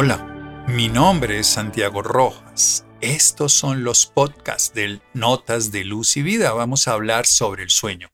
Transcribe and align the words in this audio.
Hola, 0.00 0.64
mi 0.68 0.88
nombre 0.88 1.40
es 1.40 1.48
Santiago 1.48 2.02
Rojas. 2.02 2.84
Estos 3.00 3.52
son 3.52 3.82
los 3.82 4.06
podcasts 4.06 4.72
del 4.72 5.02
Notas 5.12 5.72
de 5.72 5.82
Luz 5.82 6.16
y 6.16 6.22
Vida. 6.22 6.52
Vamos 6.52 6.86
a 6.86 6.92
hablar 6.92 7.26
sobre 7.26 7.64
el 7.64 7.70
sueño. 7.70 8.08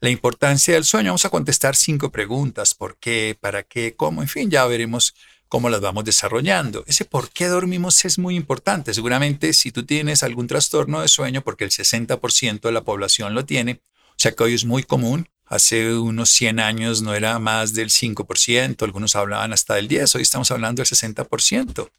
La 0.00 0.08
importancia 0.08 0.72
del 0.72 0.86
sueño. 0.86 1.10
Vamos 1.10 1.26
a 1.26 1.28
contestar 1.28 1.76
cinco 1.76 2.10
preguntas. 2.10 2.72
¿Por 2.72 2.96
qué? 2.96 3.36
¿Para 3.38 3.62
qué? 3.62 3.94
¿Cómo? 3.94 4.22
En 4.22 4.28
fin, 4.28 4.50
ya 4.50 4.64
veremos 4.64 5.14
cómo 5.48 5.68
las 5.68 5.82
vamos 5.82 6.06
desarrollando. 6.06 6.82
Ese 6.86 7.04
por 7.04 7.28
qué 7.28 7.48
dormimos 7.48 8.06
es 8.06 8.18
muy 8.18 8.34
importante. 8.34 8.94
Seguramente 8.94 9.52
si 9.52 9.70
tú 9.70 9.84
tienes 9.84 10.22
algún 10.22 10.46
trastorno 10.46 11.02
de 11.02 11.08
sueño, 11.08 11.42
porque 11.42 11.64
el 11.64 11.70
60% 11.70 12.60
de 12.60 12.72
la 12.72 12.84
población 12.84 13.34
lo 13.34 13.44
tiene, 13.44 13.82
o 14.12 14.14
sea 14.16 14.32
que 14.32 14.44
hoy 14.44 14.54
es 14.54 14.64
muy 14.64 14.82
común, 14.82 15.28
Hace 15.48 15.94
unos 15.94 16.28
100 16.28 16.60
años 16.60 17.00
no 17.00 17.14
era 17.14 17.38
más 17.38 17.72
del 17.72 17.88
5%, 17.88 18.82
algunos 18.82 19.16
hablaban 19.16 19.54
hasta 19.54 19.76
del 19.76 19.88
10%, 19.88 20.16
hoy 20.16 20.22
estamos 20.22 20.50
hablando 20.50 20.82
del 20.82 20.86
60% 20.86 21.90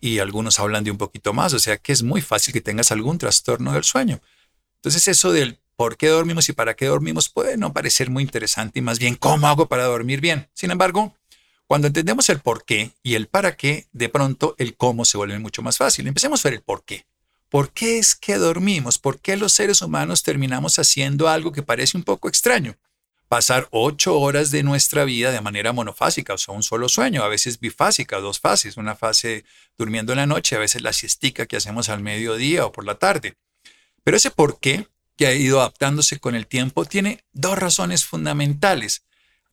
y 0.00 0.18
algunos 0.18 0.58
hablan 0.58 0.82
de 0.82 0.90
un 0.90 0.98
poquito 0.98 1.32
más, 1.32 1.52
o 1.52 1.60
sea 1.60 1.76
que 1.76 1.92
es 1.92 2.02
muy 2.02 2.20
fácil 2.20 2.52
que 2.52 2.60
tengas 2.60 2.90
algún 2.90 3.18
trastorno 3.18 3.72
del 3.72 3.84
sueño. 3.84 4.20
Entonces 4.76 5.06
eso 5.06 5.30
del 5.30 5.60
por 5.76 5.96
qué 5.96 6.08
dormimos 6.08 6.48
y 6.48 6.52
para 6.52 6.74
qué 6.74 6.86
dormimos 6.86 7.28
puede 7.28 7.56
no 7.56 7.72
parecer 7.72 8.10
muy 8.10 8.24
interesante 8.24 8.80
y 8.80 8.82
más 8.82 8.98
bien 8.98 9.14
cómo 9.14 9.46
hago 9.46 9.68
para 9.68 9.84
dormir 9.84 10.20
bien. 10.20 10.48
Sin 10.52 10.72
embargo, 10.72 11.14
cuando 11.68 11.86
entendemos 11.86 12.28
el 12.28 12.40
por 12.40 12.64
qué 12.64 12.90
y 13.04 13.14
el 13.14 13.28
para 13.28 13.56
qué, 13.56 13.86
de 13.92 14.08
pronto 14.08 14.56
el 14.58 14.76
cómo 14.76 15.04
se 15.04 15.16
vuelve 15.16 15.38
mucho 15.38 15.62
más 15.62 15.78
fácil. 15.78 16.08
Empecemos 16.08 16.42
ver 16.42 16.54
el 16.54 16.62
por 16.62 16.84
qué. 16.84 17.06
¿Por 17.48 17.70
qué 17.70 17.98
es 17.98 18.16
que 18.16 18.36
dormimos? 18.36 18.98
¿Por 18.98 19.20
qué 19.20 19.36
los 19.36 19.52
seres 19.52 19.80
humanos 19.80 20.24
terminamos 20.24 20.80
haciendo 20.80 21.28
algo 21.28 21.52
que 21.52 21.62
parece 21.62 21.96
un 21.96 22.02
poco 22.02 22.28
extraño? 22.28 22.76
Pasar 23.28 23.68
ocho 23.70 24.18
horas 24.18 24.50
de 24.50 24.62
nuestra 24.62 25.04
vida 25.04 25.32
de 25.32 25.40
manera 25.40 25.72
monofásica, 25.72 26.34
o 26.34 26.38
sea, 26.38 26.54
un 26.54 26.62
solo 26.62 26.88
sueño, 26.88 27.22
a 27.22 27.28
veces 27.28 27.58
bifásica, 27.58 28.18
dos 28.18 28.40
fases, 28.40 28.76
una 28.76 28.94
fase 28.94 29.44
durmiendo 29.76 30.12
en 30.12 30.18
la 30.18 30.26
noche, 30.26 30.56
a 30.56 30.60
veces 30.60 30.82
la 30.82 30.92
siestica 30.92 31.46
que 31.46 31.56
hacemos 31.56 31.88
al 31.88 32.00
mediodía 32.00 32.64
o 32.66 32.72
por 32.72 32.84
la 32.84 32.96
tarde. 32.96 33.36
Pero 34.04 34.16
ese 34.16 34.30
por 34.30 34.60
qué, 34.60 34.86
que 35.16 35.26
ha 35.26 35.34
ido 35.34 35.60
adaptándose 35.60 36.20
con 36.20 36.34
el 36.34 36.46
tiempo, 36.46 36.84
tiene 36.84 37.24
dos 37.32 37.58
razones 37.58 38.04
fundamentales. 38.04 39.02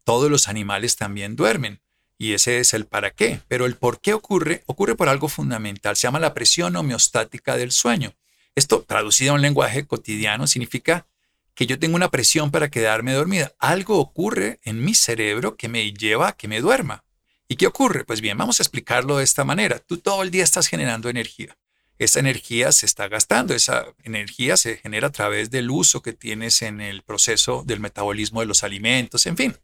Todos 0.03 0.29
los 0.29 0.47
animales 0.47 0.95
también 0.95 1.35
duermen, 1.35 1.81
y 2.17 2.33
ese 2.33 2.59
es 2.59 2.73
el 2.73 2.85
para 2.85 3.11
qué. 3.11 3.41
Pero 3.47 3.65
el 3.65 3.75
por 3.75 3.99
qué 3.99 4.13
ocurre, 4.13 4.63
ocurre 4.67 4.95
por 4.95 5.09
algo 5.09 5.29
fundamental, 5.29 5.95
se 5.95 6.07
llama 6.07 6.19
la 6.19 6.33
presión 6.33 6.75
homeostática 6.75 7.57
del 7.57 7.71
sueño. 7.71 8.13
Esto, 8.55 8.83
traducido 8.87 9.31
a 9.31 9.35
un 9.35 9.41
lenguaje 9.41 9.87
cotidiano, 9.87 10.45
significa 10.45 11.07
que 11.55 11.67
yo 11.67 11.79
tengo 11.79 11.95
una 11.95 12.11
presión 12.11 12.51
para 12.51 12.69
quedarme 12.69 13.13
dormida. 13.13 13.53
Algo 13.59 13.99
ocurre 13.99 14.59
en 14.63 14.83
mi 14.83 14.95
cerebro 14.95 15.55
que 15.55 15.69
me 15.69 15.93
lleva 15.93 16.29
a 16.29 16.33
que 16.33 16.47
me 16.47 16.61
duerma. 16.61 17.03
¿Y 17.47 17.55
qué 17.55 17.67
ocurre? 17.67 18.05
Pues 18.05 18.21
bien, 18.21 18.37
vamos 18.37 18.59
a 18.59 18.63
explicarlo 18.63 19.17
de 19.17 19.23
esta 19.23 19.43
manera. 19.43 19.79
Tú 19.79 19.97
todo 19.97 20.23
el 20.23 20.31
día 20.31 20.43
estás 20.43 20.67
generando 20.67 21.09
energía. 21.09 21.57
Esa 21.99 22.19
energía 22.19 22.71
se 22.71 22.85
está 22.85 23.07
gastando, 23.07 23.53
esa 23.53 23.85
energía 24.03 24.57
se 24.57 24.77
genera 24.77 25.07
a 25.07 25.11
través 25.11 25.51
del 25.51 25.69
uso 25.69 26.01
que 26.01 26.13
tienes 26.13 26.61
en 26.63 26.81
el 26.81 27.03
proceso 27.03 27.63
del 27.65 27.79
metabolismo 27.79 28.39
de 28.39 28.47
los 28.47 28.63
alimentos, 28.63 29.25
en 29.27 29.37
fin. 29.37 29.55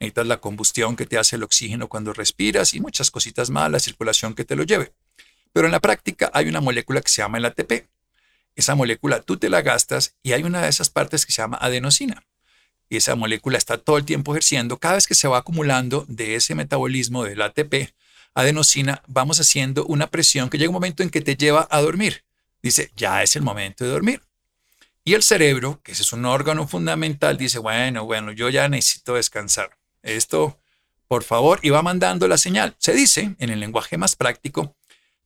Necesitas 0.00 0.26
la 0.26 0.40
combustión 0.40 0.96
que 0.96 1.06
te 1.06 1.18
hace 1.18 1.36
el 1.36 1.44
oxígeno 1.44 1.88
cuando 1.88 2.12
respiras 2.12 2.74
y 2.74 2.80
muchas 2.80 3.10
cositas 3.10 3.50
más, 3.50 3.70
la 3.70 3.78
circulación 3.78 4.34
que 4.34 4.44
te 4.44 4.56
lo 4.56 4.64
lleve. 4.64 4.92
Pero 5.52 5.66
en 5.66 5.72
la 5.72 5.80
práctica 5.80 6.30
hay 6.34 6.48
una 6.48 6.60
molécula 6.60 7.00
que 7.00 7.08
se 7.08 7.22
llama 7.22 7.38
el 7.38 7.44
ATP, 7.44 7.86
esa 8.60 8.74
molécula 8.74 9.22
tú 9.22 9.36
te 9.36 9.48
la 9.48 9.62
gastas 9.62 10.16
y 10.22 10.32
hay 10.32 10.42
una 10.42 10.62
de 10.62 10.68
esas 10.68 10.90
partes 10.90 11.24
que 11.24 11.32
se 11.32 11.42
llama 11.42 11.58
adenosina. 11.60 12.24
Y 12.88 12.96
esa 12.96 13.14
molécula 13.14 13.56
está 13.56 13.78
todo 13.78 13.98
el 13.98 14.04
tiempo 14.04 14.32
ejerciendo. 14.32 14.78
Cada 14.78 14.94
vez 14.94 15.06
que 15.06 15.14
se 15.14 15.28
va 15.28 15.38
acumulando 15.38 16.04
de 16.08 16.34
ese 16.34 16.54
metabolismo 16.54 17.22
del 17.22 17.42
ATP, 17.42 17.94
adenosina, 18.34 19.02
vamos 19.06 19.38
haciendo 19.40 19.84
una 19.86 20.08
presión 20.08 20.50
que 20.50 20.58
llega 20.58 20.70
un 20.70 20.74
momento 20.74 21.02
en 21.02 21.10
que 21.10 21.20
te 21.20 21.36
lleva 21.36 21.68
a 21.70 21.80
dormir. 21.80 22.24
Dice, 22.62 22.90
ya 22.96 23.22
es 23.22 23.36
el 23.36 23.42
momento 23.42 23.84
de 23.84 23.90
dormir. 23.90 24.22
Y 25.04 25.14
el 25.14 25.22
cerebro, 25.22 25.80
que 25.82 25.92
es 25.92 26.12
un 26.12 26.24
órgano 26.24 26.66
fundamental, 26.66 27.36
dice, 27.36 27.58
bueno, 27.58 28.04
bueno, 28.04 28.32
yo 28.32 28.48
ya 28.48 28.68
necesito 28.68 29.14
descansar. 29.14 29.78
Esto, 30.02 30.58
por 31.06 31.22
favor, 31.22 31.60
y 31.62 31.70
va 31.70 31.82
mandando 31.82 32.26
la 32.26 32.38
señal. 32.38 32.74
Se 32.78 32.92
dice, 32.92 33.36
en 33.38 33.50
el 33.50 33.60
lenguaje 33.60 33.96
más 33.96 34.16
práctico, 34.16 34.76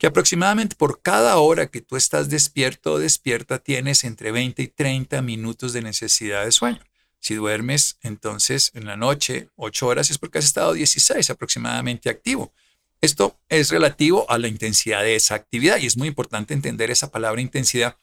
que 0.03 0.09
aproximadamente 0.09 0.75
por 0.75 1.01
cada 1.01 1.37
hora 1.37 1.69
que 1.69 1.81
tú 1.81 1.95
estás 1.95 2.29
despierto 2.29 2.95
o 2.95 2.99
despierta 2.99 3.61
tienes 3.61 4.03
entre 4.03 4.33
20 4.33 4.61
y 4.61 4.67
30 4.67 5.23
minutos 5.23 5.73
de 5.73 5.81
necesidad 5.81 6.45
de 6.45 6.51
sueño. 6.51 6.81
Si 7.21 7.37
duermes 7.37 7.99
entonces 8.03 8.73
en 8.75 8.87
la 8.87 8.97
noche 8.97 9.49
8 9.55 9.87
horas 9.87 10.11
es 10.11 10.19
porque 10.19 10.39
has 10.39 10.45
estado 10.45 10.73
16 10.73 11.31
aproximadamente 11.31 12.11
activo. 12.11 12.53
Esto 13.01 13.39
es 13.49 13.71
relativo 13.71 14.29
a 14.29 14.39
la 14.39 14.49
intensidad 14.49 15.03
de 15.03 15.15
esa 15.15 15.37
actividad 15.37 15.79
y 15.79 15.87
es 15.87 15.97
muy 15.97 16.09
importante 16.09 16.53
entender 16.53 16.91
esa 16.91 17.13
palabra 17.13 17.41
intensidad 17.41 17.97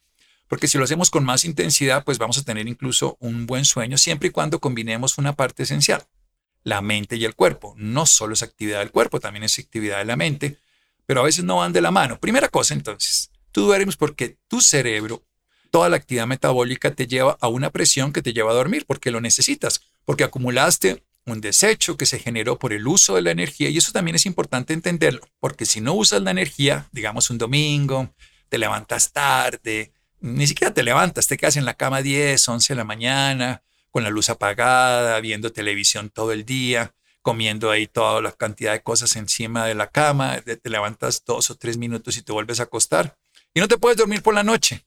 porque 0.48 0.70
si 0.70 0.78
lo 0.78 0.86
hacemos 0.86 1.12
con 1.12 1.26
más 1.26 1.44
intensidad 1.44 2.06
pues 2.06 2.18
vamos 2.18 2.38
a 2.38 2.46
tener 2.46 2.70
incluso 2.70 3.18
un 3.20 3.46
buen 3.46 3.66
sueño 3.66 3.98
siempre 3.98 4.30
y 4.30 4.32
cuando 4.32 4.62
combinemos 4.62 5.18
una 5.18 5.36
parte 5.36 5.64
esencial, 5.64 6.08
la 6.64 6.82
mente 6.82 7.18
y 7.18 7.26
el 7.26 7.36
cuerpo. 7.36 7.74
No 7.76 8.06
solo 8.06 8.36
es 8.36 8.42
actividad 8.42 8.80
del 8.80 8.92
cuerpo, 8.92 9.20
también 9.20 9.44
es 9.44 9.60
actividad 9.60 9.98
de 9.98 10.06
la 10.06 10.16
mente 10.16 10.60
pero 11.10 11.22
a 11.22 11.24
veces 11.24 11.44
no 11.44 11.56
van 11.56 11.74
de 11.74 11.82
la 11.82 11.90
mano. 11.90 12.20
Primera 12.20 12.50
cosa 12.50 12.76
entonces, 12.76 13.32
tú 13.52 13.66
duermes 13.66 13.98
porque 13.98 14.38
tu 14.48 14.62
cerebro, 14.62 15.24
toda 15.72 15.90
la 15.90 15.96
actividad 15.96 16.28
metabólica 16.28 16.92
te 16.94 17.08
lleva 17.08 17.36
a 17.42 17.48
una 17.48 17.72
presión 17.72 18.14
que 18.14 18.22
te 18.22 18.32
lleva 18.32 18.52
a 18.52 18.54
dormir 18.54 18.86
porque 18.86 19.10
lo 19.10 19.20
necesitas, 19.20 19.82
porque 20.06 20.24
acumulaste 20.24 21.04
un 21.26 21.42
desecho 21.42 21.98
que 21.98 22.06
se 22.06 22.20
generó 22.20 22.60
por 22.60 22.74
el 22.74 22.88
uso 22.88 23.16
de 23.16 23.24
la 23.24 23.32
energía 23.32 23.70
y 23.70 23.80
eso 23.80 23.92
también 23.92 24.18
es 24.18 24.28
importante 24.28 24.72
entenderlo, 24.72 25.22
porque 25.40 25.66
si 25.66 25.82
no 25.82 25.96
usas 25.96 26.22
la 26.22 26.30
energía, 26.30 26.88
digamos 26.92 27.32
un 27.32 27.40
domingo, 27.40 28.14
te 28.48 28.60
levantas 28.60 29.12
tarde, 29.12 29.92
ni 30.22 30.46
siquiera 30.46 30.76
te 30.76 30.84
levantas, 30.84 31.26
te 31.26 31.38
quedas 31.38 31.58
en 31.58 31.66
la 31.66 31.74
cama 31.74 32.04
10, 32.04 32.48
11 32.48 32.74
de 32.74 32.78
la 32.78 32.84
mañana, 32.84 33.64
con 33.90 34.04
la 34.04 34.12
luz 34.12 34.30
apagada, 34.30 35.20
viendo 35.22 35.52
televisión 35.52 36.12
todo 36.12 36.34
el 36.34 36.46
día, 36.46 36.94
comiendo 37.22 37.70
ahí 37.72 37.88
toda 37.88 38.22
la 38.22 38.32
cantidad 38.32 38.74
de 38.74 38.82
cosas 38.82 39.16
encima 39.16 39.66
de 39.66 39.76
la 39.76 39.88
cama, 39.88 40.40
te 40.42 40.70
levantas 40.70 41.24
dos 41.26 41.50
o 41.50 41.56
tres 41.56 41.78
minutos 41.78 42.18
y 42.18 42.22
te 42.22 42.32
vuelves 42.32 42.60
a 42.60 42.64
acostar 42.64 43.18
y 43.54 43.60
no 43.60 43.68
te 43.68 43.78
puedes 43.78 43.98
dormir 43.98 44.22
por 44.22 44.34
la 44.34 44.44
noche. 44.44 44.86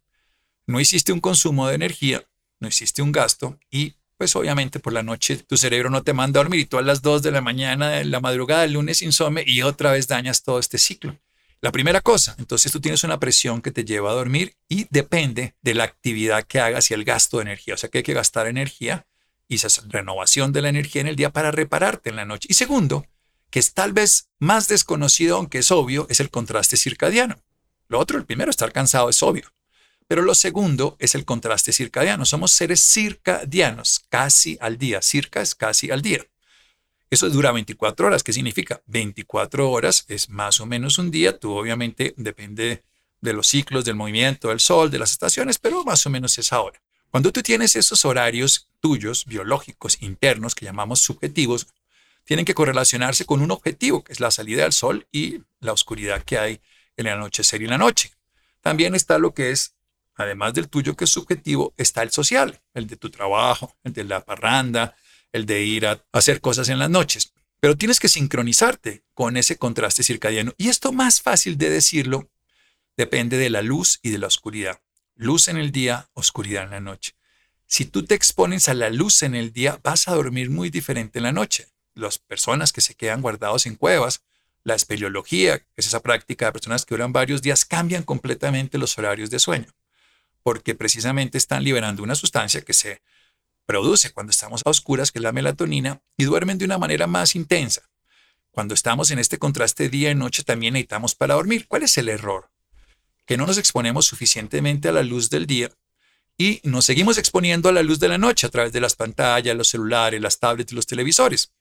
No 0.66 0.80
hiciste 0.80 1.12
un 1.12 1.20
consumo 1.20 1.68
de 1.68 1.74
energía, 1.74 2.24
no 2.60 2.68
hiciste 2.68 3.02
un 3.02 3.12
gasto 3.12 3.58
y 3.70 3.94
pues 4.16 4.36
obviamente 4.36 4.78
por 4.78 4.92
la 4.92 5.02
noche 5.02 5.36
tu 5.36 5.56
cerebro 5.56 5.90
no 5.90 6.02
te 6.02 6.12
manda 6.12 6.40
a 6.40 6.44
dormir 6.44 6.60
y 6.60 6.66
tú 6.66 6.78
a 6.78 6.82
las 6.82 7.02
dos 7.02 7.22
de 7.22 7.32
la 7.32 7.40
mañana, 7.40 7.90
de 7.90 8.04
la 8.04 8.20
madrugada 8.20 8.62
del 8.62 8.74
lunes 8.74 9.02
insome 9.02 9.42
y 9.46 9.62
otra 9.62 9.90
vez 9.92 10.06
dañas 10.06 10.42
todo 10.42 10.58
este 10.58 10.78
ciclo. 10.78 11.18
La 11.60 11.70
primera 11.70 12.00
cosa, 12.00 12.34
entonces 12.38 12.72
tú 12.72 12.80
tienes 12.80 13.04
una 13.04 13.20
presión 13.20 13.62
que 13.62 13.70
te 13.70 13.84
lleva 13.84 14.10
a 14.10 14.14
dormir 14.14 14.56
y 14.68 14.86
depende 14.90 15.54
de 15.62 15.74
la 15.74 15.84
actividad 15.84 16.44
que 16.44 16.58
hagas 16.60 16.90
y 16.90 16.94
el 16.94 17.04
gasto 17.04 17.36
de 17.36 17.42
energía. 17.42 17.74
O 17.74 17.76
sea 17.76 17.88
que 17.88 17.98
hay 17.98 18.04
que 18.04 18.14
gastar 18.14 18.48
energía 18.48 19.06
y 19.52 19.60
renovación 19.88 20.52
de 20.52 20.62
la 20.62 20.68
energía 20.68 21.00
en 21.00 21.08
el 21.08 21.16
día 21.16 21.30
para 21.30 21.50
repararte 21.50 22.10
en 22.10 22.16
la 22.16 22.24
noche. 22.24 22.48
Y 22.50 22.54
segundo, 22.54 23.06
que 23.50 23.58
es 23.58 23.74
tal 23.74 23.92
vez 23.92 24.30
más 24.38 24.68
desconocido, 24.68 25.36
aunque 25.36 25.58
es 25.58 25.70
obvio, 25.70 26.06
es 26.08 26.20
el 26.20 26.30
contraste 26.30 26.76
circadiano. 26.76 27.42
Lo 27.88 27.98
otro, 27.98 28.18
el 28.18 28.24
primero, 28.24 28.50
estar 28.50 28.72
cansado 28.72 29.10
es 29.10 29.22
obvio. 29.22 29.52
Pero 30.08 30.22
lo 30.22 30.34
segundo 30.34 30.96
es 30.98 31.14
el 31.14 31.24
contraste 31.24 31.72
circadiano. 31.72 32.24
Somos 32.24 32.52
seres 32.52 32.80
circadianos, 32.82 34.00
casi 34.08 34.58
al 34.60 34.78
día. 34.78 35.02
Circa 35.02 35.42
es 35.42 35.54
casi 35.54 35.90
al 35.90 36.02
día. 36.02 36.26
Eso 37.10 37.28
dura 37.28 37.52
24 37.52 38.06
horas. 38.06 38.22
¿Qué 38.22 38.32
significa? 38.32 38.82
24 38.86 39.70
horas 39.70 40.06
es 40.08 40.30
más 40.30 40.60
o 40.60 40.66
menos 40.66 40.98
un 40.98 41.10
día. 41.10 41.38
Tú 41.38 41.52
obviamente 41.52 42.14
depende 42.16 42.84
de 43.20 43.32
los 43.32 43.48
ciclos, 43.48 43.84
del 43.84 43.94
movimiento 43.94 44.48
del 44.48 44.60
sol, 44.60 44.90
de 44.90 44.98
las 44.98 45.12
estaciones, 45.12 45.58
pero 45.58 45.84
más 45.84 46.04
o 46.06 46.10
menos 46.10 46.36
es 46.38 46.52
ahora. 46.52 46.82
Cuando 47.10 47.30
tú 47.30 47.42
tienes 47.42 47.76
esos 47.76 48.06
horarios 48.06 48.68
tuyos, 48.82 49.24
biológicos, 49.24 50.02
internos, 50.02 50.54
que 50.54 50.66
llamamos 50.66 51.00
subjetivos, 51.00 51.68
tienen 52.24 52.44
que 52.44 52.52
correlacionarse 52.52 53.24
con 53.24 53.40
un 53.40 53.50
objetivo, 53.50 54.04
que 54.04 54.12
es 54.12 54.20
la 54.20 54.30
salida 54.30 54.64
del 54.64 54.74
sol 54.74 55.06
y 55.10 55.40
la 55.60 55.72
oscuridad 55.72 56.22
que 56.22 56.36
hay 56.36 56.60
en 56.98 57.06
el 57.06 57.14
anochecer 57.14 57.62
y 57.62 57.66
la 57.66 57.78
noche. 57.78 58.12
También 58.60 58.94
está 58.94 59.18
lo 59.18 59.32
que 59.32 59.50
es, 59.50 59.74
además 60.14 60.52
del 60.52 60.68
tuyo 60.68 60.94
que 60.96 61.04
es 61.04 61.10
subjetivo, 61.10 61.72
está 61.78 62.02
el 62.02 62.10
social, 62.10 62.60
el 62.74 62.86
de 62.86 62.96
tu 62.96 63.08
trabajo, 63.08 63.74
el 63.84 63.94
de 63.94 64.04
la 64.04 64.24
parranda, 64.24 64.94
el 65.32 65.46
de 65.46 65.62
ir 65.62 65.86
a 65.86 66.04
hacer 66.12 66.40
cosas 66.42 66.68
en 66.68 66.78
las 66.78 66.90
noches. 66.90 67.32
Pero 67.60 67.76
tienes 67.76 68.00
que 68.00 68.08
sincronizarte 68.08 69.04
con 69.14 69.36
ese 69.36 69.56
contraste 69.56 70.02
circadiano. 70.02 70.52
Y 70.58 70.68
esto 70.68 70.92
más 70.92 71.22
fácil 71.22 71.56
de 71.56 71.70
decirlo 71.70 72.28
depende 72.96 73.38
de 73.38 73.48
la 73.48 73.62
luz 73.62 74.00
y 74.02 74.10
de 74.10 74.18
la 74.18 74.26
oscuridad 74.26 74.80
luz 75.14 75.48
en 75.48 75.56
el 75.56 75.70
día, 75.70 76.08
oscuridad 76.14 76.64
en 76.64 76.70
la 76.70 76.80
noche. 76.80 77.14
Si 77.74 77.86
tú 77.86 78.04
te 78.04 78.14
expones 78.14 78.68
a 78.68 78.74
la 78.74 78.90
luz 78.90 79.22
en 79.22 79.34
el 79.34 79.50
día, 79.50 79.80
vas 79.82 80.06
a 80.06 80.14
dormir 80.14 80.50
muy 80.50 80.68
diferente 80.68 81.20
en 81.20 81.22
la 81.22 81.32
noche. 81.32 81.68
Las 81.94 82.18
personas 82.18 82.70
que 82.70 82.82
se 82.82 82.94
quedan 82.94 83.22
guardados 83.22 83.64
en 83.64 83.76
cuevas, 83.76 84.20
la 84.62 84.74
espeleología, 84.74 85.58
que 85.60 85.66
es 85.78 85.86
esa 85.86 86.00
práctica 86.00 86.44
de 86.44 86.52
personas 86.52 86.84
que 86.84 86.94
duran 86.94 87.14
varios 87.14 87.40
días, 87.40 87.64
cambian 87.64 88.02
completamente 88.02 88.76
los 88.76 88.98
horarios 88.98 89.30
de 89.30 89.38
sueño, 89.38 89.72
porque 90.42 90.74
precisamente 90.74 91.38
están 91.38 91.64
liberando 91.64 92.02
una 92.02 92.14
sustancia 92.14 92.60
que 92.60 92.74
se 92.74 93.00
produce 93.64 94.12
cuando 94.12 94.32
estamos 94.32 94.60
a 94.66 94.68
oscuras, 94.68 95.10
que 95.10 95.20
es 95.20 95.22
la 95.22 95.32
melatonina, 95.32 96.02
y 96.18 96.24
duermen 96.24 96.58
de 96.58 96.66
una 96.66 96.76
manera 96.76 97.06
más 97.06 97.34
intensa. 97.34 97.88
cuando 98.50 98.74
estamos 98.74 99.10
en 99.10 99.18
este 99.18 99.38
contraste 99.38 99.88
día 99.88 100.10
y 100.10 100.14
noche 100.14 100.44
también 100.44 100.74
necesitamos 100.74 101.14
para 101.14 101.36
dormir. 101.36 101.66
¿Cuál 101.68 101.84
es 101.84 101.96
el 101.96 102.10
error? 102.10 102.50
Que 103.24 103.38
no 103.38 103.46
nos 103.46 103.56
exponemos 103.56 104.04
suficientemente 104.04 104.90
a 104.90 104.92
la 104.92 105.02
luz 105.02 105.30
del 105.30 105.46
día 105.46 105.72
y 106.42 106.60
nos 106.64 106.86
seguimos 106.86 107.18
exponiendo 107.18 107.68
a 107.68 107.72
la 107.72 107.84
luz 107.84 108.00
de 108.00 108.08
la 108.08 108.18
noche 108.18 108.48
a 108.48 108.50
través 108.50 108.72
de 108.72 108.80
las 108.80 108.96
pantallas, 108.96 109.56
los 109.56 109.68
celulares, 109.68 110.20
las 110.20 110.40
tablets 110.40 110.72
y 110.72 110.74
los 110.74 110.88
televisores. 110.88 111.52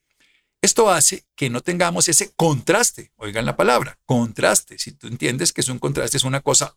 Esto 0.59 0.89
hace 0.89 1.23
que 1.35 1.51
no 1.51 1.61
tengamos 1.61 2.07
ese 2.07 2.31
contraste, 2.35 3.11
oigan 3.17 3.45
la 3.45 3.55
palabra, 3.55 3.99
contraste. 4.07 4.79
Si 4.79 4.93
tú 4.93 5.05
entiendes 5.05 5.53
que 5.53 5.61
es 5.61 5.69
un 5.69 5.77
contraste, 5.77 6.17
es 6.17 6.23
una 6.23 6.41
cosa 6.41 6.75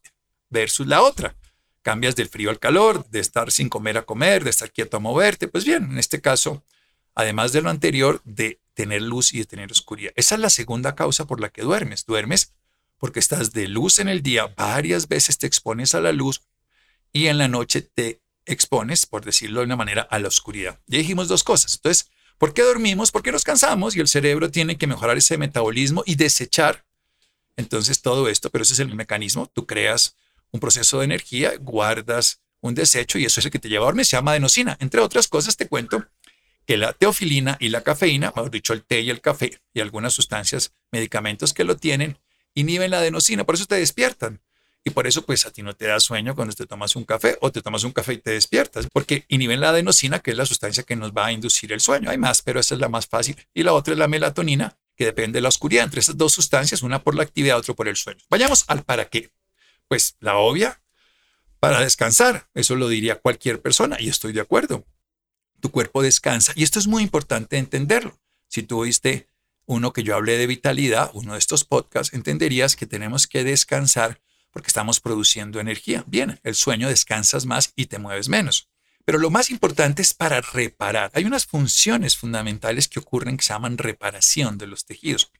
versus 0.50 0.86
la 0.86 1.02
otra. 1.02 1.34
Cambias 1.80 2.14
del 2.14 2.28
frío 2.28 2.50
al 2.50 2.58
calor, 2.58 3.08
de 3.08 3.20
estar 3.20 3.50
sin 3.50 3.70
comer 3.70 3.96
a 3.96 4.02
comer, 4.02 4.44
de 4.44 4.50
estar 4.50 4.70
quieto 4.70 4.98
a 4.98 5.00
moverte. 5.00 5.48
Pues 5.48 5.64
bien, 5.64 5.84
en 5.84 5.98
este 5.98 6.20
caso, 6.20 6.62
además 7.14 7.52
de 7.52 7.62
lo 7.62 7.70
anterior, 7.70 8.20
de 8.24 8.60
tener 8.74 9.00
luz 9.00 9.32
y 9.32 9.38
de 9.38 9.46
tener 9.46 9.72
oscuridad. 9.72 10.12
Esa 10.14 10.34
es 10.34 10.40
la 10.42 10.50
segunda 10.50 10.94
causa 10.94 11.26
por 11.26 11.40
la 11.40 11.48
que 11.48 11.62
duermes. 11.62 12.04
Duermes 12.04 12.52
porque 12.98 13.20
estás 13.20 13.52
de 13.52 13.66
luz 13.66 13.98
en 13.98 14.08
el 14.08 14.22
día, 14.22 14.52
varias 14.56 15.08
veces 15.08 15.38
te 15.38 15.46
expones 15.46 15.94
a 15.94 16.00
la 16.00 16.12
luz 16.12 16.42
y 17.14 17.28
en 17.28 17.38
la 17.38 17.48
noche 17.48 17.80
te 17.80 18.20
expones, 18.44 19.06
por 19.06 19.24
decirlo 19.24 19.60
de 19.60 19.66
una 19.66 19.76
manera, 19.76 20.02
a 20.02 20.18
la 20.18 20.28
oscuridad. 20.28 20.80
Ya 20.86 20.98
dijimos 20.98 21.28
dos 21.28 21.44
cosas. 21.44 21.76
Entonces, 21.76 22.10
¿por 22.38 22.52
qué 22.52 22.62
dormimos? 22.62 23.12
Porque 23.12 23.32
nos 23.32 23.44
cansamos 23.44 23.96
y 23.96 24.00
el 24.00 24.08
cerebro 24.08 24.50
tiene 24.50 24.76
que 24.76 24.88
mejorar 24.88 25.16
ese 25.16 25.38
metabolismo 25.38 26.02
y 26.04 26.16
desechar. 26.16 26.84
Entonces, 27.56 28.02
todo 28.02 28.28
esto, 28.28 28.50
pero 28.50 28.62
ese 28.62 28.74
es 28.74 28.80
el 28.80 28.94
mecanismo. 28.94 29.46
Tú 29.46 29.64
creas 29.64 30.16
un 30.50 30.58
proceso 30.58 30.98
de 30.98 31.04
energía, 31.04 31.52
guardas 31.60 32.40
un 32.60 32.74
desecho 32.74 33.18
y 33.18 33.24
eso 33.24 33.38
es 33.38 33.46
el 33.46 33.52
que 33.52 33.60
te 33.60 33.68
lleva 33.68 33.84
a 33.84 33.86
dormir. 33.86 34.06
Se 34.06 34.16
llama 34.16 34.32
adenosina. 34.32 34.76
Entre 34.80 35.00
otras 35.00 35.28
cosas, 35.28 35.56
te 35.56 35.68
cuento 35.68 36.04
que 36.66 36.76
la 36.76 36.94
teofilina 36.94 37.56
y 37.60 37.68
la 37.68 37.82
cafeína, 37.82 38.32
mejor 38.34 38.50
dicho, 38.50 38.72
el 38.72 38.82
té 38.82 39.02
y 39.02 39.10
el 39.10 39.20
café 39.20 39.60
y 39.72 39.80
algunas 39.80 40.14
sustancias, 40.14 40.72
medicamentos 40.90 41.54
que 41.54 41.62
lo 41.62 41.76
tienen, 41.76 42.18
inhiben 42.54 42.90
la 42.90 42.98
adenosina, 42.98 43.44
por 43.44 43.54
eso 43.54 43.66
te 43.66 43.76
despiertan. 43.76 44.40
Y 44.84 44.90
por 44.90 45.06
eso, 45.06 45.22
pues 45.22 45.46
a 45.46 45.50
ti 45.50 45.62
no 45.62 45.74
te 45.74 45.86
da 45.86 45.98
sueño 45.98 46.34
cuando 46.34 46.54
te 46.54 46.66
tomas 46.66 46.94
un 46.94 47.04
café 47.04 47.38
o 47.40 47.50
te 47.50 47.62
tomas 47.62 47.84
un 47.84 47.92
café 47.92 48.12
y 48.12 48.18
te 48.18 48.32
despiertas, 48.32 48.86
porque 48.92 49.24
inhiben 49.28 49.60
la 49.60 49.70
adenosina, 49.70 50.18
que 50.18 50.32
es 50.32 50.36
la 50.36 50.44
sustancia 50.44 50.82
que 50.82 50.94
nos 50.94 51.12
va 51.12 51.26
a 51.26 51.32
inducir 51.32 51.72
el 51.72 51.80
sueño. 51.80 52.10
Hay 52.10 52.18
más, 52.18 52.42
pero 52.42 52.60
esa 52.60 52.74
es 52.74 52.80
la 52.80 52.90
más 52.90 53.06
fácil. 53.06 53.36
Y 53.54 53.62
la 53.62 53.72
otra 53.72 53.94
es 53.94 53.98
la 53.98 54.08
melatonina, 54.08 54.76
que 54.94 55.06
depende 55.06 55.38
de 55.38 55.40
la 55.40 55.48
oscuridad. 55.48 55.84
Entre 55.84 56.00
esas 56.00 56.18
dos 56.18 56.34
sustancias, 56.34 56.82
una 56.82 57.02
por 57.02 57.14
la 57.14 57.22
actividad, 57.22 57.56
otra 57.56 57.72
por 57.72 57.88
el 57.88 57.96
sueño. 57.96 58.22
Vayamos 58.28 58.64
al 58.68 58.84
para 58.84 59.06
qué. 59.08 59.30
Pues 59.88 60.16
la 60.20 60.36
obvia, 60.36 60.82
para 61.64 61.80
descansar. 61.80 62.50
Eso 62.52 62.76
lo 62.76 62.88
diría 62.88 63.16
cualquier 63.16 63.62
persona 63.62 63.96
y 63.98 64.10
estoy 64.10 64.34
de 64.34 64.42
acuerdo. 64.42 64.84
Tu 65.60 65.70
cuerpo 65.70 66.02
descansa 66.02 66.52
y 66.54 66.62
esto 66.62 66.78
es 66.78 66.86
muy 66.86 67.02
importante 67.02 67.56
entenderlo. 67.56 68.20
Si 68.48 68.62
tú 68.62 68.80
oíste 68.80 69.30
uno 69.64 69.94
que 69.94 70.02
yo 70.02 70.14
hablé 70.14 70.36
de 70.36 70.46
vitalidad, 70.46 71.10
uno 71.14 71.32
de 71.32 71.38
estos 71.38 71.64
podcasts, 71.64 72.12
entenderías 72.12 72.76
que 72.76 72.84
tenemos 72.84 73.26
que 73.26 73.44
descansar 73.44 74.20
porque 74.54 74.68
estamos 74.68 75.00
produciendo 75.00 75.58
energía. 75.58 76.04
Bien, 76.06 76.38
el 76.44 76.54
sueño 76.54 76.88
descansas 76.88 77.44
más 77.44 77.72
y 77.74 77.86
te 77.86 77.98
mueves 77.98 78.28
menos. 78.28 78.68
Pero 79.04 79.18
lo 79.18 79.28
más 79.28 79.50
importante 79.50 80.00
es 80.00 80.14
para 80.14 80.40
reparar. 80.40 81.10
Hay 81.14 81.24
unas 81.24 81.44
funciones 81.44 82.16
fundamentales 82.16 82.86
que 82.86 83.00
ocurren 83.00 83.36
que 83.36 83.42
se 83.42 83.52
llaman 83.52 83.78
reparación 83.78 84.56
de 84.56 84.68
los 84.68 84.86
tejidos. 84.86 85.32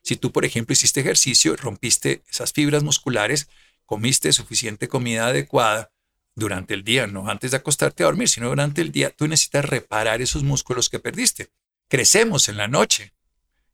Si 0.00 0.14
tú, 0.14 0.30
por 0.30 0.44
ejemplo, 0.44 0.74
hiciste 0.74 1.00
ejercicio, 1.00 1.56
rompiste 1.56 2.22
esas 2.30 2.52
fibras 2.52 2.84
musculares, 2.84 3.48
comiste 3.84 4.32
suficiente 4.32 4.86
comida 4.86 5.26
adecuada 5.26 5.90
durante 6.36 6.74
el 6.74 6.84
día, 6.84 7.08
no 7.08 7.28
antes 7.28 7.50
de 7.50 7.56
acostarte 7.56 8.04
a 8.04 8.06
dormir, 8.06 8.28
sino 8.28 8.48
durante 8.48 8.80
el 8.80 8.92
día, 8.92 9.10
tú 9.10 9.26
necesitas 9.26 9.64
reparar 9.64 10.22
esos 10.22 10.44
músculos 10.44 10.88
que 10.88 11.00
perdiste. 11.00 11.50
Crecemos 11.88 12.48
en 12.48 12.58
la 12.58 12.68
noche 12.68 13.12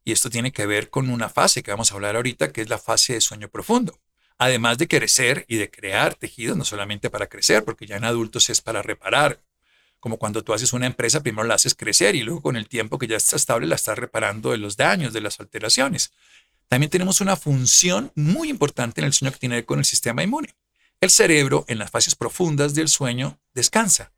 y 0.03 0.13
esto 0.13 0.31
tiene 0.31 0.51
que 0.51 0.65
ver 0.65 0.89
con 0.89 1.11
una 1.11 1.29
fase 1.29 1.63
que 1.63 1.73
vamos 1.73 1.93
a 1.93 1.95
hablar 1.95 2.17
ahorita, 2.17 2.53
que 2.53 2.63
es 2.63 2.71
la 2.71 2.79
fase 2.79 3.13
de 3.13 3.21
sueño 3.21 3.51
profundo 3.51 4.01
además 4.39 4.79
de 4.79 4.89
crecer 4.89 5.45
y 5.49 5.57
de 5.57 5.71
crear 5.71 6.15
tejidos, 6.15 6.57
no 6.57 6.65
solamente 6.65 7.11
para 7.11 7.27
crecer, 7.27 7.65
porque 7.65 7.87
ya 7.87 7.97
en 7.97 8.05
adultos 8.05 8.49
es 8.51 8.61
para 8.61 8.83
reparar. 8.83 9.41
Como 10.01 10.17
cuando 10.17 10.45
tú 10.45 10.55
haces 10.55 10.73
una 10.73 10.87
empresa, 10.87 11.23
primero 11.23 11.47
la 11.47 11.55
haces 11.55 11.75
crecer 11.75 12.15
y 12.15 12.23
luego 12.23 12.41
con 12.41 12.57
el 12.57 12.69
tiempo 12.69 12.99
que 12.99 13.09
ya 13.09 13.17
está 13.17 13.37
estable 13.37 13.67
la 13.67 13.75
estás 13.75 13.99
reparando 13.99 14.53
de 14.53 14.59
los 14.59 14.77
daños, 14.77 15.13
de 15.13 15.21
las 15.21 15.41
alteraciones. 15.41 16.13
También 16.69 16.91
tenemos 16.91 17.21
una 17.21 17.35
función 17.35 18.13
muy 18.15 18.49
importante 18.49 19.01
en 19.01 19.07
el 19.07 19.13
sueño 19.13 19.33
que 19.33 19.41
tiene 19.41 19.65
con 19.65 19.81
el 19.81 19.85
sistema 19.85 20.23
inmune. 20.23 20.55
El 21.01 21.11
cerebro 21.11 21.65
en 21.69 21.79
las 21.79 21.91
fases 21.91 22.15
profundas 22.15 22.75
del 22.75 22.89
sueño 22.89 23.41
descansa 23.55 24.13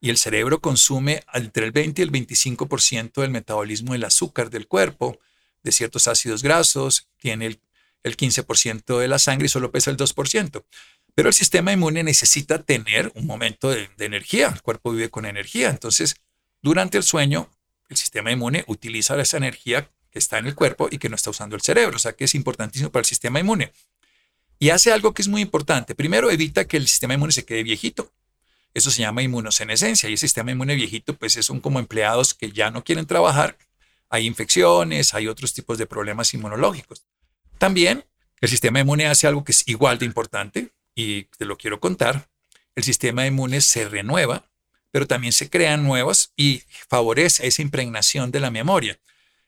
y 0.00 0.10
el 0.10 0.18
cerebro 0.18 0.60
consume 0.60 1.24
entre 1.32 1.64
el 1.64 1.72
20 1.72 2.02
y 2.02 2.04
el 2.04 2.12
25% 2.12 3.20
del 3.20 3.30
metabolismo 3.30 3.92
del 3.92 4.04
azúcar 4.04 4.50
del 4.50 4.68
cuerpo, 4.68 5.18
de 5.62 5.72
ciertos 5.72 6.06
ácidos 6.06 6.42
grasos, 6.42 7.08
tiene 7.16 7.46
el 7.46 7.60
el 8.02 8.16
15% 8.16 8.98
de 8.98 9.08
la 9.08 9.18
sangre 9.18 9.46
y 9.46 9.48
solo 9.48 9.70
pesa 9.70 9.90
el 9.90 9.96
2%. 9.96 10.64
Pero 11.16 11.28
el 11.28 11.34
sistema 11.34 11.72
inmune 11.72 12.04
necesita 12.04 12.62
tener 12.62 13.10
un 13.14 13.26
momento 13.26 13.70
de, 13.70 13.88
energía. 13.98 14.48
El 14.54 14.62
cuerpo 14.62 14.92
vive 14.92 15.08
con 15.08 15.24
energía. 15.24 15.70
Entonces, 15.70 16.16
durante 16.60 16.98
el 16.98 17.04
sueño, 17.04 17.50
el 17.88 17.96
sistema 17.96 18.30
inmune 18.30 18.64
utiliza 18.66 19.18
esa 19.20 19.38
energía 19.38 19.90
que 20.10 20.18
está 20.18 20.36
en 20.38 20.46
el 20.46 20.54
cuerpo 20.54 20.88
y 20.90 20.98
que 20.98 21.08
no 21.08 21.16
está 21.16 21.30
usando 21.30 21.56
el 21.56 21.62
cerebro. 21.62 21.96
O 21.96 21.98
sea 21.98 22.12
que 22.12 22.24
es 22.24 22.34
importantísimo 22.34 22.90
para 22.90 23.00
el 23.00 23.06
sistema 23.06 23.40
inmune. 23.40 23.72
Y 24.58 24.68
hace 24.70 24.92
algo 24.92 25.14
que 25.14 25.22
es 25.22 25.28
muy 25.28 25.40
importante. 25.40 25.94
Primero, 25.94 26.30
evita 26.30 26.66
que 26.66 26.76
el 26.76 26.86
sistema 26.86 27.14
inmune 27.14 27.32
se 27.32 27.46
quede 27.46 27.62
viejito. 27.62 28.12
Eso 28.74 28.90
se 28.90 29.00
llama 29.00 29.22
inmunosenescencia. 29.22 30.10
Y 30.10 30.12
el 30.12 30.18
sistema 30.18 30.50
inmune 30.50 30.74
viejito, 30.74 31.16
pues 31.16 31.32
son 31.32 31.60
como 31.60 31.78
empleados 31.78 32.34
que 32.34 32.52
ya 32.52 32.70
no 32.70 32.84
quieren 32.84 33.06
trabajar. 33.06 33.56
Hay 34.10 34.26
infecciones, 34.26 35.14
hay 35.14 35.28
otros 35.28 35.54
tipos 35.54 35.78
de 35.78 35.86
problemas 35.86 36.34
inmunológicos. 36.34 37.06
También 37.58 38.04
el 38.40 38.48
sistema 38.48 38.80
inmune 38.80 39.06
hace 39.06 39.26
algo 39.26 39.44
que 39.44 39.52
es 39.52 39.66
igual 39.66 39.98
de 39.98 40.06
importante 40.06 40.72
y 40.94 41.24
te 41.24 41.44
lo 41.44 41.56
quiero 41.56 41.80
contar. 41.80 42.28
El 42.74 42.84
sistema 42.84 43.26
inmune 43.26 43.60
se 43.60 43.88
renueva, 43.88 44.50
pero 44.90 45.06
también 45.06 45.32
se 45.32 45.48
crean 45.48 45.84
nuevos 45.84 46.32
y 46.36 46.62
favorece 46.88 47.46
esa 47.46 47.62
impregnación 47.62 48.30
de 48.30 48.40
la 48.40 48.50
memoria. 48.50 48.98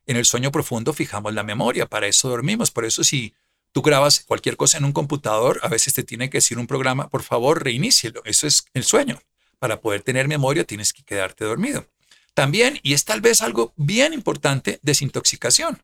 En 0.06 0.16
el 0.16 0.24
sueño 0.24 0.50
profundo 0.50 0.94
fijamos 0.94 1.34
la 1.34 1.42
memoria, 1.42 1.86
para 1.86 2.06
eso 2.06 2.30
dormimos. 2.30 2.70
Por 2.70 2.86
eso 2.86 3.04
si 3.04 3.34
tú 3.72 3.82
grabas 3.82 4.20
cualquier 4.20 4.56
cosa 4.56 4.78
en 4.78 4.86
un 4.86 4.92
computador, 4.92 5.60
a 5.62 5.68
veces 5.68 5.92
te 5.92 6.02
tiene 6.02 6.30
que 6.30 6.38
decir 6.38 6.58
un 6.58 6.66
programa, 6.66 7.08
por 7.08 7.22
favor, 7.22 7.62
reinícielo. 7.62 8.22
Eso 8.24 8.46
es 8.46 8.64
el 8.72 8.84
sueño. 8.84 9.20
Para 9.58 9.80
poder 9.80 10.02
tener 10.02 10.28
memoria 10.28 10.64
tienes 10.64 10.94
que 10.94 11.02
quedarte 11.02 11.44
dormido. 11.44 11.86
También, 12.32 12.78
y 12.82 12.94
es 12.94 13.04
tal 13.04 13.20
vez 13.20 13.42
algo 13.42 13.74
bien 13.76 14.14
importante, 14.14 14.78
desintoxicación. 14.82 15.82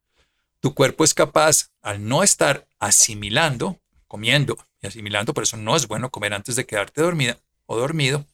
Tu 0.65 0.73
cuerpo 0.73 1.05
es 1.05 1.13
capaz, 1.13 1.73
al 1.83 2.09
no 2.09 2.23
estar 2.23 2.67
asimilando, 2.79 3.83
comiendo 4.09 4.57
y 4.81 4.87
asimilando, 4.87 5.35
por 5.35 5.43
eso 5.43 5.59
no 5.59 5.77
es 5.77 5.87
bueno 5.87 6.11
comer 6.11 6.33
antes 6.33 6.57
de 6.57 6.65
quedarte 6.65 7.03
dormida 7.03 7.39
o 7.67 7.77
dormido, 7.77 8.25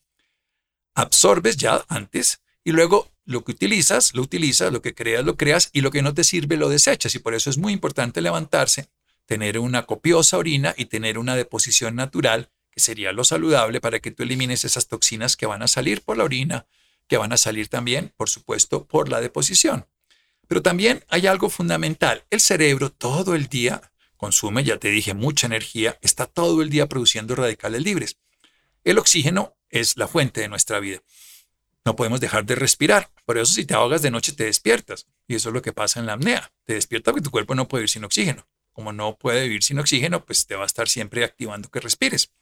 absorbes 0.94 1.56
ya 1.56 1.84
antes 1.88 2.40
y 2.62 2.70
luego 2.70 3.10
lo 3.24 3.42
que 3.42 3.50
utilizas, 3.50 4.14
lo 4.14 4.22
utilizas, 4.22 4.72
lo 4.72 4.80
que 4.80 4.94
creas, 4.94 5.24
lo 5.24 5.36
creas 5.36 5.70
y 5.72 5.80
lo 5.80 5.90
que 5.90 6.02
no 6.02 6.14
te 6.14 6.22
sirve, 6.22 6.56
lo 6.56 6.68
desechas. 6.68 7.16
Y 7.16 7.18
por 7.18 7.34
eso 7.34 7.50
es 7.50 7.58
muy 7.58 7.72
importante 7.72 8.20
levantarse, 8.20 8.88
tener 9.26 9.58
una 9.58 9.86
copiosa 9.86 10.38
orina 10.38 10.72
y 10.78 10.84
tener 10.84 11.18
una 11.18 11.34
deposición 11.34 11.96
natural, 11.96 12.48
que 12.70 12.78
sería 12.78 13.10
lo 13.10 13.24
saludable 13.24 13.80
para 13.80 13.98
que 13.98 14.12
tú 14.12 14.22
elimines 14.22 14.64
esas 14.64 14.86
toxinas 14.86 15.36
que 15.36 15.46
van 15.46 15.62
a 15.62 15.66
salir 15.66 16.02
por 16.02 16.16
la 16.16 16.22
orina, 16.22 16.68
que 17.08 17.16
van 17.16 17.32
a 17.32 17.36
salir 17.36 17.66
también, 17.66 18.12
por 18.16 18.30
supuesto, 18.30 18.84
por 18.84 19.08
la 19.08 19.20
deposición. 19.20 19.86
Pero 20.50 20.62
también 20.62 21.04
hay 21.08 21.28
algo 21.28 21.48
fundamental. 21.48 22.24
El 22.28 22.40
cerebro 22.40 22.90
todo 22.90 23.36
el 23.36 23.46
día 23.46 23.92
consume, 24.16 24.64
ya 24.64 24.78
te 24.78 24.88
dije, 24.88 25.14
mucha 25.14 25.46
energía, 25.46 25.96
está 26.02 26.26
todo 26.26 26.60
el 26.60 26.70
día 26.70 26.88
produciendo 26.88 27.36
radicales 27.36 27.84
libres. 27.84 28.16
El 28.82 28.98
oxígeno 28.98 29.56
es 29.68 29.96
la 29.96 30.08
fuente 30.08 30.40
de 30.40 30.48
nuestra 30.48 30.80
vida. 30.80 31.02
No 31.84 31.94
podemos 31.94 32.20
dejar 32.20 32.46
de 32.46 32.56
respirar. 32.56 33.12
Por 33.26 33.38
eso 33.38 33.52
si 33.52 33.64
te 33.64 33.74
ahogas 33.74 34.02
de 34.02 34.10
noche 34.10 34.32
te 34.32 34.42
despiertas. 34.42 35.06
Y 35.28 35.36
eso 35.36 35.50
es 35.50 35.54
lo 35.54 35.62
que 35.62 35.72
pasa 35.72 36.00
en 36.00 36.06
la 36.06 36.14
apnea. 36.14 36.50
Te 36.64 36.74
despierta 36.74 37.12
porque 37.12 37.22
tu 37.22 37.30
cuerpo 37.30 37.54
no 37.54 37.68
puede 37.68 37.82
vivir 37.82 37.90
sin 37.90 38.02
oxígeno. 38.02 38.48
Como 38.72 38.92
no 38.92 39.16
puede 39.16 39.44
vivir 39.44 39.62
sin 39.62 39.78
oxígeno, 39.78 40.24
pues 40.24 40.48
te 40.48 40.56
va 40.56 40.64
a 40.64 40.66
estar 40.66 40.88
siempre 40.88 41.22
activando 41.22 41.70
que 41.70 41.78
respires. 41.78 42.32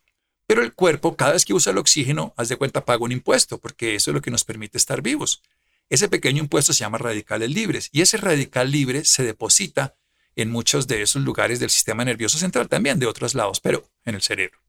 Pero 0.47 0.63
el 0.63 0.73
cuerpo, 0.73 1.15
cada 1.15 1.33
vez 1.33 1.45
que 1.45 1.53
usa 1.53 1.73
el 1.73 1.79
oxígeno, 1.79 2.33
haz 2.39 2.49
de 2.49 2.57
cuenta, 2.57 2.87
paga 2.87 3.05
un 3.05 3.13
impuesto, 3.13 3.59
porque 3.59 3.97
eso 3.97 4.13
es 4.13 4.15
lo 4.15 4.23
que 4.23 4.31
nos 4.31 4.45
permite 4.45 4.79
estar 4.79 5.03
vivos. 5.03 5.43
Ese 5.89 6.09
pequeño 6.09 6.43
impuesto 6.43 6.73
se 6.73 6.81
llama 6.81 6.99
radicales 6.99 7.51
libres 7.51 7.89
y 7.93 8.03
ese 8.03 8.19
radical 8.19 8.71
libre 8.71 9.05
se 9.05 9.23
deposita 9.23 9.97
en 10.37 10.51
muchos 10.51 10.87
de 10.87 11.03
esos 11.03 11.23
lugares 11.23 11.61
del 11.61 11.71
sistema 11.71 12.05
nervioso 12.05 12.39
central, 12.39 12.69
también 12.69 12.99
de 12.99 13.07
otros 13.07 13.35
lados, 13.35 13.61
pero 13.61 13.91
en 14.05 14.15
el 14.15 14.23
cerebro. 14.23 14.61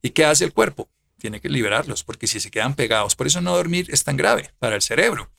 ¿Y 0.00 0.10
qué 0.10 0.24
hace 0.24 0.44
el 0.44 0.52
cuerpo? 0.52 0.88
Tiene 1.18 1.40
que 1.40 1.48
liberarlos, 1.48 2.04
porque 2.04 2.26
si 2.26 2.40
se 2.40 2.50
quedan 2.50 2.74
pegados, 2.74 3.16
por 3.16 3.26
eso 3.26 3.40
no 3.40 3.56
dormir 3.56 3.88
es 3.90 4.04
tan 4.04 4.16
grave 4.16 4.52
para 4.58 4.76
el 4.76 4.82
cerebro. 4.82 5.30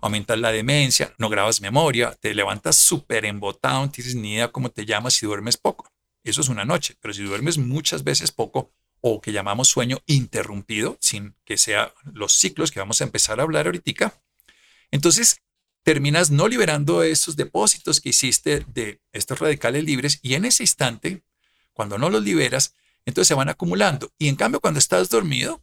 Aumentas 0.00 0.38
la 0.38 0.52
demencia, 0.52 1.14
no 1.18 1.28
grabas 1.28 1.60
memoria, 1.60 2.12
te 2.20 2.34
levantas 2.34 2.76
súper 2.76 3.24
embotado, 3.24 3.86
no 3.86 3.90
tienes 3.90 4.14
ni 4.14 4.34
idea 4.34 4.48
cómo 4.48 4.70
te 4.70 4.84
llamas 4.84 5.14
si 5.14 5.26
duermes 5.26 5.56
poco. 5.56 5.90
Eso 6.24 6.40
es 6.40 6.48
una 6.48 6.64
noche, 6.64 6.96
pero 7.00 7.14
si 7.14 7.22
duermes 7.22 7.56
muchas 7.56 8.04
veces 8.04 8.32
poco 8.32 8.72
o 9.00 9.20
que 9.20 9.32
llamamos 9.32 9.68
sueño 9.68 10.02
interrumpido, 10.06 10.98
sin 11.00 11.36
que 11.44 11.56
sea 11.56 11.94
los 12.12 12.32
ciclos 12.32 12.70
que 12.70 12.80
vamos 12.80 13.00
a 13.00 13.04
empezar 13.04 13.38
a 13.38 13.44
hablar 13.44 13.66
ahorita, 13.66 14.20
entonces, 14.90 15.40
terminas 15.82 16.30
no 16.30 16.48
liberando 16.48 17.02
esos 17.02 17.36
depósitos 17.36 18.00
que 18.00 18.08
hiciste 18.08 18.64
de 18.68 19.00
estos 19.12 19.38
radicales 19.38 19.84
libres 19.84 20.18
y 20.22 20.34
en 20.34 20.44
ese 20.44 20.62
instante, 20.62 21.22
cuando 21.72 21.98
no 21.98 22.10
los 22.10 22.24
liberas, 22.24 22.74
entonces 23.04 23.28
se 23.28 23.34
van 23.34 23.48
acumulando. 23.48 24.12
Y 24.18 24.28
en 24.28 24.36
cambio, 24.36 24.60
cuando 24.60 24.78
estás 24.78 25.08
dormido, 25.08 25.62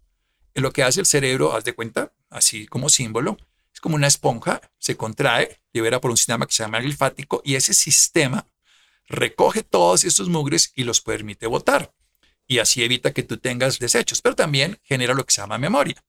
lo 0.54 0.72
que 0.72 0.84
hace 0.84 1.00
el 1.00 1.06
cerebro, 1.06 1.56
haz 1.56 1.66
de 1.66 1.74
cuenta, 1.74 2.14
así 2.30 2.68
como 2.68 2.90
símbolo, 2.90 3.38
es 3.74 3.82
como 3.82 3.96
una 3.96 4.08
esponja, 4.08 4.62
se 4.78 4.96
contrae, 4.96 5.60
libera 5.74 6.00
por 6.00 6.12
un 6.12 6.18
sistema 6.18 6.46
que 6.46 6.54
se 6.54 6.64
llama 6.64 6.80
linfático 6.80 7.42
y 7.44 7.56
ese 7.56 7.74
sistema 7.74 8.48
recoge 9.08 9.64
todos 9.64 10.04
estos 10.04 10.30
mugres 10.30 10.72
y 10.76 10.84
los 10.84 11.02
permite 11.02 11.48
botar. 11.48 11.94
Y 12.48 12.60
así 12.60 12.84
evita 12.84 13.14
que 13.14 13.24
tú 13.24 13.38
tengas 13.38 13.80
desechos, 13.80 14.22
pero 14.22 14.36
también 14.36 14.80
genera 14.84 15.14
lo 15.14 15.26
que 15.26 15.34
se 15.34 15.42
llama 15.42 15.58
memoria. 15.58 16.04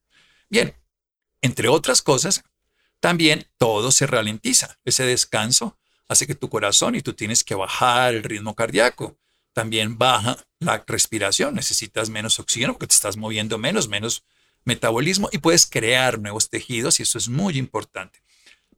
Bien, 0.49 0.75
entre 1.41 1.69
otras 1.69 2.03
cosas, 2.03 2.45
también 3.05 3.47
todo 3.59 3.93
se 3.93 4.07
ralentiza. 4.07 4.79
Ese 4.83 5.05
descanso 5.05 5.77
hace 6.09 6.27
que 6.27 6.35
tu 6.35 6.49
corazón 6.49 6.95
y 6.95 7.03
tú 7.03 7.13
tienes 7.13 7.45
que 7.45 7.55
bajar 7.55 8.15
el 8.15 8.23
ritmo 8.23 8.55
cardíaco. 8.55 9.19
También 9.53 9.99
baja 9.99 10.39
la 10.59 10.83
respiración, 10.87 11.55
necesitas 11.55 12.09
menos 12.09 12.41
oxígeno 12.41 12.73
porque 12.73 12.87
te 12.87 12.95
estás 12.95 13.19
moviendo 13.19 13.59
menos, 13.59 13.89
menos 13.89 14.25
metabolismo 14.65 15.29
y 15.33 15.37
puedes 15.37 15.67
crear 15.67 16.19
nuevos 16.19 16.49
tejidos 16.49 16.99
y 16.99 17.03
eso 17.03 17.19
es 17.19 17.29
muy 17.29 17.59
importante. 17.59 18.23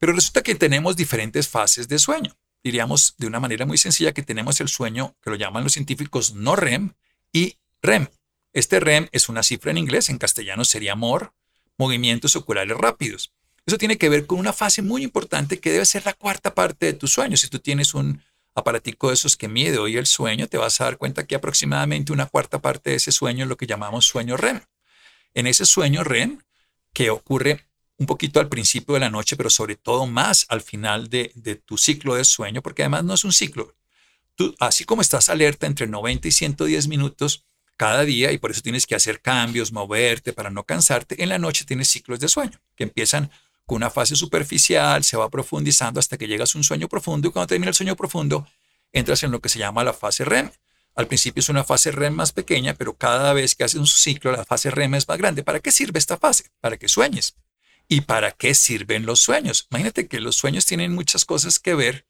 Pero 0.01 0.13
resulta 0.13 0.43
que 0.43 0.57
tenemos 0.57 0.97
diferentes 0.97 1.47
fases 1.47 1.87
de 1.87 2.01
sueño. 2.01 2.37
Diríamos 2.65 3.15
de 3.19 3.29
una 3.29 3.39
manera 3.39 3.65
muy 3.65 3.79
sencilla 3.79 4.11
que 4.11 4.25
tenemos 4.25 4.61
el 4.61 4.67
sueño 4.67 5.15
que 5.23 5.31
lo 5.31 5.37
llaman 5.37 5.63
los 5.63 5.75
científicos 5.75 6.35
no 6.35 6.57
REM 6.57 6.95
y 7.33 7.59
REM. 7.81 8.09
Este 8.53 8.81
REM 8.81 9.09
es 9.13 9.29
una 9.29 9.45
cifra 9.45 9.71
en 9.71 9.79
inglés, 9.79 10.09
en 10.09 10.19
castellano 10.19 10.65
sería 10.65 10.97
MOR, 10.97 11.33
movimientos 11.79 12.35
oculares 12.35 12.77
rápidos. 12.77 13.33
Eso 13.67 13.79
tiene 13.79 13.99
que 13.99 14.09
ver 14.09 14.27
con 14.27 14.39
una 14.39 14.53
fase 14.53 14.81
muy 14.81 15.03
importante 15.03 15.59
que 15.59 15.73
debe 15.73 15.85
ser 15.85 16.05
la 16.07 16.15
cuarta 16.15 16.55
parte 16.55 16.87
de 16.87 16.93
tu 16.93 17.09
sueño. 17.09 17.37
Si 17.37 17.49
tú 17.49 17.59
tienes 17.59 17.95
un 17.95 18.23
aparatico 18.55 19.09
de 19.09 19.15
esos 19.15 19.37
que 19.37 19.49
mide 19.49 19.79
hoy 19.79 19.97
el 19.97 20.07
sueño, 20.07 20.47
te 20.47 20.57
vas 20.57 20.81
a 20.81 20.85
dar 20.85 20.99
cuenta 20.99 21.27
que 21.27 21.35
aproximadamente 21.35 22.13
una 22.13 22.27
cuarta 22.27 22.61
parte 22.63 22.91
de 22.91 22.97
ese 22.97 23.11
sueño 23.11 23.45
es 23.45 23.49
lo 23.49 23.57
que 23.57 23.67
llamamos 23.67 24.07
sueño 24.07 24.37
REM. 24.37 24.61
En 25.35 25.49
ese 25.49 25.67
sueño 25.67 26.05
REM, 26.05 26.41
que 26.93 27.11
ocurre 27.11 27.67
un 27.99 28.07
poquito 28.07 28.39
al 28.41 28.49
principio 28.49 28.95
de 28.95 29.01
la 29.01 29.11
noche, 29.11 29.37
pero 29.37 29.51
sobre 29.51 29.75
todo 29.75 30.07
más 30.07 30.47
al 30.49 30.61
final 30.61 31.11
de, 31.11 31.61
tu 31.65 31.77
ciclo 31.77 32.15
de 32.15 32.25
sueño, 32.25 32.63
porque 32.63 32.83
además 32.83 33.05
no 33.05 33.15
es 33.15 33.25
un 33.25 33.33
ciclo. 33.33 33.75
Tú, 34.37 34.55
así 34.61 34.85
como 34.85 35.03
estás 35.03 35.29
alerta 35.29 35.67
entre 35.67 35.87
90 35.87 36.29
y 36.29 36.31
110 36.33 36.89
minutos 36.89 37.45
cada 37.77 38.05
día, 38.05 38.33
y 38.33 38.39
por 38.39 38.53
eso 38.53 38.63
tienes 38.63 38.87
que 38.87 38.95
hacer 38.95 39.21
cambios, 39.21 39.73
moverte 39.73 40.33
para 40.33 40.51
no 40.51 40.65
cansarte, 40.65 41.23
en 41.23 41.31
la 41.31 41.39
noche 41.39 41.65
tienes 41.65 41.89
ciclos 41.89 42.21
de 42.21 42.29
sueño 42.29 42.61
que 42.77 42.85
empiezan 42.85 43.31
con 43.67 43.77
una 43.77 43.91
fase 43.91 44.15
superficial, 44.15 45.03
se 45.05 45.17
va 45.17 45.29
profundizando 45.29 46.01
hasta 46.01 46.17
que 46.17 46.29
llegas 46.29 46.55
a 46.55 46.59
un 46.59 46.65
sueño 46.65 46.89
profundo 46.89 47.29
y 47.29 47.33
cuando 47.33 47.49
termina 47.49 47.71
el 47.71 47.75
sueño 47.75 47.97
profundo, 47.97 48.47
entras 48.93 49.23
en 49.25 49.33
lo 49.33 49.41
que 49.41 49.49
se 49.49 49.59
llama 49.59 49.85
la 49.85 49.93
fase 49.93 50.25
REM. 50.25 50.51
Al 50.95 51.09
principio 51.09 51.41
es 51.41 51.49
una 51.49 51.65
fase 51.65 51.91
REM 51.91 52.15
más 52.15 52.33
pequeña, 52.33 52.75
pero 52.75 52.97
cada 52.97 53.33
vez 53.33 53.55
que 53.55 53.65
haces 53.65 53.79
un 53.79 53.87
ciclo, 53.87 54.33
la 54.33 54.45
fase 54.45 54.71
REM 54.71 54.95
es 54.95 55.09
más 55.09 55.19
grande. 55.19 55.43
¿Para 55.43 55.61
qué 55.61 55.73
sirve 55.73 55.99
esta 55.99 56.17
fase? 56.17 56.51
Para 56.61 56.79
que 56.79 56.89
sueñes. 56.89 57.35
¿Y 57.89 58.03
para 58.03 58.33
qué 58.33 58.55
sirven 58.55 59.05
los 59.05 59.21
sueños? 59.21 59.67
Imagínate 59.71 60.07
que 60.07 60.21
los 60.21 60.37
sueños 60.37 60.65
tienen 60.65 60.95
muchas 60.95 61.25
cosas 61.25 61.59
que 61.59 61.75
ver 61.75 62.07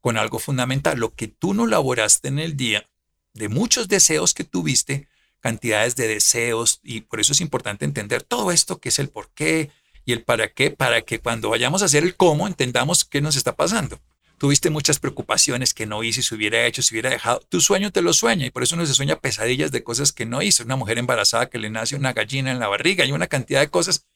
con 0.00 0.16
algo 0.16 0.38
fundamental. 0.38 0.98
Lo 0.98 1.14
que 1.14 1.26
tú 1.26 1.54
no 1.54 1.64
elaboraste 1.64 2.28
en 2.28 2.38
el 2.38 2.56
día, 2.56 2.88
de 3.34 3.48
muchos 3.48 3.88
deseos 3.88 4.34
que 4.34 4.44
tuviste, 4.44 5.08
cantidades 5.40 5.96
de 5.96 6.08
deseos, 6.08 6.80
y 6.82 7.02
por 7.02 7.20
eso 7.20 7.32
es 7.32 7.40
importante 7.40 7.84
entender 7.84 8.22
todo 8.22 8.52
esto, 8.52 8.78
que 8.78 8.90
es 8.90 8.98
el 8.98 9.08
por 9.08 9.30
qué, 9.30 9.70
y 10.08 10.12
el 10.12 10.22
para 10.22 10.48
qué, 10.48 10.70
para 10.70 11.02
que 11.02 11.18
cuando 11.18 11.50
vayamos 11.50 11.82
a 11.82 11.84
hacer 11.84 12.02
el 12.02 12.16
cómo 12.16 12.46
entendamos 12.46 13.04
qué 13.04 13.20
nos 13.20 13.36
está 13.36 13.56
pasando. 13.56 14.00
Tuviste 14.38 14.70
muchas 14.70 14.98
preocupaciones 14.98 15.74
que 15.74 15.84
no 15.84 16.02
hice, 16.02 16.22
si 16.22 16.34
hubiera 16.34 16.64
hecho, 16.64 16.80
si 16.80 16.94
hubiera 16.94 17.10
dejado. 17.10 17.40
Tu 17.50 17.60
sueño 17.60 17.92
te 17.92 18.00
lo 18.00 18.14
sueña 18.14 18.46
y 18.46 18.50
por 18.50 18.62
eso 18.62 18.74
no 18.74 18.86
se 18.86 18.94
sueña 18.94 19.20
pesadillas 19.20 19.70
de 19.70 19.84
cosas 19.84 20.12
que 20.12 20.24
no 20.24 20.40
hizo. 20.40 20.64
Una 20.64 20.76
mujer 20.76 20.96
embarazada 20.96 21.50
que 21.50 21.58
le 21.58 21.68
nace 21.68 21.94
una 21.94 22.14
gallina 22.14 22.50
en 22.50 22.58
la 22.58 22.68
barriga 22.68 23.04
y 23.04 23.12
una 23.12 23.26
cantidad 23.26 23.60
de 23.60 23.68
cosas 23.68 24.06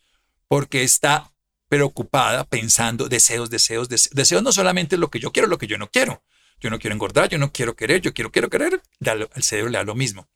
porque 0.49 0.83
está 0.83 1.31
preocupada 1.69 2.45
pensando 2.45 3.11
deseos, 3.11 3.51
deseos, 3.51 3.91
deseos. 3.91 4.15
Deseos 4.15 4.43
no 4.43 4.53
solamente 4.53 4.97
lo 4.97 5.11
que 5.11 5.19
yo 5.19 5.31
quiero, 5.31 5.47
lo 5.47 5.59
que 5.59 5.67
yo 5.67 5.77
no 5.77 5.91
quiero. 5.91 6.23
Yo 6.59 6.71
no 6.71 6.79
quiero 6.79 6.95
engordar, 6.95 7.29
yo 7.29 7.37
no 7.37 7.53
quiero 7.53 7.77
querer, 7.77 8.01
yo 8.01 8.15
quiero, 8.15 8.33
quiero 8.33 8.49
querer. 8.49 8.81
El 9.01 9.43
cerebro 9.43 9.71
le 9.71 9.77
da 9.77 9.85
lo 9.85 9.95
mismo. 9.95 10.27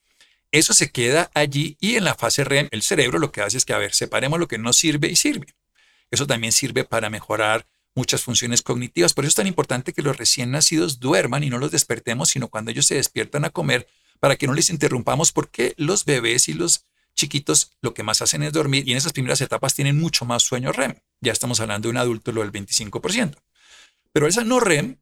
Eso 0.52 0.74
se 0.74 0.90
queda 0.90 1.30
allí 1.34 1.76
y 1.80 1.96
en 1.96 2.04
la 2.04 2.14
fase 2.14 2.44
REM 2.44 2.68
el 2.70 2.82
cerebro 2.82 3.18
lo 3.18 3.32
que 3.32 3.42
hace 3.42 3.58
es 3.58 3.64
que, 3.64 3.72
a 3.72 3.78
ver, 3.78 3.94
separemos 3.94 4.38
lo 4.38 4.48
que 4.48 4.58
no 4.58 4.72
sirve 4.72 5.08
y 5.08 5.16
sirve. 5.16 5.54
Eso 6.10 6.26
también 6.26 6.52
sirve 6.52 6.84
para 6.84 7.10
mejorar 7.10 7.66
muchas 7.94 8.22
funciones 8.22 8.62
cognitivas. 8.62 9.14
Por 9.14 9.24
eso 9.24 9.30
es 9.30 9.34
tan 9.34 9.46
importante 9.46 9.92
que 9.92 10.02
los 10.02 10.16
recién 10.16 10.50
nacidos 10.50 11.00
duerman 11.00 11.42
y 11.42 11.50
no 11.50 11.58
los 11.58 11.72
despertemos, 11.72 12.28
sino 12.30 12.48
cuando 12.48 12.70
ellos 12.70 12.86
se 12.86 12.94
despiertan 12.94 13.44
a 13.44 13.50
comer, 13.50 13.88
para 14.20 14.36
que 14.36 14.46
no 14.46 14.54
les 14.54 14.70
interrumpamos, 14.70 15.32
porque 15.32 15.74
los 15.76 16.04
bebés 16.04 16.48
y 16.48 16.54
los 16.54 16.86
chiquitos 17.14 17.72
lo 17.80 17.94
que 17.94 18.02
más 18.02 18.22
hacen 18.22 18.42
es 18.42 18.52
dormir 18.52 18.86
y 18.86 18.92
en 18.92 18.98
esas 18.98 19.12
primeras 19.12 19.40
etapas 19.40 19.74
tienen 19.74 19.98
mucho 19.98 20.24
más 20.24 20.42
sueño 20.42 20.72
REM. 20.72 20.94
Ya 21.20 21.32
estamos 21.32 21.60
hablando 21.60 21.88
de 21.88 21.90
un 21.90 21.96
adulto, 21.96 22.30
lo 22.30 22.42
del 22.42 22.52
25%. 22.52 23.34
Pero 24.12 24.26
esa 24.26 24.44
no 24.44 24.60
REM, 24.60 24.98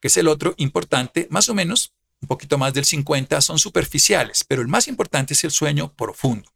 que 0.00 0.08
es 0.08 0.16
el 0.16 0.28
otro 0.28 0.54
importante, 0.56 1.26
más 1.30 1.48
o 1.48 1.54
menos 1.54 1.92
un 2.20 2.28
poquito 2.28 2.58
más 2.58 2.74
del 2.74 2.84
50 2.84 3.40
son 3.40 3.58
superficiales, 3.58 4.44
pero 4.44 4.62
el 4.62 4.68
más 4.68 4.88
importante 4.88 5.34
es 5.34 5.44
el 5.44 5.50
sueño 5.50 5.92
profundo. 5.94 6.50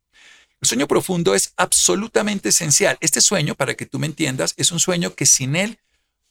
El 0.61 0.69
sueño 0.69 0.87
profundo 0.87 1.35
es 1.35 1.55
absolutamente 1.57 2.51
esencial. 2.51 2.99
Este 3.01 3.21
sueño, 3.21 3.55
para 3.55 3.75
que 3.75 3.87
tú 3.87 3.99
me 3.99 4.07
entiendas, 4.07 4.55
es 4.57 4.73
un 4.73 4.81
sueño 4.81 5.15
que 5.15 5.25
sin 5.25 5.57
él 5.57 5.79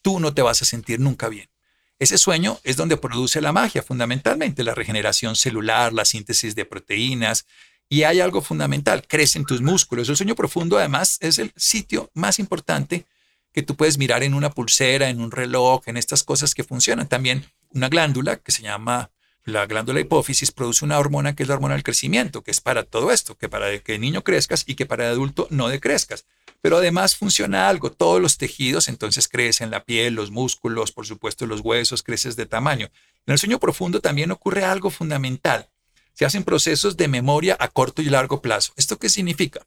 tú 0.02 0.20
no 0.20 0.34
te 0.34 0.42
vas 0.42 0.62
a 0.62 0.66
sentir 0.66 1.00
nunca 1.00 1.30
bien. 1.30 1.50
Ese 1.98 2.18
sueño 2.18 2.60
es 2.64 2.78
donde 2.78 2.96
produce 2.96 3.42
la 3.42 3.52
magia, 3.52 3.84
fundamentalmente, 3.84 4.64
la 4.64 4.76
regeneración 4.76 5.36
celular, 5.36 5.94
la 5.94 6.06
síntesis 6.06 6.56
de 6.56 6.66
proteínas. 6.66 7.46
Y 7.90 8.04
hay 8.04 8.22
algo 8.22 8.42
fundamental, 8.42 9.06
crecen 9.08 9.46
tus 9.46 9.62
músculos. 9.62 10.08
El 10.10 10.16
sueño 10.16 10.36
profundo, 10.36 10.78
además, 10.78 11.18
es 11.22 11.40
el 11.40 11.52
sitio 11.58 12.12
más 12.14 12.40
importante 12.40 13.06
que 13.52 13.64
tú 13.64 13.76
puedes 13.76 13.98
mirar 13.98 14.22
en 14.22 14.36
una 14.36 14.52
pulsera, 14.52 15.10
en 15.10 15.20
un 15.20 15.32
reloj, 15.32 15.82
en 15.88 15.98
estas 15.98 16.24
cosas 16.24 16.54
que 16.54 16.64
funcionan. 16.64 17.10
También 17.10 17.46
una 17.72 17.90
glándula 17.90 18.38
que 18.38 18.52
se 18.52 18.62
llama 18.62 19.10
la 19.46 19.66
glándula 19.66 20.00
hipófisis 20.00 20.52
produce 20.52 20.86
una 20.86 21.00
hormona 21.00 21.36
que 21.36 21.44
es 21.44 21.50
la 21.50 21.56
hormona 21.56 21.74
del 21.74 21.84
crecimiento, 21.84 22.44
que 22.44 22.52
es 22.52 22.62
para 22.62 22.84
todo 22.84 23.12
esto, 23.12 23.36
que 23.36 23.50
para 23.50 23.78
que 23.80 23.96
el 23.96 24.02
niño 24.02 24.24
crezcas 24.24 24.64
y 24.68 24.76
que 24.76 24.86
para 24.86 25.06
el 25.06 25.12
adulto 25.14 25.48
no 25.50 25.70
decrezcas. 25.70 26.26
Pero 26.62 26.78
además 26.78 27.16
funciona 27.16 27.70
algo, 27.70 27.92
todos 27.92 28.22
los 28.22 28.38
tejidos 28.38 28.90
entonces 28.90 29.28
crecen, 29.28 29.72
la 29.72 29.86
piel, 29.86 30.14
los 30.14 30.30
músculos, 30.30 30.92
por 30.92 31.06
supuesto 31.06 31.46
los 31.46 31.62
huesos, 31.62 32.04
creces 32.04 32.36
de 32.36 32.46
tamaño. 32.46 32.90
En 33.26 33.34
el 33.34 33.40
sueño 33.40 33.60
profundo 33.60 34.02
también 34.02 34.32
ocurre 34.32 34.66
algo 34.66 34.90
fundamental. 34.90 35.70
Se 36.14 36.26
hacen 36.26 36.44
procesos 36.44 36.98
de 36.98 37.08
memoria 37.08 37.56
a 37.60 37.70
corto 37.70 38.02
y 38.02 38.06
largo 38.06 38.42
plazo. 38.42 38.74
¿Esto 38.76 39.00
qué 39.00 39.08
significa? 39.08 39.66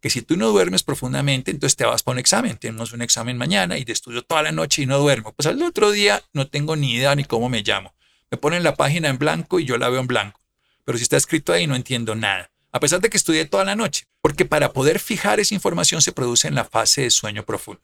Que 0.00 0.08
si 0.08 0.22
tú 0.22 0.36
no 0.36 0.48
duermes 0.48 0.82
profundamente, 0.82 1.50
entonces 1.50 1.76
te 1.76 1.84
vas 1.84 2.02
para 2.02 2.14
un 2.14 2.18
examen. 2.20 2.56
Tenemos 2.56 2.92
un 2.92 3.02
examen 3.02 3.36
mañana 3.36 3.76
y 3.76 3.84
te 3.84 3.92
estudio 3.92 4.22
toda 4.22 4.42
la 4.42 4.52
noche 4.52 4.82
y 4.82 4.86
no 4.86 4.98
duermo. 4.98 5.34
Pues 5.34 5.46
al 5.46 5.62
otro 5.62 5.90
día 5.90 6.22
no 6.32 6.48
tengo 6.48 6.74
ni 6.74 6.94
idea 6.94 7.14
ni 7.14 7.24
cómo 7.24 7.50
me 7.50 7.62
llamo. 7.62 7.94
Me 8.34 8.38
ponen 8.38 8.64
la 8.64 8.74
página 8.74 9.10
en 9.10 9.16
blanco 9.16 9.60
y 9.60 9.64
yo 9.64 9.78
la 9.78 9.88
veo 9.88 10.00
en 10.00 10.08
blanco. 10.08 10.40
Pero 10.84 10.98
si 10.98 11.04
está 11.04 11.16
escrito 11.16 11.52
ahí 11.52 11.68
no 11.68 11.76
entiendo 11.76 12.16
nada. 12.16 12.50
A 12.72 12.80
pesar 12.80 13.00
de 13.00 13.08
que 13.08 13.16
estudié 13.16 13.44
toda 13.44 13.64
la 13.64 13.76
noche. 13.76 14.08
Porque 14.20 14.44
para 14.44 14.72
poder 14.72 14.98
fijar 14.98 15.38
esa 15.38 15.54
información 15.54 16.02
se 16.02 16.10
produce 16.10 16.48
en 16.48 16.56
la 16.56 16.64
fase 16.64 17.02
de 17.02 17.10
sueño 17.12 17.44
profundo. 17.44 17.80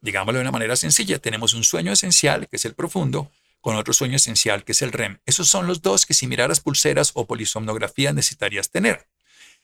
Digámoslo 0.00 0.38
de 0.38 0.40
una 0.40 0.52
manera 0.52 0.74
sencilla. 0.74 1.18
Tenemos 1.18 1.52
un 1.52 1.64
sueño 1.64 1.92
esencial, 1.92 2.48
que 2.48 2.56
es 2.56 2.64
el 2.64 2.72
profundo, 2.72 3.30
con 3.60 3.76
otro 3.76 3.92
sueño 3.92 4.16
esencial, 4.16 4.64
que 4.64 4.72
es 4.72 4.80
el 4.80 4.90
REM. 4.90 5.18
Esos 5.26 5.48
son 5.48 5.66
los 5.66 5.82
dos 5.82 6.06
que 6.06 6.14
si 6.14 6.26
miraras 6.26 6.60
pulseras 6.60 7.10
o 7.12 7.26
polisomnografía 7.26 8.14
necesitarías 8.14 8.70
tener. 8.70 9.06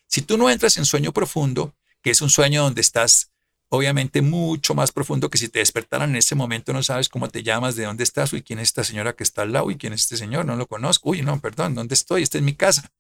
Si 0.07 0.21
tú 0.21 0.37
no 0.37 0.51
entras 0.51 0.77
en 0.77 0.85
sueño 0.85 1.15
profundo, 1.15 1.75
que 2.03 2.11
es 2.11 2.21
un 2.21 2.29
sueño 2.29 2.63
donde 2.63 2.83
estás 2.83 3.31
obviamente 3.69 4.23
mucho 4.23 4.75
más 4.75 4.93
profundo 4.93 5.29
que 5.31 5.39
si 5.39 5.49
te 5.49 5.59
despertaran 5.59 6.11
en 6.11 6.17
ese 6.17 6.35
momento, 6.35 6.73
no 6.73 6.83
sabes 6.83 7.09
cómo 7.09 7.29
te 7.29 7.43
llamas, 7.43 7.77
de 7.77 7.85
dónde 7.85 8.05
estás, 8.05 8.33
uy, 8.33 8.43
quién 8.43 8.59
es 8.59 8.69
esta 8.69 8.85
señora 8.85 9.15
que 9.15 9.25
está 9.25 9.43
al 9.43 9.53
lado, 9.53 9.69
quién 9.79 9.93
es 9.93 10.03
este 10.03 10.17
señor, 10.17 10.45
no 10.45 10.57
lo 10.57 10.67
conozco, 10.67 11.11
uy, 11.11 11.23
no, 11.23 11.41
perdón, 11.41 11.75
¿dónde 11.75 11.95
estoy? 11.95 12.23
Esta 12.23 12.39
es 12.39 12.45
mi 12.45 12.55
casa, 12.55 12.93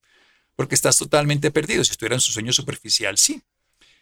porque 0.56 0.74
estás 0.74 0.96
totalmente 0.98 1.50
perdido. 1.50 1.84
Si 1.84 1.92
estuviera 1.92 2.16
en 2.16 2.20
su 2.20 2.32
sueño 2.32 2.52
superficial, 2.52 3.16
sí, 3.18 3.42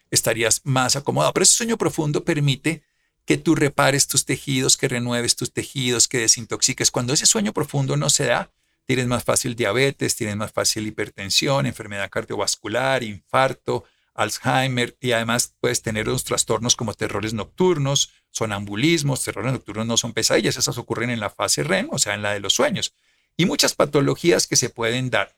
estarías 0.09 0.61
más 0.63 0.95
acomodado, 0.95 1.33
pero 1.33 1.43
ese 1.43 1.53
sueño 1.53 1.77
profundo 1.77 2.23
permite 2.23 2.83
que 3.25 3.37
tú 3.37 3.55
repares 3.55 4.07
tus 4.07 4.25
tejidos, 4.25 4.77
que 4.77 4.87
renueves 4.87 5.35
tus 5.35 5.51
tejidos, 5.51 6.07
que 6.07 6.19
desintoxiques. 6.19 6.91
Cuando 6.91 7.13
ese 7.13 7.25
sueño 7.25 7.53
profundo 7.53 7.97
no 7.97 8.09
se 8.09 8.25
da, 8.25 8.51
tienes 8.85 9.07
más 9.07 9.23
fácil 9.23 9.55
diabetes, 9.55 10.15
tienes 10.15 10.35
más 10.35 10.51
fácil 10.51 10.85
hipertensión, 10.85 11.65
enfermedad 11.65 12.09
cardiovascular, 12.09 13.03
infarto, 13.03 13.83
Alzheimer 14.15 14.97
y 14.99 15.11
además 15.11 15.53
puedes 15.59 15.81
tener 15.81 16.07
unos 16.07 16.23
trastornos 16.23 16.75
como 16.75 16.93
terrores 16.93 17.33
nocturnos, 17.33 18.11
sonambulismos, 18.31 19.23
terrores 19.23 19.51
nocturnos 19.51 19.85
no 19.85 19.97
son 19.97 20.13
pesadillas, 20.13 20.57
esas 20.57 20.77
ocurren 20.77 21.09
en 21.09 21.19
la 21.19 21.29
fase 21.29 21.63
REM, 21.63 21.89
o 21.91 21.99
sea, 21.99 22.15
en 22.15 22.21
la 22.21 22.33
de 22.33 22.39
los 22.39 22.53
sueños, 22.53 22.95
y 23.37 23.45
muchas 23.45 23.75
patologías 23.75 24.47
que 24.47 24.55
se 24.55 24.69
pueden 24.69 25.09
dar. 25.09 25.35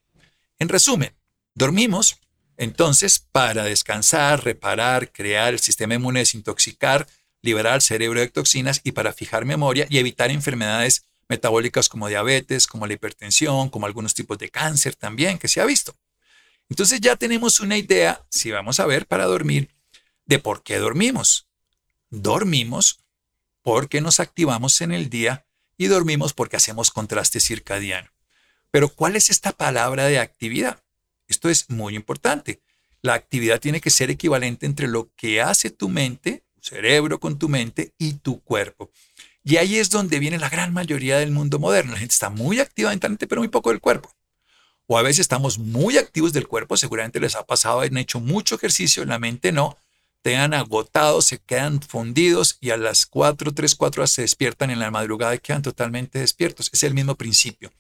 En 0.60 0.70
resumen, 0.70 1.14
dormimos 1.54 2.20
entonces 2.56 3.20
para 3.20 3.64
descansar, 3.64 4.44
reparar, 4.44 5.12
crear 5.12 5.54
el 5.54 5.60
sistema 5.60 5.96
inmune, 5.96 6.20
desintoxicar, 6.20 7.08
liberar 7.42 7.74
al 7.74 7.82
cerebro 7.82 8.20
de 8.20 8.28
toxinas 8.28 8.82
y 8.84 8.94
para 8.94 9.14
fijar 9.14 9.46
memoria 9.46 9.86
y 9.90 10.00
evitar 10.00 10.32
enfermedades 10.32 11.06
metabólicas 11.30 11.90
como 11.90 12.08
diabetes, 12.08 12.68
como 12.68 12.88
la 12.88 12.94
hipertensión, 12.94 13.70
como 13.70 13.86
algunos 13.86 14.14
tipos 14.14 14.38
de 14.38 14.50
cáncer 14.50 14.96
también 14.96 15.38
que 15.38 15.48
se 15.48 15.62
ha 15.62 15.66
visto. 15.66 15.96
Entonces 16.70 17.00
ya 17.02 17.16
tenemos 17.16 17.60
una 17.60 17.78
idea, 17.78 18.26
si 18.30 18.52
vamos 18.52 18.80
a 18.80 18.86
ver 18.86 19.08
para 19.08 19.26
dormir, 19.26 19.70
de 20.26 20.40
por 20.40 20.64
qué 20.64 20.78
dormimos. 20.78 21.48
Dormimos 22.10 23.00
porque 23.62 24.02
nos 24.02 24.20
activamos 24.20 24.82
en 24.82 24.92
el 24.92 25.10
día 25.10 25.46
y 25.78 25.88
dormimos 25.88 26.34
porque 26.34 26.58
hacemos 26.58 26.92
contraste 26.92 27.40
circadiano. 27.40 28.10
Pero 28.72 28.90
¿cuál 28.90 29.16
es 29.16 29.30
esta 29.30 29.52
palabra 29.52 30.06
de 30.06 30.20
actividad? 30.20 30.84
Esto 31.28 31.50
es 31.50 31.70
muy 31.70 31.96
importante. 31.96 32.62
La 33.02 33.14
actividad 33.14 33.60
tiene 33.60 33.82
que 33.82 33.90
ser 33.90 34.10
equivalente 34.10 34.66
entre 34.66 34.88
lo 34.88 35.10
que 35.16 35.42
hace 35.42 35.70
tu 35.70 35.90
mente, 35.90 36.44
tu 36.56 36.70
cerebro 36.70 37.20
con 37.20 37.38
tu 37.38 37.48
mente 37.48 37.94
y 37.98 38.14
tu 38.14 38.42
cuerpo. 38.42 38.92
Y 39.44 39.58
ahí 39.58 39.78
es 39.78 39.90
donde 39.90 40.20
viene 40.20 40.40
la 40.40 40.50
gran 40.50 40.74
mayoría 40.74 41.18
del 41.20 41.32
mundo 41.32 41.60
moderno. 41.60 41.94
La 41.94 42.00
gente 42.00 42.14
está 42.14 42.30
muy 42.30 42.60
activa 42.60 42.90
mentalmente, 42.90 43.28
pero 43.28 43.40
muy 43.42 43.48
poco 43.48 43.70
del 43.70 43.80
cuerpo. 43.80 44.14
O 44.88 44.98
a 44.98 45.02
veces 45.02 45.20
estamos 45.20 45.60
muy 45.60 45.98
activos 45.98 46.34
del 46.34 46.48
cuerpo, 46.48 46.78
seguramente 46.78 47.20
les 47.20 47.36
ha 47.36 47.46
pasado, 47.46 47.82
han 47.82 47.98
hecho 47.98 48.20
mucho 48.22 48.56
ejercicio, 48.56 49.04
la 49.06 49.20
mente 49.20 49.52
no, 49.52 49.78
te 50.22 50.38
han 50.38 50.54
agotado, 50.54 51.22
se 51.22 51.40
quedan 51.40 51.82
fundidos 51.82 52.58
y 52.62 52.72
a 52.72 52.78
las 52.78 53.06
4, 53.06 53.54
3, 53.54 53.76
4 53.76 54.02
horas 54.02 54.12
se 54.12 54.22
despiertan 54.24 54.72
en 54.72 54.80
la 54.80 54.92
madrugada 54.92 55.36
y 55.36 55.40
quedan 55.40 55.62
totalmente 55.62 56.20
despiertos. 56.20 56.70
Es 56.74 56.84
el 56.84 56.94
mismo 56.94 57.16
principio. 57.16 57.72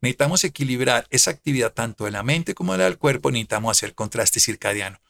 Necesitamos 0.00 0.44
equilibrar 0.44 1.06
esa 1.10 1.30
actividad 1.30 1.72
tanto 1.72 2.04
de 2.04 2.12
la 2.12 2.22
mente 2.22 2.54
como 2.54 2.72
de 2.72 2.78
la 2.78 2.84
del 2.84 2.98
cuerpo, 2.98 3.30
necesitamos 3.30 3.76
hacer 3.76 3.94
contraste 3.94 4.40
circadiano. 4.40 5.00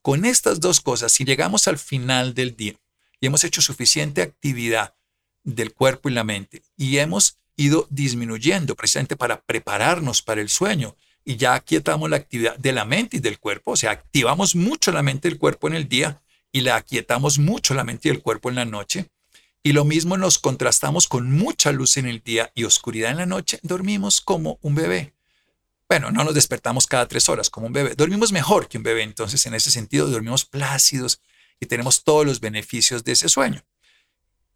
Con 0.00 0.24
estas 0.24 0.60
dos 0.60 0.80
cosas, 0.80 1.12
si 1.12 1.24
llegamos 1.24 1.68
al 1.68 1.78
final 1.78 2.34
del 2.34 2.56
día 2.56 2.74
y 3.20 3.26
hemos 3.26 3.44
hecho 3.44 3.60
suficiente 3.60 4.22
actividad 4.22 4.94
del 5.44 5.72
cuerpo 5.72 6.08
y 6.08 6.12
la 6.12 6.24
mente 6.24 6.62
y 6.76 6.98
hemos 6.98 7.38
ido 7.58 7.86
disminuyendo 7.90 8.74
precisamente 8.74 9.16
para 9.16 9.42
prepararnos 9.42 10.22
para 10.22 10.40
el 10.40 10.48
sueño 10.48 10.96
y 11.24 11.36
ya 11.36 11.54
aquietamos 11.54 12.08
la 12.08 12.16
actividad 12.16 12.56
de 12.56 12.72
la 12.72 12.86
mente 12.86 13.18
y 13.18 13.20
del 13.20 13.38
cuerpo, 13.38 13.72
o 13.72 13.76
sea, 13.76 13.90
activamos 13.90 14.54
mucho 14.54 14.92
la 14.92 15.02
mente 15.02 15.28
y 15.28 15.32
el 15.32 15.38
cuerpo 15.38 15.68
en 15.68 15.74
el 15.74 15.88
día 15.88 16.22
y 16.52 16.62
la 16.62 16.76
aquietamos 16.76 17.38
mucho 17.38 17.74
la 17.74 17.84
mente 17.84 18.08
y 18.08 18.12
el 18.12 18.22
cuerpo 18.22 18.48
en 18.48 18.54
la 18.54 18.64
noche, 18.64 19.10
y 19.62 19.72
lo 19.72 19.84
mismo 19.84 20.16
nos 20.16 20.38
contrastamos 20.38 21.08
con 21.08 21.30
mucha 21.30 21.72
luz 21.72 21.98
en 21.98 22.06
el 22.06 22.22
día 22.22 22.50
y 22.54 22.64
oscuridad 22.64 23.10
en 23.10 23.18
la 23.18 23.26
noche, 23.26 23.58
dormimos 23.62 24.20
como 24.22 24.58
un 24.62 24.74
bebé. 24.74 25.12
Bueno, 25.88 26.10
no 26.10 26.22
nos 26.22 26.34
despertamos 26.34 26.86
cada 26.86 27.08
tres 27.08 27.28
horas 27.28 27.50
como 27.50 27.66
un 27.66 27.72
bebé. 27.72 27.94
Dormimos 27.94 28.30
mejor 28.30 28.68
que 28.68 28.78
un 28.78 28.84
bebé, 28.84 29.02
entonces 29.02 29.44
en 29.46 29.54
ese 29.54 29.70
sentido 29.70 30.06
dormimos 30.06 30.44
plácidos 30.44 31.20
y 31.60 31.66
tenemos 31.66 32.04
todos 32.04 32.24
los 32.24 32.40
beneficios 32.40 33.04
de 33.04 33.12
ese 33.12 33.28
sueño. 33.28 33.64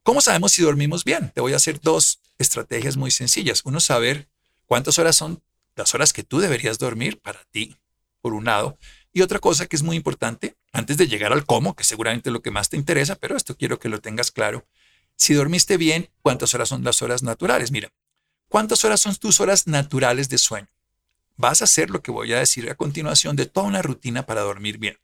¿Cómo 0.03 0.21
sabemos 0.21 0.53
si 0.53 0.63
dormimos 0.63 1.05
bien? 1.05 1.31
Te 1.31 1.41
voy 1.41 1.53
a 1.53 1.57
hacer 1.57 1.81
dos 1.81 2.21
estrategias 2.39 2.97
muy 2.97 3.13
sencillas. 3.13 3.63
Uno, 3.65 3.79
saber 3.79 4.29
cuántas 4.67 4.99
horas 4.99 5.15
son 5.15 5.43
las 5.77 5.95
horas 5.95 6.13
que 6.13 6.25
tú 6.25 6.41
deberías 6.41 6.79
dormir 6.79 7.21
para 7.21 7.45
ti, 7.45 7.77
por 8.21 8.35
un 8.35 8.47
lado. 8.47 8.79
Y 9.13 9.23
otra 9.23 9.39
cosa 9.39 9.67
que 9.67 9.77
es 9.77 9.83
muy 9.85 9.97
importante, 9.97 10.57
antes 10.73 10.97
de 10.97 11.07
llegar 11.07 11.33
al 11.33 11.47
cómo, 11.47 11.77
que 11.77 11.85
seguramente 11.85 12.31
es 12.31 12.33
lo 12.33 12.43
que 12.43 12.51
más 12.51 12.69
te 12.69 12.77
interesa, 12.77 13.15
pero 13.15 13.37
esto 13.37 13.57
quiero 13.57 13.79
que 13.79 13.89
lo 13.89 14.01
tengas 14.01 14.33
claro, 14.33 14.67
si 15.17 15.35
dormiste 15.35 15.77
bien, 15.77 16.11
¿cuántas 16.21 16.53
horas 16.55 16.69
son 16.69 16.83
las 16.83 17.01
horas 17.01 17.23
naturales? 17.23 17.71
Mira, 17.71 17.93
¿cuántas 18.49 18.85
horas 18.85 19.01
son 19.01 19.15
tus 19.15 19.41
horas 19.41 19.69
naturales 19.69 20.29
de 20.29 20.39
sueño? 20.39 20.69
Vas 21.37 21.61
a 21.61 21.65
hacer 21.65 21.91
lo 21.91 22.03
que 22.03 22.11
voy 22.11 22.33
a 22.33 22.41
decir 22.41 22.69
a 22.69 22.75
continuación 22.75 23.37
de 23.37 23.47
toda 23.47 23.67
una 23.67 23.83
rutina 23.83 24.27
para 24.27 24.41
dormir 24.41 24.79
bien. 24.79 24.99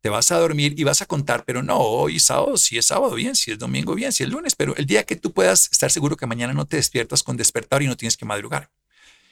Te 0.00 0.08
vas 0.08 0.32
a 0.32 0.38
dormir 0.38 0.74
y 0.78 0.84
vas 0.84 1.02
a 1.02 1.06
contar, 1.06 1.44
pero 1.44 1.62
no, 1.62 1.78
hoy 1.78 2.20
sábado, 2.20 2.56
si 2.56 2.78
es 2.78 2.86
sábado 2.86 3.14
bien, 3.14 3.36
si 3.36 3.50
es 3.50 3.58
domingo 3.58 3.94
bien, 3.94 4.12
si 4.12 4.22
es 4.22 4.30
lunes, 4.30 4.54
pero 4.54 4.74
el 4.76 4.86
día 4.86 5.04
que 5.04 5.16
tú 5.16 5.32
puedas 5.32 5.68
estar 5.70 5.90
seguro 5.90 6.16
que 6.16 6.26
mañana 6.26 6.54
no 6.54 6.66
te 6.66 6.76
despiertas 6.76 7.22
con 7.22 7.36
despertar 7.36 7.82
y 7.82 7.86
no 7.86 7.96
tienes 7.96 8.16
que 8.16 8.24
madrugar. 8.24 8.70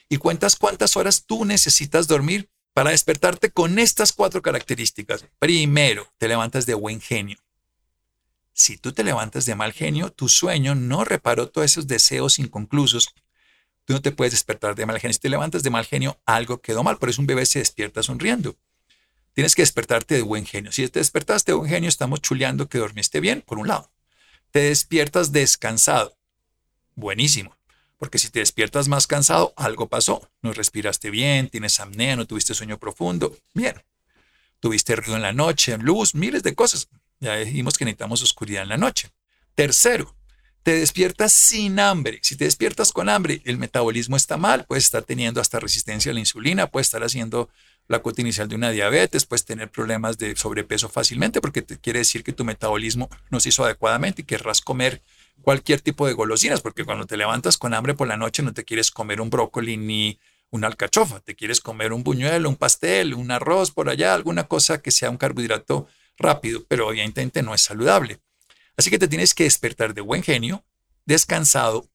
Y 0.09 0.17
cuentas 0.17 0.55
cuántas 0.55 0.95
horas 0.95 1.25
tú 1.25 1.43
necesitas 1.43 2.07
dormir 2.07 2.49
para 2.73 2.91
despertarte 2.91 3.49
con 3.49 3.79
estas 3.79 4.13
cuatro 4.13 4.41
características. 4.41 5.25
Primero, 5.39 6.11
te 6.17 6.27
levantas 6.27 6.65
de 6.67 6.75
buen 6.75 7.01
genio. 7.01 7.37
Si 8.53 8.77
tú 8.77 8.91
te 8.91 9.03
levantas 9.03 9.45
de 9.45 9.55
mal 9.55 9.73
genio, 9.73 10.11
tu 10.11 10.29
sueño 10.29 10.75
no 10.75 11.03
reparó 11.03 11.49
todos 11.49 11.65
esos 11.65 11.87
deseos 11.87 12.39
inconclusos. 12.39 13.13
Tú 13.85 13.93
no 13.93 14.01
te 14.01 14.11
puedes 14.11 14.33
despertar 14.33 14.75
de 14.75 14.85
mal 14.85 14.99
genio. 14.99 15.13
Si 15.13 15.19
te 15.19 15.29
levantas 15.29 15.63
de 15.63 15.69
mal 15.71 15.85
genio, 15.85 16.19
algo 16.25 16.61
quedó 16.61 16.83
mal. 16.83 16.97
Por 16.97 17.09
eso 17.09 17.21
un 17.21 17.27
bebé 17.27 17.45
se 17.45 17.59
despierta 17.59 18.03
sonriendo. 18.03 18.55
Tienes 19.33 19.55
que 19.55 19.61
despertarte 19.61 20.15
de 20.15 20.21
buen 20.21 20.45
genio. 20.45 20.71
Si 20.71 20.87
te 20.87 20.99
despertaste 20.99 21.51
de 21.51 21.57
buen 21.57 21.69
genio, 21.69 21.89
estamos 21.89 22.21
chuleando 22.21 22.67
que 22.67 22.77
dormiste 22.77 23.19
bien, 23.19 23.41
por 23.41 23.59
un 23.59 23.67
lado. 23.67 23.91
Te 24.51 24.59
despiertas 24.61 25.31
descansado. 25.31 26.17
Buenísimo. 26.95 27.55
Porque 27.97 28.17
si 28.17 28.29
te 28.29 28.39
despiertas 28.39 28.87
más 28.87 29.07
cansado, 29.07 29.53
algo 29.57 29.87
pasó. 29.87 30.29
No 30.41 30.53
respiraste 30.53 31.09
bien, 31.09 31.49
tienes 31.49 31.79
apnea, 31.79 32.15
no 32.15 32.25
tuviste 32.25 32.53
sueño 32.53 32.79
profundo. 32.79 33.37
Bien. 33.53 33.83
Tuviste 34.59 34.95
ruido 34.95 35.15
en 35.15 35.21
la 35.21 35.33
noche, 35.33 35.77
luz, 35.77 36.15
miles 36.15 36.43
de 36.43 36.55
cosas. 36.55 36.89
Ya 37.19 37.35
dijimos 37.35 37.77
que 37.77 37.85
necesitamos 37.85 38.21
oscuridad 38.23 38.63
en 38.63 38.69
la 38.69 38.77
noche. 38.77 39.09
Tercero, 39.55 40.15
te 40.63 40.75
despiertas 40.75 41.33
sin 41.33 41.79
hambre. 41.79 42.19
Si 42.21 42.35
te 42.35 42.45
despiertas 42.45 42.91
con 42.91 43.09
hambre, 43.09 43.41
el 43.45 43.57
metabolismo 43.57 44.15
está 44.15 44.37
mal, 44.37 44.65
puedes 44.65 44.85
estar 44.85 45.03
teniendo 45.03 45.41
hasta 45.41 45.59
resistencia 45.59 46.11
a 46.11 46.13
la 46.13 46.19
insulina, 46.21 46.67
puedes 46.67 46.87
estar 46.87 47.03
haciendo 47.03 47.49
la 47.89 47.99
cuota 47.99 48.21
inicial 48.21 48.47
de 48.47 48.55
una 48.55 48.69
diabetes, 48.69 49.25
puedes 49.25 49.45
tener 49.45 49.69
problemas 49.69 50.19
de 50.19 50.35
sobrepeso 50.35 50.89
fácilmente 50.89 51.41
porque 51.41 51.63
te 51.63 51.79
quiere 51.79 51.99
decir 51.99 52.23
que 52.23 52.31
tu 52.31 52.45
metabolismo 52.45 53.09
no 53.31 53.39
se 53.39 53.49
hizo 53.49 53.65
adecuadamente 53.65 54.21
y 54.21 54.25
querrás 54.25 54.61
comer 54.61 55.01
cualquier 55.41 55.81
tipo 55.81 56.05
de 56.05 56.13
golosinas, 56.13 56.61
porque 56.61 56.85
cuando 56.85 57.07
te 57.07 57.17
levantas 57.17 57.57
con 57.57 57.73
hambre 57.73 57.95
por 57.95 58.07
la 58.07 58.15
noche 58.15 58.43
no 58.43 58.53
te 58.53 58.63
quieres 58.63 58.91
comer 58.91 59.19
un 59.19 59.31
brócoli 59.31 59.75
ni 59.75 60.19
una 60.51 60.67
alcachofa, 60.67 61.19
te 61.19 61.35
quieres 61.35 61.61
comer 61.61 61.91
un 61.91 62.03
buñuelo, 62.03 62.47
un 62.47 62.55
pastel, 62.55 63.15
un 63.15 63.31
arroz 63.31 63.71
por 63.71 63.89
allá, 63.89 64.13
alguna 64.13 64.43
cosa 64.43 64.83
que 64.83 64.91
sea 64.91 65.09
un 65.09 65.17
carbohidrato 65.17 65.87
rápido, 66.15 66.63
pero 66.67 66.87
obviamente 66.87 67.41
no 67.41 67.55
es 67.55 67.61
saludable. 67.61 68.19
Así 68.77 68.91
que 68.91 68.99
te 68.99 69.07
tienes 69.07 69.33
que 69.33 69.45
despertar 69.45 69.95
de 69.95 70.01
buen 70.01 70.21
genio, 70.21 70.63
descansado, 71.05 71.89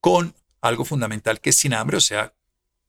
con 0.00 0.34
algo 0.62 0.86
fundamental 0.86 1.38
que 1.40 1.50
es 1.50 1.56
sin 1.56 1.74
hambre, 1.74 1.98
o 1.98 2.00
sea, 2.00 2.32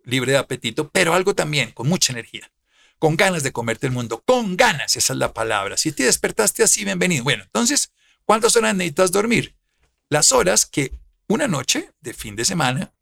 libre 0.04 0.34
de 0.34 0.38
apetito, 0.38 0.90
pero 0.90 1.14
algo 1.14 1.36
también 1.36 1.72
con 1.72 1.88
mucha 1.88 2.14
energía, 2.14 2.52
con 2.98 3.16
ganas 3.16 3.44
de 3.44 3.52
comerte 3.52 3.88
el 3.88 3.94
mundo, 3.94 4.24
con 4.26 4.58
ganas, 4.58 4.98
esa 4.98 5.14
es 5.14 5.20
la 5.20 5.34
palabra. 5.34 5.78
Si 5.78 5.92
te 5.92 6.04
despertaste 6.04 6.64
así, 6.64 6.86
bienvenido. 6.86 7.24
Bueno, 7.24 7.44
entonces, 7.44 7.92
¿cuántas 8.26 8.56
horas 8.56 8.76
necesitas 8.76 9.12
dormir? 9.12 9.56
Las 10.10 10.32
horas 10.32 10.66
que 10.66 10.92
una 11.28 11.48
noche 11.48 11.92
de 12.02 12.14
fin 12.14 12.36
de 12.36 12.46
semana, 12.46 12.94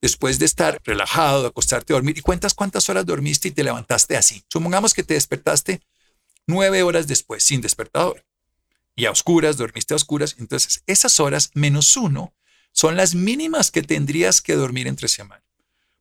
después 0.00 0.38
de 0.38 0.46
estar 0.46 0.80
relajado, 0.84 1.42
de 1.42 1.48
acostarte 1.48 1.92
a 1.92 1.96
dormir, 1.96 2.18
y 2.18 2.22
cuentas 2.22 2.54
cuántas 2.54 2.88
horas 2.88 3.06
dormiste 3.06 3.48
y 3.48 3.50
te 3.50 3.64
levantaste 3.64 4.16
así. 4.16 4.42
Supongamos 4.48 4.94
que 4.94 5.02
te 5.02 5.14
despertaste 5.14 5.80
nueve 6.46 6.82
horas 6.82 7.06
después, 7.06 7.44
sin 7.44 7.60
despertador. 7.60 8.24
Y 8.94 9.04
a 9.04 9.10
oscuras, 9.10 9.58
dormiste 9.58 9.94
a 9.94 9.96
oscuras. 9.96 10.36
Entonces, 10.38 10.82
esas 10.86 11.20
horas 11.20 11.50
menos 11.54 11.96
uno 11.96 12.34
son 12.72 12.96
las 12.96 13.14
mínimas 13.14 13.70
que 13.70 13.82
tendrías 13.82 14.40
que 14.40 14.54
dormir 14.54 14.86
entre 14.86 15.08
semana. 15.08 15.45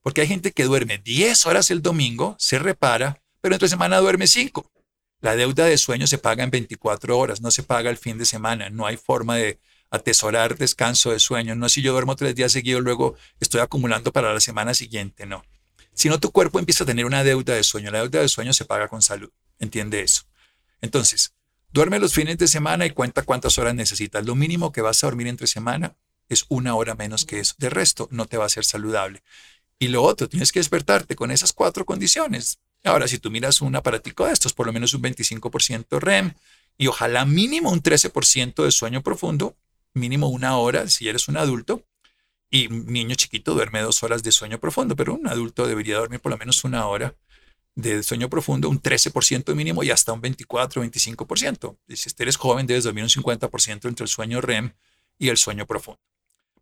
Porque 0.06 0.22
hay 0.22 0.28
gente 0.28 0.52
que 0.52 0.66
duerme 0.66 1.00
10 1.00 1.48
horas 1.48 1.72
el 1.72 1.82
domingo, 1.82 2.36
se 2.38 2.60
repara, 2.60 3.24
pero 3.42 3.56
entre 3.56 3.68
semana 3.68 3.98
duerme 3.98 4.28
5. 4.28 4.72
La 5.20 5.36
deuda 5.36 5.66
de 5.66 5.80
sueño 5.80 6.06
se 6.06 6.20
paga 6.20 6.44
en 6.44 6.52
24 6.52 7.18
horas, 7.18 7.42
no 7.42 7.50
se 7.50 7.64
paga 7.64 7.90
el 7.90 7.98
fin 7.98 8.20
de 8.20 8.26
semana. 8.26 8.70
No 8.70 8.86
hay 8.86 8.98
forma 8.98 9.38
de 9.38 9.60
atesorar 9.90 10.60
descanso 10.60 11.10
de 11.10 11.20
sueño. 11.20 11.56
No 11.56 11.70
si 11.70 11.82
yo 11.82 11.92
duermo 11.92 12.16
tres 12.16 12.36
días 12.36 12.52
seguidos, 12.52 12.84
luego 12.84 13.16
estoy 13.40 13.62
acumulando 13.62 14.12
para 14.12 14.32
la 14.32 14.40
semana 14.40 14.76
siguiente. 14.76 15.26
No. 15.26 15.44
Si 15.96 16.08
no, 16.08 16.20
tu 16.20 16.32
cuerpo 16.32 16.60
empieza 16.60 16.84
a 16.84 16.88
tener 16.88 17.06
una 17.06 17.24
deuda 17.24 17.56
de 17.56 17.64
sueño. 17.64 17.90
La 17.90 18.02
deuda 18.02 18.22
de 18.22 18.30
sueño 18.30 18.54
se 18.54 18.66
paga 18.66 18.88
con 18.88 19.02
salud. 19.02 19.32
Entiende 19.58 20.02
eso. 20.02 20.22
Entonces, 20.82 21.34
duerme 21.72 21.98
los 21.98 22.14
fines 22.14 22.38
de 22.38 22.48
semana 22.48 22.86
y 22.86 22.92
cuenta 22.92 23.24
cuántas 23.24 23.58
horas 23.58 23.74
necesitas. 23.74 24.24
Lo 24.24 24.36
mínimo 24.36 24.72
que 24.72 24.82
vas 24.82 25.04
a 25.04 25.08
dormir 25.08 25.26
entre 25.26 25.48
semana 25.48 25.96
es 26.30 26.46
una 26.50 26.76
hora 26.76 26.94
menos 26.94 27.26
que 27.26 27.40
eso. 27.40 27.56
De 27.58 27.72
resto, 27.72 28.08
no 28.12 28.28
te 28.28 28.38
va 28.38 28.46
a 28.46 28.50
ser 28.50 28.66
saludable. 28.66 29.24
Y 29.80 29.90
lo 29.90 30.04
otro, 30.04 30.30
tienes 30.30 30.52
que 30.52 30.60
despertarte 30.60 31.16
con 31.16 31.32
esas 31.32 31.54
cuatro 31.54 31.86
condiciones. 31.86 32.60
Ahora, 32.84 33.08
si 33.08 33.18
tú 33.18 33.32
miras 33.32 33.62
un 33.62 33.76
aparatico 33.76 34.26
de 34.26 34.34
estos, 34.34 34.54
por 34.54 34.68
lo 34.68 34.74
menos 34.74 34.94
un 34.94 35.02
25% 35.02 36.00
REM 36.00 36.34
y 36.78 36.88
ojalá 36.88 37.26
mínimo 37.26 37.72
un 37.72 37.82
13% 37.82 38.64
de 38.64 38.72
sueño 38.72 39.02
profundo, 39.02 39.56
mínimo 39.94 40.28
una 40.30 40.58
hora 40.58 40.88
si 40.88 41.10
eres 41.10 41.28
un 41.28 41.38
adulto. 41.38 41.84
Y 42.52 42.68
un 42.68 42.86
niño 42.86 43.16
chiquito 43.16 43.54
duerme 43.54 43.82
dos 43.82 44.04
horas 44.04 44.24
de 44.24 44.32
sueño 44.32 44.60
profundo, 44.60 44.96
pero 44.96 45.16
un 45.16 45.28
adulto 45.28 45.68
debería 45.68 45.98
dormir 45.98 46.20
por 46.20 46.32
lo 46.32 46.38
menos 46.38 46.64
una 46.64 46.86
hora 46.86 47.16
de 47.74 48.04
sueño 48.04 48.30
profundo, 48.30 48.70
un 48.70 48.82
13% 48.82 49.54
mínimo 49.56 49.84
y 49.84 49.92
hasta 49.92 50.14
un 50.14 50.22
24 50.22 50.84
25%. 50.84 51.78
Y 51.88 51.96
si 51.98 52.10
eres 52.20 52.38
joven, 52.38 52.68
debes 52.68 52.86
dormir 52.86 53.04
un 53.04 53.10
50% 53.10 53.88
entre 53.88 54.04
el 54.04 54.08
sueño 54.08 54.42
REM 54.42 54.74
y 55.18 55.30
el 55.30 55.38
sueño 55.38 55.66
profundo. 55.66 56.00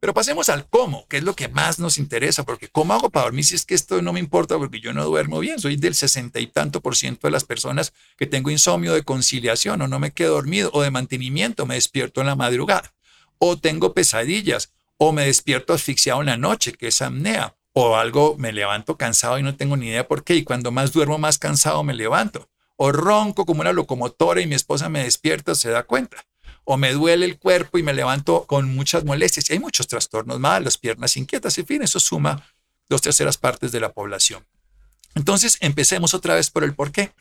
Pero 0.03 0.13
pasemos 0.13 0.49
al 0.49 0.67
cómo, 0.67 1.07
que 1.07 1.15
es 1.15 1.23
lo 1.23 1.33
que 1.33 1.47
más 1.47 1.79
nos 1.79 1.97
interesa, 1.97 2.43
porque 2.43 2.67
¿cómo 2.67 2.93
hago 2.93 3.09
para 3.09 3.23
dormir 3.23 3.45
si 3.45 3.55
es 3.55 3.65
que 3.65 3.73
esto 3.73 4.01
no 4.01 4.11
me 4.11 4.19
importa 4.19 4.57
porque 4.57 4.81
yo 4.81 4.91
no 4.91 5.05
duermo 5.05 5.39
bien? 5.39 5.61
Soy 5.61 5.77
del 5.77 5.95
sesenta 5.95 6.41
y 6.41 6.47
tanto 6.47 6.81
por 6.81 6.97
ciento 6.97 7.27
de 7.27 7.31
las 7.31 7.45
personas 7.45 7.93
que 8.17 8.27
tengo 8.27 8.49
insomnio 8.51 8.93
de 8.93 9.03
conciliación 9.03 9.81
o 9.81 9.87
no 9.87 9.99
me 9.99 10.11
quedo 10.11 10.33
dormido 10.33 10.71
o 10.73 10.81
de 10.81 10.91
mantenimiento, 10.91 11.65
me 11.65 11.75
despierto 11.75 12.19
en 12.19 12.27
la 12.27 12.35
madrugada. 12.35 12.93
O 13.37 13.57
tengo 13.57 13.93
pesadillas 13.93 14.73
o 14.97 15.13
me 15.13 15.25
despierto 15.25 15.71
asfixiado 15.71 16.19
en 16.19 16.25
la 16.25 16.35
noche, 16.35 16.73
que 16.73 16.89
es 16.89 17.01
apnea 17.01 17.55
o 17.71 17.95
algo 17.95 18.35
me 18.37 18.51
levanto 18.51 18.97
cansado 18.97 19.39
y 19.39 19.43
no 19.43 19.55
tengo 19.55 19.77
ni 19.77 19.87
idea 19.87 20.05
por 20.05 20.25
qué 20.25 20.35
y 20.35 20.43
cuando 20.43 20.69
más 20.73 20.91
duermo 20.91 21.17
más 21.17 21.37
cansado 21.37 21.81
me 21.85 21.93
levanto. 21.93 22.49
O 22.75 22.91
ronco 22.91 23.45
como 23.45 23.61
una 23.61 23.71
locomotora 23.71 24.41
y 24.41 24.47
mi 24.47 24.55
esposa 24.55 24.89
me 24.89 25.05
despierta, 25.05 25.55
se 25.55 25.69
da 25.69 25.83
cuenta 25.83 26.25
o 26.63 26.77
me 26.77 26.93
duele 26.93 27.25
el 27.25 27.37
cuerpo 27.37 27.77
y 27.77 27.83
me 27.83 27.93
levanto 27.93 28.45
con 28.45 28.73
muchas 28.73 29.03
molestias. 29.03 29.49
Y 29.49 29.53
hay 29.53 29.59
muchos 29.59 29.87
trastornos 29.87 30.39
más, 30.39 30.63
las 30.63 30.77
piernas 30.77 31.17
inquietas, 31.17 31.57
en 31.57 31.65
fin, 31.65 31.81
eso 31.81 31.99
suma 31.99 32.47
dos 32.89 33.01
terceras 33.01 33.37
partes 33.37 33.71
de 33.71 33.79
la 33.79 33.91
población. 33.91 34.45
Entonces, 35.15 35.57
empecemos 35.61 36.13
otra 36.13 36.35
vez 36.35 36.49
por 36.49 36.63
el 36.63 36.73
por 36.73 36.91
qué. 36.91 37.11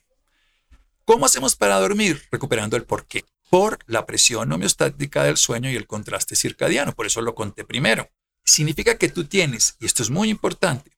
¿Cómo 1.05 1.27
hacemos 1.27 1.57
para 1.57 1.79
dormir? 1.79 2.23
Recuperando 2.31 2.77
el 2.77 2.85
por 2.85 3.07
qué. 3.07 3.25
Por 3.51 3.79
la 3.87 4.07
presión 4.07 4.51
homeostática 4.53 5.25
del 5.25 5.37
sueño 5.37 5.71
y 5.71 5.77
el 5.77 5.87
contraste 5.87 6.37
circadiano. 6.37 6.93
Por 6.93 7.07
eso 7.07 7.21
lo 7.21 7.35
conté 7.35 7.65
primero. 7.65 8.09
Significa 8.45 8.97
que 8.97 9.09
tú 9.09 9.25
tienes, 9.25 9.77
y 9.79 9.87
esto 9.87 10.03
es 10.03 10.11
muy 10.11 10.31
importante, 10.31 10.91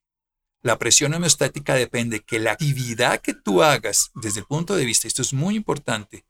la 0.65 0.79
presión 0.79 1.13
homeostática 1.13 1.75
depende 1.75 2.21
que 2.21 2.39
la 2.39 2.53
actividad 2.53 3.21
que 3.21 3.35
tú 3.35 3.61
hagas 3.61 4.09
desde 4.15 4.39
el 4.39 4.47
punto 4.47 4.75
de 4.75 4.85
vista, 4.85 5.07
esto 5.07 5.21
es 5.21 5.31
muy 5.31 5.55
importante, 5.55 6.24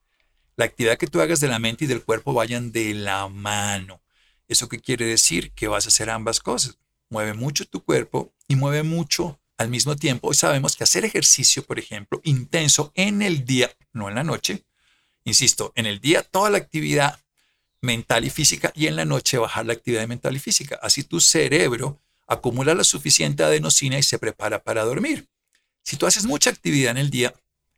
la 0.57 0.65
actividad 0.65 0.97
que 0.97 1.07
tú 1.07 1.21
hagas 1.21 1.39
de 1.39 1.47
la 1.47 1.59
mente 1.59 1.85
y 1.85 1.87
del 1.87 2.03
cuerpo 2.03 2.33
vayan 2.33 2.71
de 2.71 2.93
la 2.93 3.27
mano. 3.27 4.01
¿Eso 4.47 4.69
qué 4.69 4.79
quiere 4.79 5.05
decir? 5.05 5.51
Que 5.51 5.67
vas 5.67 5.85
a 5.85 5.89
hacer 5.89 6.09
ambas 6.09 6.39
cosas. 6.39 6.77
Mueve 7.09 7.33
mucho 7.33 7.65
tu 7.65 7.83
cuerpo 7.83 8.33
y 8.47 8.55
mueve 8.55 8.83
mucho 8.83 9.39
al 9.57 9.69
mismo 9.69 9.95
tiempo. 9.95 10.29
Hoy 10.29 10.35
sabemos 10.35 10.75
que 10.75 10.83
hacer 10.83 11.05
ejercicio, 11.05 11.63
por 11.63 11.79
ejemplo, 11.79 12.21
intenso 12.23 12.91
en 12.95 13.21
el 13.21 13.45
día, 13.45 13.71
no 13.93 14.09
en 14.09 14.15
la 14.15 14.23
noche, 14.23 14.65
insisto, 15.23 15.71
en 15.75 15.85
el 15.85 15.99
día 15.99 16.23
toda 16.23 16.49
la 16.49 16.57
actividad 16.57 17.19
mental 17.81 18.25
y 18.25 18.29
física 18.29 18.71
y 18.75 18.87
en 18.87 18.95
la 18.95 19.05
noche 19.05 19.37
bajar 19.37 19.65
la 19.65 19.73
actividad 19.73 20.07
mental 20.07 20.35
y 20.35 20.39
física. 20.39 20.79
Así 20.81 21.03
tu 21.03 21.19
cerebro 21.19 22.01
acumula 22.27 22.73
la 22.73 22.83
suficiente 22.83 23.43
adenosina 23.43 23.97
y 23.97 24.03
se 24.03 24.19
prepara 24.19 24.63
para 24.63 24.83
dormir. 24.83 25.27
Si 25.83 25.97
tú 25.97 26.07
haces 26.07 26.25
mucha 26.25 26.49
actividad 26.49 26.91
en 26.91 26.97
el 26.97 27.09
día, 27.11 27.33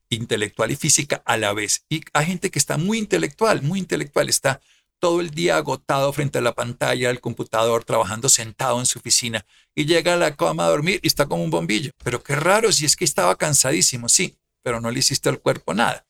intelectual 0.10 0.72
y 0.72 0.76
física 0.76 1.22
a 1.26 1.38
la 1.38 1.54
vez. 1.54 1.86
Y 1.90 2.02
hay 2.14 2.26
gente 2.26 2.50
que 2.50 2.60
está 2.60 2.78
muy 2.78 2.98
intelectual, 2.98 3.62
muy 3.62 3.80
intelectual, 3.80 4.30
está 4.30 4.62
todo 5.00 5.22
el 5.22 5.30
día 5.32 5.58
agotado 5.58 6.12
frente 6.12 6.40
a 6.40 6.42
la 6.42 6.56
pantalla 6.56 7.10
del 7.10 7.22
computador, 7.22 7.84
trabajando 7.84 8.30
sentado 8.30 8.80
en 8.80 8.86
su 8.86 9.00
oficina 9.00 9.46
y 9.76 9.86
llega 9.86 10.14
a 10.14 10.18
la 10.18 10.36
cama 10.36 10.66
a 10.66 10.70
dormir 10.70 11.00
y 11.04 11.08
está 11.08 11.28
como 11.28 11.44
un 11.44 11.52
bombillo. 11.52 11.92
Pero 12.04 12.24
qué 12.24 12.36
raro, 12.36 12.72
si 12.72 12.86
es 12.86 12.96
que 12.96 13.06
estaba 13.06 13.36
cansadísimo, 13.36 14.10
sí, 14.10 14.38
pero 14.64 14.82
no 14.82 14.90
le 14.90 15.00
hiciste 15.00 15.30
al 15.30 15.40
cuerpo 15.40 15.74
nada. 15.74 16.06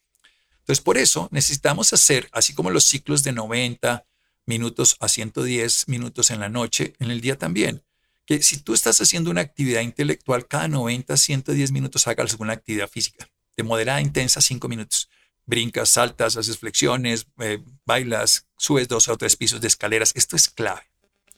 Entonces, 0.60 0.84
por 0.84 0.98
eso 0.98 1.30
necesitamos 1.32 1.94
hacer, 1.94 2.30
así 2.32 2.54
como 2.54 2.72
los 2.72 2.86
ciclos 2.86 3.24
de 3.24 3.32
90 3.32 4.06
minutos 4.46 4.98
a 5.00 5.08
110 5.08 5.88
minutos 5.88 6.32
en 6.32 6.40
la 6.40 6.50
noche, 6.50 6.94
en 7.00 7.12
el 7.12 7.22
día 7.22 7.38
también, 7.38 7.84
que 8.26 8.42
si 8.42 8.58
tú 8.58 8.74
estás 8.74 9.00
haciendo 9.00 9.32
una 9.32 9.42
actividad 9.42 9.82
intelectual, 9.82 10.48
cada 10.48 10.68
90, 10.68 11.16
110 11.16 11.72
minutos 11.72 12.08
hagas 12.08 12.32
alguna 12.32 12.54
actividad 12.54 12.90
física 12.90 13.30
de 13.58 13.64
moderada 13.64 14.00
intensa, 14.00 14.40
cinco 14.40 14.70
minutos. 14.70 15.10
Brincas, 15.46 15.90
saltas, 15.90 16.38
haces 16.38 16.60
flexiones, 16.60 17.26
eh, 17.40 17.60
bailas, 17.86 18.48
subes 18.58 18.88
dos 18.88 19.08
o 19.08 19.18
tres 19.18 19.36
pisos 19.36 19.60
de 19.60 19.68
escaleras. 19.68 20.14
Esto 20.16 20.36
es 20.36 20.48
clave. 20.48 20.84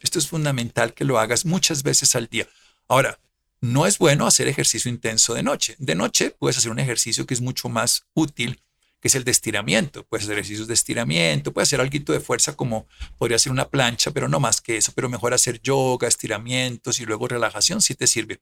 Esto 0.01 0.19
es 0.19 0.27
fundamental 0.27 0.93
que 0.93 1.05
lo 1.05 1.17
hagas 1.19 1.45
muchas 1.45 1.83
veces 1.83 2.15
al 2.15 2.27
día. 2.27 2.47
Ahora, 2.87 3.19
no 3.61 3.85
es 3.85 3.97
bueno 3.97 4.25
hacer 4.27 4.47
ejercicio 4.47 4.89
intenso 4.89 5.33
de 5.33 5.43
noche. 5.43 5.75
De 5.79 5.95
noche 5.95 6.31
puedes 6.31 6.57
hacer 6.57 6.71
un 6.71 6.79
ejercicio 6.79 7.25
que 7.25 7.33
es 7.33 7.41
mucho 7.41 7.69
más 7.69 8.05
útil, 8.13 8.61
que 8.99 9.09
es 9.09 9.15
el 9.15 9.23
de 9.23 9.31
estiramiento. 9.31 10.05
Puedes 10.05 10.25
hacer 10.25 10.37
ejercicios 10.37 10.67
de 10.67 10.73
estiramiento, 10.73 11.53
puedes 11.53 11.69
hacer 11.69 11.81
algo 11.81 12.13
de 12.13 12.19
fuerza 12.19 12.55
como 12.55 12.87
podría 13.17 13.39
ser 13.39 13.51
una 13.51 13.69
plancha, 13.69 14.11
pero 14.11 14.27
no 14.27 14.39
más 14.39 14.59
que 14.61 14.77
eso. 14.77 14.91
Pero 14.93 15.09
mejor 15.09 15.33
hacer 15.33 15.61
yoga, 15.61 16.07
estiramientos 16.07 16.99
y 16.99 17.05
luego 17.05 17.27
relajación 17.27 17.81
si 17.81 17.95
te 17.95 18.07
sirve 18.07 18.41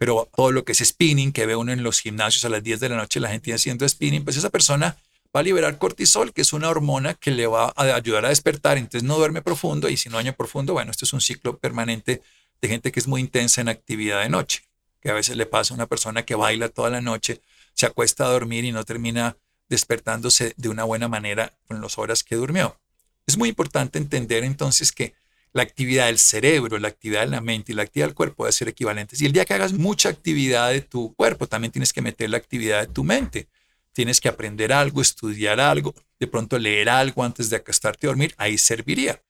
pero 0.00 0.26
todo 0.34 0.50
lo 0.50 0.64
que 0.64 0.72
es 0.72 0.78
spinning, 0.78 1.30
que 1.30 1.44
ve 1.44 1.56
uno 1.56 1.72
en 1.72 1.82
los 1.82 2.00
gimnasios 2.00 2.46
a 2.46 2.48
las 2.48 2.62
10 2.62 2.80
de 2.80 2.88
la 2.88 2.96
noche, 2.96 3.20
la 3.20 3.28
gente 3.28 3.52
haciendo 3.52 3.86
spinning, 3.86 4.24
pues 4.24 4.38
esa 4.38 4.48
persona 4.48 4.96
va 5.36 5.40
a 5.40 5.42
liberar 5.42 5.76
cortisol, 5.76 6.32
que 6.32 6.40
es 6.40 6.54
una 6.54 6.70
hormona 6.70 7.12
que 7.12 7.30
le 7.30 7.46
va 7.46 7.74
a 7.76 7.96
ayudar 7.96 8.24
a 8.24 8.30
despertar, 8.30 8.78
entonces 8.78 9.02
no 9.02 9.18
duerme 9.18 9.42
profundo 9.42 9.90
y 9.90 9.98
si 9.98 10.08
no 10.08 10.14
duerme 10.14 10.32
profundo, 10.32 10.72
bueno, 10.72 10.90
esto 10.90 11.04
es 11.04 11.12
un 11.12 11.20
ciclo 11.20 11.58
permanente 11.58 12.22
de 12.62 12.68
gente 12.68 12.92
que 12.92 12.98
es 12.98 13.08
muy 13.08 13.20
intensa 13.20 13.60
en 13.60 13.68
actividad 13.68 14.22
de 14.22 14.30
noche, 14.30 14.62
que 15.02 15.10
a 15.10 15.12
veces 15.12 15.36
le 15.36 15.44
pasa 15.44 15.74
a 15.74 15.76
una 15.76 15.86
persona 15.86 16.24
que 16.24 16.34
baila 16.34 16.70
toda 16.70 16.88
la 16.88 17.02
noche, 17.02 17.42
se 17.74 17.84
acuesta 17.84 18.24
a 18.24 18.30
dormir 18.30 18.64
y 18.64 18.72
no 18.72 18.84
termina 18.84 19.36
despertándose 19.68 20.54
de 20.56 20.70
una 20.70 20.84
buena 20.84 21.08
manera 21.08 21.58
con 21.66 21.82
las 21.82 21.98
horas 21.98 22.24
que 22.24 22.36
durmió. 22.36 22.80
Es 23.26 23.36
muy 23.36 23.50
importante 23.50 23.98
entender 23.98 24.44
entonces 24.44 24.92
que 24.92 25.12
la 25.52 25.62
actividad 25.62 26.06
del 26.06 26.18
cerebro, 26.18 26.78
la 26.78 26.88
actividad 26.88 27.22
de 27.22 27.28
la 27.28 27.40
mente 27.40 27.72
y 27.72 27.74
la 27.74 27.82
actividad 27.82 28.08
del 28.08 28.14
cuerpo 28.14 28.44
deben 28.44 28.52
ser 28.52 28.68
equivalentes. 28.68 29.20
Y 29.20 29.26
el 29.26 29.32
día 29.32 29.44
que 29.44 29.54
hagas 29.54 29.72
mucha 29.72 30.08
actividad 30.08 30.70
de 30.70 30.80
tu 30.80 31.14
cuerpo, 31.14 31.46
también 31.46 31.72
tienes 31.72 31.92
que 31.92 32.02
meter 32.02 32.30
la 32.30 32.36
actividad 32.36 32.80
de 32.80 32.92
tu 32.92 33.02
mente. 33.04 33.48
Tienes 33.92 34.20
que 34.20 34.28
aprender 34.28 34.72
algo, 34.72 35.02
estudiar 35.02 35.60
algo, 35.60 35.94
de 36.20 36.26
pronto 36.28 36.58
leer 36.58 36.88
algo 36.88 37.24
antes 37.24 37.50
de 37.50 37.56
acostarte 37.56 38.06
a 38.06 38.10
dormir, 38.10 38.34
ahí 38.36 38.56
serviría. 38.58 39.20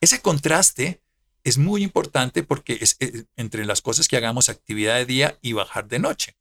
Ese 0.00 0.20
contraste 0.20 1.00
es 1.42 1.58
muy 1.58 1.82
importante 1.82 2.42
porque 2.42 2.78
es, 2.80 2.96
entre 3.36 3.64
las 3.64 3.82
cosas 3.82 4.06
que 4.06 4.16
hagamos 4.16 4.48
actividad 4.48 4.96
de 4.96 5.06
día 5.06 5.38
y 5.42 5.52
bajar 5.52 5.88
de 5.88 5.98
noche. 5.98 6.36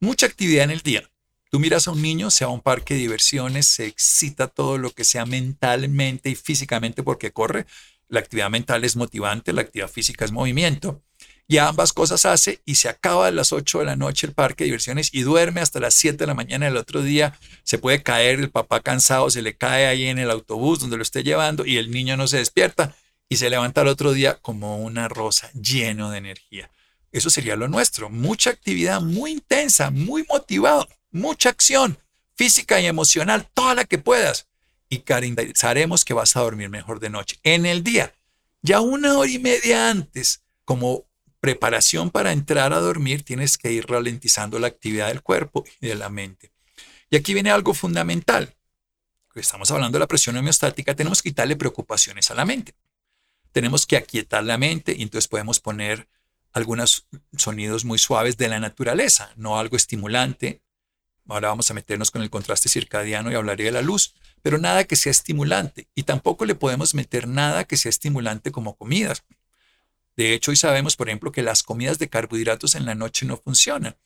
Mucha 0.00 0.26
actividad 0.26 0.64
en 0.64 0.70
el 0.70 0.80
día. 0.80 1.10
Tú 1.50 1.60
miras 1.60 1.86
a 1.86 1.92
un 1.92 2.02
niño, 2.02 2.30
se 2.30 2.44
va 2.44 2.50
a 2.50 2.54
un 2.54 2.60
parque 2.60 2.94
de 2.94 3.00
diversiones, 3.00 3.68
se 3.68 3.86
excita 3.86 4.48
todo 4.48 4.76
lo 4.76 4.90
que 4.90 5.04
sea 5.04 5.24
mentalmente 5.24 6.30
y 6.30 6.34
físicamente 6.34 7.04
porque 7.04 7.32
corre, 7.32 7.66
la 8.08 8.20
actividad 8.20 8.50
mental 8.50 8.84
es 8.84 8.96
motivante, 8.96 9.52
la 9.52 9.62
actividad 9.62 9.88
física 9.88 10.24
es 10.24 10.32
movimiento. 10.32 11.02
Y 11.46 11.58
ambas 11.58 11.92
cosas 11.92 12.24
hace 12.24 12.62
y 12.64 12.76
se 12.76 12.88
acaba 12.88 13.26
a 13.26 13.30
las 13.30 13.52
8 13.52 13.80
de 13.80 13.84
la 13.84 13.96
noche 13.96 14.26
el 14.26 14.32
parque 14.32 14.64
de 14.64 14.66
diversiones 14.66 15.10
y 15.12 15.22
duerme 15.22 15.60
hasta 15.60 15.78
las 15.78 15.92
7 15.94 16.16
de 16.16 16.26
la 16.26 16.34
mañana 16.34 16.66
del 16.66 16.78
otro 16.78 17.02
día. 17.02 17.38
Se 17.64 17.76
puede 17.76 18.02
caer, 18.02 18.40
el 18.40 18.50
papá 18.50 18.80
cansado 18.80 19.28
se 19.28 19.42
le 19.42 19.54
cae 19.54 19.86
ahí 19.86 20.06
en 20.06 20.18
el 20.18 20.30
autobús 20.30 20.80
donde 20.80 20.96
lo 20.96 21.02
esté 21.02 21.22
llevando 21.22 21.66
y 21.66 21.76
el 21.76 21.90
niño 21.90 22.16
no 22.16 22.26
se 22.28 22.38
despierta 22.38 22.96
y 23.28 23.36
se 23.36 23.50
levanta 23.50 23.82
el 23.82 23.88
otro 23.88 24.12
día 24.12 24.38
como 24.40 24.78
una 24.78 25.08
rosa 25.08 25.50
lleno 25.52 26.10
de 26.10 26.18
energía. 26.18 26.70
Eso 27.12 27.28
sería 27.28 27.56
lo 27.56 27.68
nuestro. 27.68 28.08
Mucha 28.08 28.50
actividad 28.50 29.02
muy 29.02 29.32
intensa, 29.32 29.90
muy 29.90 30.24
motivado, 30.28 30.88
mucha 31.10 31.50
acción 31.50 31.98
física 32.36 32.80
y 32.80 32.86
emocional, 32.86 33.48
toda 33.54 33.74
la 33.74 33.84
que 33.84 33.98
puedas 33.98 34.48
y 34.94 35.02
garantizaremos 35.04 36.04
que 36.04 36.14
vas 36.14 36.36
a 36.36 36.40
dormir 36.40 36.70
mejor 36.70 37.00
de 37.00 37.10
noche. 37.10 37.38
En 37.42 37.66
el 37.66 37.82
día, 37.82 38.14
ya 38.62 38.80
una 38.80 39.18
hora 39.18 39.30
y 39.30 39.38
media 39.38 39.90
antes, 39.90 40.42
como 40.64 41.04
preparación 41.40 42.10
para 42.10 42.32
entrar 42.32 42.72
a 42.72 42.80
dormir, 42.80 43.22
tienes 43.22 43.58
que 43.58 43.70
ir 43.70 43.86
ralentizando 43.86 44.58
la 44.58 44.68
actividad 44.68 45.08
del 45.08 45.22
cuerpo 45.22 45.64
y 45.80 45.88
de 45.88 45.94
la 45.94 46.08
mente. 46.08 46.52
Y 47.10 47.16
aquí 47.16 47.34
viene 47.34 47.50
algo 47.50 47.74
fundamental. 47.74 48.54
Estamos 49.34 49.70
hablando 49.70 49.96
de 49.96 50.00
la 50.00 50.06
presión 50.06 50.36
homeostática, 50.36 50.94
tenemos 50.94 51.20
que 51.20 51.30
quitarle 51.30 51.56
preocupaciones 51.56 52.30
a 52.30 52.34
la 52.34 52.44
mente. 52.44 52.74
Tenemos 53.52 53.84
que 53.84 53.96
aquietar 53.96 54.44
la 54.44 54.58
mente 54.58 54.94
y 54.96 55.02
entonces 55.02 55.28
podemos 55.28 55.60
poner 55.60 56.08
algunos 56.52 57.06
sonidos 57.36 57.84
muy 57.84 57.98
suaves 57.98 58.36
de 58.36 58.48
la 58.48 58.60
naturaleza, 58.60 59.32
no 59.36 59.58
algo 59.58 59.76
estimulante. 59.76 60.62
Ahora 61.28 61.48
vamos 61.48 61.70
a 61.70 61.74
meternos 61.74 62.10
con 62.10 62.22
el 62.22 62.30
contraste 62.30 62.68
circadiano 62.68 63.32
y 63.32 63.34
hablaré 63.34 63.64
de 63.64 63.72
la 63.72 63.82
luz, 63.82 64.14
pero 64.42 64.58
nada 64.58 64.84
que 64.84 64.96
sea 64.96 65.10
estimulante. 65.10 65.88
Y 65.94 66.02
tampoco 66.02 66.44
le 66.44 66.54
podemos 66.54 66.94
meter 66.94 67.26
nada 67.26 67.64
que 67.64 67.76
sea 67.76 67.90
estimulante 67.90 68.52
como 68.52 68.76
comidas. 68.76 69.24
De 70.16 70.34
hecho, 70.34 70.50
hoy 70.50 70.56
sabemos, 70.56 70.96
por 70.96 71.08
ejemplo, 71.08 71.32
que 71.32 71.42
las 71.42 71.62
comidas 71.62 71.98
de 71.98 72.08
carbohidratos 72.08 72.74
en 72.74 72.84
la 72.84 72.94
noche 72.94 73.26
no 73.26 73.36
funcionan. 73.36 73.96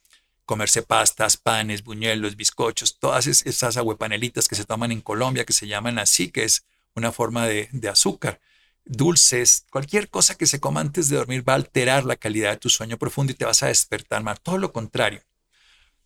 Comerse 0.47 0.83
pastas, 0.83 1.37
panes, 1.37 1.83
buñuelos, 1.83 2.37
bizcochos, 2.37 2.99
todas 2.99 3.27
esas 3.27 3.77
aguepanelitas 3.77 4.49
que 4.49 4.55
se 4.55 4.65
toman 4.65 4.93
en 4.93 5.03
Colombia, 5.03 5.45
que 5.45 5.53
se 5.53 5.67
llaman 5.67 5.99
así, 5.99 6.31
que 6.31 6.45
es 6.45 6.65
una 6.95 7.13
forma 7.13 7.47
de, 7.47 7.69
de 7.73 7.89
azúcar, 7.89 8.41
dulces, 8.87 9.67
cualquier 9.71 10.09
cosa 10.09 10.37
que 10.37 10.47
se 10.47 10.61
coma 10.61 10.81
antes 10.81 11.11
de 11.11 11.17
dormir 11.17 11.47
va 11.47 11.53
a 11.53 11.57
alterar 11.57 12.05
la 12.05 12.17
calidad 12.17 12.53
de 12.53 12.57
tu 12.57 12.71
sueño 12.71 12.97
profundo 12.97 13.33
y 13.33 13.35
te 13.37 13.45
vas 13.45 13.63
a 13.63 13.67
despertar 13.67 14.23
mal. 14.23 14.41
Todo 14.41 14.57
lo 14.57 14.73
contrario. 14.73 15.21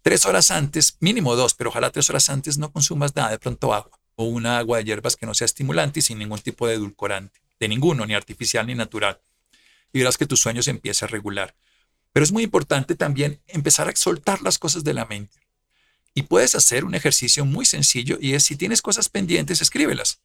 Tres 0.02 0.26
horas 0.26 0.50
antes, 0.50 0.96
mínimo 1.00 1.36
dos, 1.36 1.54
pero 1.54 1.70
ojalá 1.70 1.90
tres 1.90 2.10
horas 2.10 2.28
antes 2.28 2.58
no 2.58 2.72
consumas 2.72 3.14
nada, 3.14 3.30
de 3.30 3.38
pronto 3.38 3.72
agua 3.72 3.98
o 4.14 4.24
una 4.24 4.58
agua 4.58 4.78
de 4.78 4.84
hierbas 4.84 5.16
que 5.16 5.24
no 5.24 5.32
sea 5.32 5.46
estimulante 5.46 6.00
y 6.00 6.02
sin 6.02 6.18
ningún 6.18 6.40
tipo 6.40 6.66
de 6.66 6.74
edulcorante, 6.74 7.40
de 7.58 7.68
ninguno, 7.68 8.04
ni 8.04 8.14
artificial 8.14 8.66
ni 8.66 8.74
natural. 8.74 9.20
Y 9.92 10.00
verás 10.00 10.18
que 10.18 10.26
tu 10.26 10.36
sueño 10.36 10.62
se 10.62 10.70
empieza 10.70 11.06
a 11.06 11.08
regular. 11.08 11.54
Pero 12.12 12.24
es 12.24 12.32
muy 12.32 12.42
importante 12.42 12.94
también 12.94 13.40
empezar 13.46 13.88
a 13.88 13.96
soltar 13.96 14.42
las 14.42 14.58
cosas 14.58 14.84
de 14.84 14.92
la 14.92 15.06
mente. 15.06 15.38
Y 16.14 16.22
puedes 16.22 16.54
hacer 16.54 16.84
un 16.84 16.94
ejercicio 16.94 17.46
muy 17.46 17.64
sencillo 17.64 18.18
y 18.20 18.34
es 18.34 18.44
si 18.44 18.56
tienes 18.56 18.82
cosas 18.82 19.08
pendientes, 19.08 19.62
escríbelas. 19.62 20.20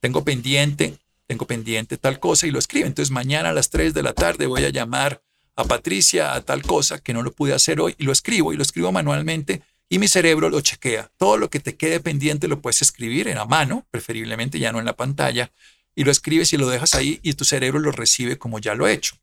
Tengo 0.00 0.24
pendiente 0.24 0.98
tengo 1.26 1.46
pendiente 1.46 1.96
tal 1.96 2.20
cosa 2.20 2.46
y 2.46 2.50
lo 2.50 2.58
escribe. 2.58 2.86
Entonces 2.86 3.10
mañana 3.10 3.50
a 3.50 3.52
las 3.52 3.70
3 3.70 3.94
de 3.94 4.02
la 4.02 4.12
tarde 4.12 4.46
voy 4.46 4.64
a 4.64 4.68
llamar 4.68 5.22
a 5.56 5.64
Patricia 5.64 6.34
a 6.34 6.40
tal 6.40 6.62
cosa 6.62 7.00
que 7.00 7.12
no 7.12 7.22
lo 7.22 7.32
pude 7.32 7.54
hacer 7.54 7.80
hoy 7.80 7.94
y 7.98 8.04
lo 8.04 8.12
escribo 8.12 8.52
y 8.52 8.56
lo 8.56 8.62
escribo 8.62 8.92
manualmente 8.92 9.62
y 9.88 9.98
mi 9.98 10.08
cerebro 10.08 10.48
lo 10.48 10.60
chequea. 10.60 11.10
Todo 11.18 11.36
lo 11.36 11.50
que 11.50 11.60
te 11.60 11.76
quede 11.76 12.00
pendiente 12.00 12.48
lo 12.48 12.60
puedes 12.60 12.80
escribir 12.80 13.28
en 13.28 13.36
la 13.36 13.44
mano, 13.44 13.86
preferiblemente 13.90 14.58
ya 14.58 14.72
no 14.72 14.78
en 14.78 14.86
la 14.86 14.96
pantalla, 14.96 15.52
y 15.94 16.04
lo 16.04 16.10
escribes 16.10 16.52
y 16.52 16.56
lo 16.56 16.68
dejas 16.68 16.94
ahí 16.94 17.20
y 17.22 17.34
tu 17.34 17.44
cerebro 17.44 17.78
lo 17.78 17.92
recibe 17.92 18.38
como 18.38 18.58
ya 18.58 18.74
lo 18.74 18.86
he 18.86 18.92
hecho. 18.94 19.16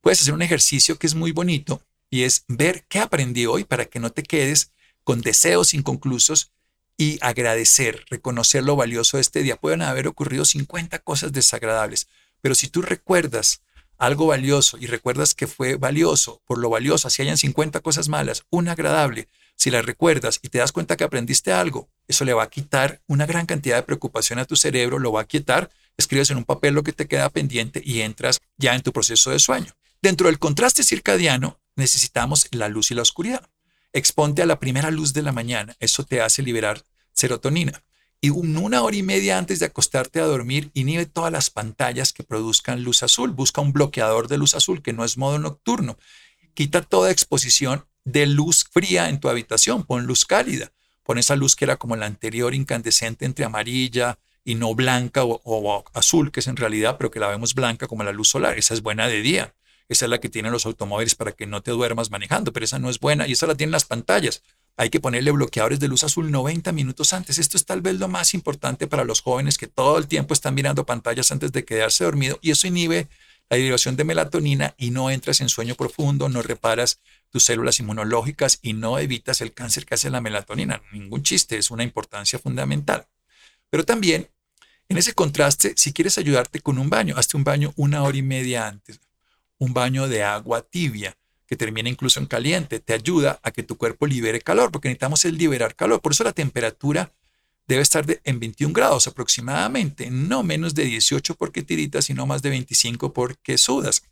Puedes 0.00 0.20
hacer 0.20 0.34
un 0.34 0.42
ejercicio 0.42 0.98
que 0.98 1.06
es 1.06 1.14
muy 1.14 1.30
bonito 1.30 1.80
y 2.10 2.24
es 2.24 2.44
ver 2.48 2.84
qué 2.88 2.98
aprendí 2.98 3.46
hoy 3.46 3.64
para 3.64 3.86
que 3.86 4.00
no 4.00 4.10
te 4.10 4.22
quedes 4.24 4.72
con 5.04 5.20
deseos 5.20 5.74
inconclusos 5.74 6.50
y 6.96 7.18
agradecer, 7.20 8.04
reconocer 8.08 8.64
lo 8.64 8.76
valioso 8.76 9.16
de 9.16 9.20
este 9.20 9.42
día. 9.42 9.56
Pueden 9.56 9.82
haber 9.82 10.08
ocurrido 10.08 10.44
50 10.44 10.98
cosas 11.00 11.32
desagradables, 11.32 12.08
pero 12.40 12.54
si 12.54 12.68
tú 12.68 12.82
recuerdas 12.82 13.62
algo 14.04 14.26
valioso 14.26 14.76
y 14.78 14.86
recuerdas 14.86 15.34
que 15.34 15.46
fue 15.46 15.76
valioso, 15.76 16.42
por 16.46 16.58
lo 16.58 16.70
valioso, 16.70 17.08
si 17.10 17.22
hayan 17.22 17.38
50 17.38 17.80
cosas 17.80 18.08
malas, 18.08 18.44
una 18.50 18.72
agradable, 18.72 19.28
si 19.56 19.70
la 19.70 19.82
recuerdas 19.82 20.40
y 20.42 20.48
te 20.48 20.58
das 20.58 20.72
cuenta 20.72 20.96
que 20.96 21.04
aprendiste 21.04 21.52
algo, 21.52 21.88
eso 22.08 22.24
le 22.24 22.34
va 22.34 22.42
a 22.42 22.50
quitar 22.50 23.00
una 23.06 23.26
gran 23.26 23.46
cantidad 23.46 23.76
de 23.76 23.82
preocupación 23.82 24.38
a 24.38 24.44
tu 24.44 24.56
cerebro, 24.56 24.98
lo 24.98 25.12
va 25.12 25.22
a 25.22 25.26
quitar, 25.26 25.70
escribes 25.96 26.30
en 26.30 26.38
un 26.38 26.44
papel 26.44 26.74
lo 26.74 26.82
que 26.82 26.92
te 26.92 27.06
queda 27.06 27.30
pendiente 27.30 27.82
y 27.84 28.02
entras 28.02 28.40
ya 28.56 28.74
en 28.74 28.82
tu 28.82 28.92
proceso 28.92 29.30
de 29.30 29.38
sueño. 29.38 29.72
Dentro 30.02 30.26
del 30.26 30.38
contraste 30.38 30.82
circadiano 30.82 31.60
necesitamos 31.76 32.48
la 32.50 32.68
luz 32.68 32.90
y 32.90 32.94
la 32.94 33.02
oscuridad. 33.02 33.48
Exponte 33.92 34.42
a 34.42 34.46
la 34.46 34.58
primera 34.58 34.90
luz 34.90 35.12
de 35.12 35.22
la 35.22 35.32
mañana, 35.32 35.76
eso 35.78 36.04
te 36.04 36.20
hace 36.20 36.42
liberar 36.42 36.82
serotonina. 37.12 37.82
Y 38.24 38.30
una 38.30 38.82
hora 38.82 38.96
y 38.96 39.02
media 39.02 39.36
antes 39.36 39.58
de 39.58 39.66
acostarte 39.66 40.18
a 40.18 40.24
dormir, 40.24 40.70
inhibe 40.72 41.04
todas 41.04 41.30
las 41.30 41.50
pantallas 41.50 42.14
que 42.14 42.24
produzcan 42.24 42.82
luz 42.82 43.02
azul. 43.02 43.32
Busca 43.32 43.60
un 43.60 43.74
bloqueador 43.74 44.28
de 44.28 44.38
luz 44.38 44.54
azul 44.54 44.80
que 44.80 44.94
no 44.94 45.04
es 45.04 45.18
modo 45.18 45.38
nocturno. 45.38 45.98
Quita 46.54 46.80
toda 46.80 47.10
exposición 47.10 47.84
de 48.04 48.24
luz 48.24 48.64
fría 48.64 49.10
en 49.10 49.20
tu 49.20 49.28
habitación. 49.28 49.84
Pon 49.84 50.06
luz 50.06 50.24
cálida. 50.24 50.72
Pon 51.02 51.18
esa 51.18 51.36
luz 51.36 51.54
que 51.54 51.66
era 51.66 51.76
como 51.76 51.96
la 51.96 52.06
anterior, 52.06 52.54
incandescente 52.54 53.26
entre 53.26 53.44
amarilla 53.44 54.18
y 54.42 54.54
no 54.54 54.74
blanca 54.74 55.22
o, 55.22 55.84
azul, 55.92 56.32
que 56.32 56.40
es 56.40 56.46
en 56.46 56.56
realidad, 56.56 56.96
pero 56.96 57.10
que 57.10 57.20
la 57.20 57.28
vemos 57.28 57.52
blanca 57.52 57.88
como 57.88 58.04
la 58.04 58.12
luz 58.12 58.30
solar. 58.30 58.56
Esa 58.56 58.72
es 58.72 58.80
buena 58.80 59.06
de 59.06 59.20
día. 59.20 59.54
Esa 59.90 60.06
es 60.06 60.10
la 60.10 60.18
que 60.18 60.30
tienen 60.30 60.50
los 60.50 60.64
automóviles 60.64 61.14
para 61.14 61.32
que 61.32 61.46
no 61.46 61.62
te 61.62 61.72
duermas 61.72 62.10
manejando, 62.10 62.54
pero 62.54 62.64
esa 62.64 62.78
no 62.78 62.88
es 62.88 63.00
buena 63.00 63.28
y 63.28 63.32
esa 63.32 63.46
la 63.46 63.54
tienen 63.54 63.72
las 63.72 63.84
pantallas. 63.84 64.42
Hay 64.76 64.90
que 64.90 65.00
ponerle 65.00 65.30
bloqueadores 65.30 65.78
de 65.78 65.88
luz 65.88 66.02
azul 66.02 66.30
90 66.30 66.72
minutos 66.72 67.12
antes. 67.12 67.38
Esto 67.38 67.56
es 67.56 67.64
tal 67.64 67.80
vez 67.80 67.98
lo 67.98 68.08
más 68.08 68.34
importante 68.34 68.86
para 68.86 69.04
los 69.04 69.20
jóvenes 69.20 69.56
que 69.56 69.68
todo 69.68 69.98
el 69.98 70.08
tiempo 70.08 70.34
están 70.34 70.54
mirando 70.54 70.84
pantallas 70.84 71.30
antes 71.30 71.52
de 71.52 71.64
quedarse 71.64 72.04
dormido 72.04 72.38
y 72.42 72.50
eso 72.50 72.66
inhibe 72.66 73.08
la 73.50 73.56
derivación 73.56 73.96
de 73.96 74.04
melatonina 74.04 74.74
y 74.76 74.90
no 74.90 75.10
entras 75.10 75.40
en 75.40 75.48
sueño 75.48 75.74
profundo, 75.74 76.28
no 76.28 76.42
reparas 76.42 77.00
tus 77.30 77.44
células 77.44 77.78
inmunológicas 77.78 78.58
y 78.62 78.72
no 78.72 78.98
evitas 78.98 79.40
el 79.40 79.52
cáncer 79.52 79.86
que 79.86 79.94
hace 79.94 80.10
la 80.10 80.20
melatonina. 80.20 80.82
Ningún 80.92 81.22
chiste, 81.22 81.58
es 81.58 81.70
una 81.70 81.84
importancia 81.84 82.38
fundamental. 82.38 83.06
Pero 83.70 83.84
también, 83.84 84.28
en 84.88 84.98
ese 84.98 85.12
contraste, 85.12 85.74
si 85.76 85.92
quieres 85.92 86.18
ayudarte 86.18 86.60
con 86.60 86.78
un 86.78 86.90
baño, 86.90 87.14
hazte 87.16 87.36
un 87.36 87.44
baño 87.44 87.72
una 87.76 88.02
hora 88.02 88.16
y 88.16 88.22
media 88.22 88.66
antes 88.66 88.98
un 89.58 89.72
baño 89.72 90.08
de 90.08 90.22
agua 90.22 90.62
tibia 90.62 91.16
que 91.54 91.58
termina 91.66 91.88
incluso 91.88 92.18
en 92.18 92.26
caliente, 92.26 92.80
te 92.80 92.94
ayuda 92.94 93.38
a 93.44 93.52
que 93.52 93.62
tu 93.62 93.76
cuerpo 93.76 94.08
libere 94.08 94.40
calor, 94.40 94.72
porque 94.72 94.88
necesitamos 94.88 95.24
el 95.24 95.38
liberar 95.38 95.76
calor. 95.76 96.00
Por 96.00 96.10
eso 96.10 96.24
la 96.24 96.32
temperatura 96.32 97.12
debe 97.68 97.80
estar 97.80 98.04
en 98.24 98.40
21 98.40 98.74
grados 98.74 99.06
aproximadamente, 99.06 100.10
no 100.10 100.42
menos 100.42 100.74
de 100.74 100.84
18 100.84 101.36
porque 101.36 101.62
tiritas, 101.62 102.06
sino 102.06 102.26
más 102.26 102.42
de 102.42 102.50
25 102.50 103.12
porque 103.12 103.56
sudas. 103.56 104.02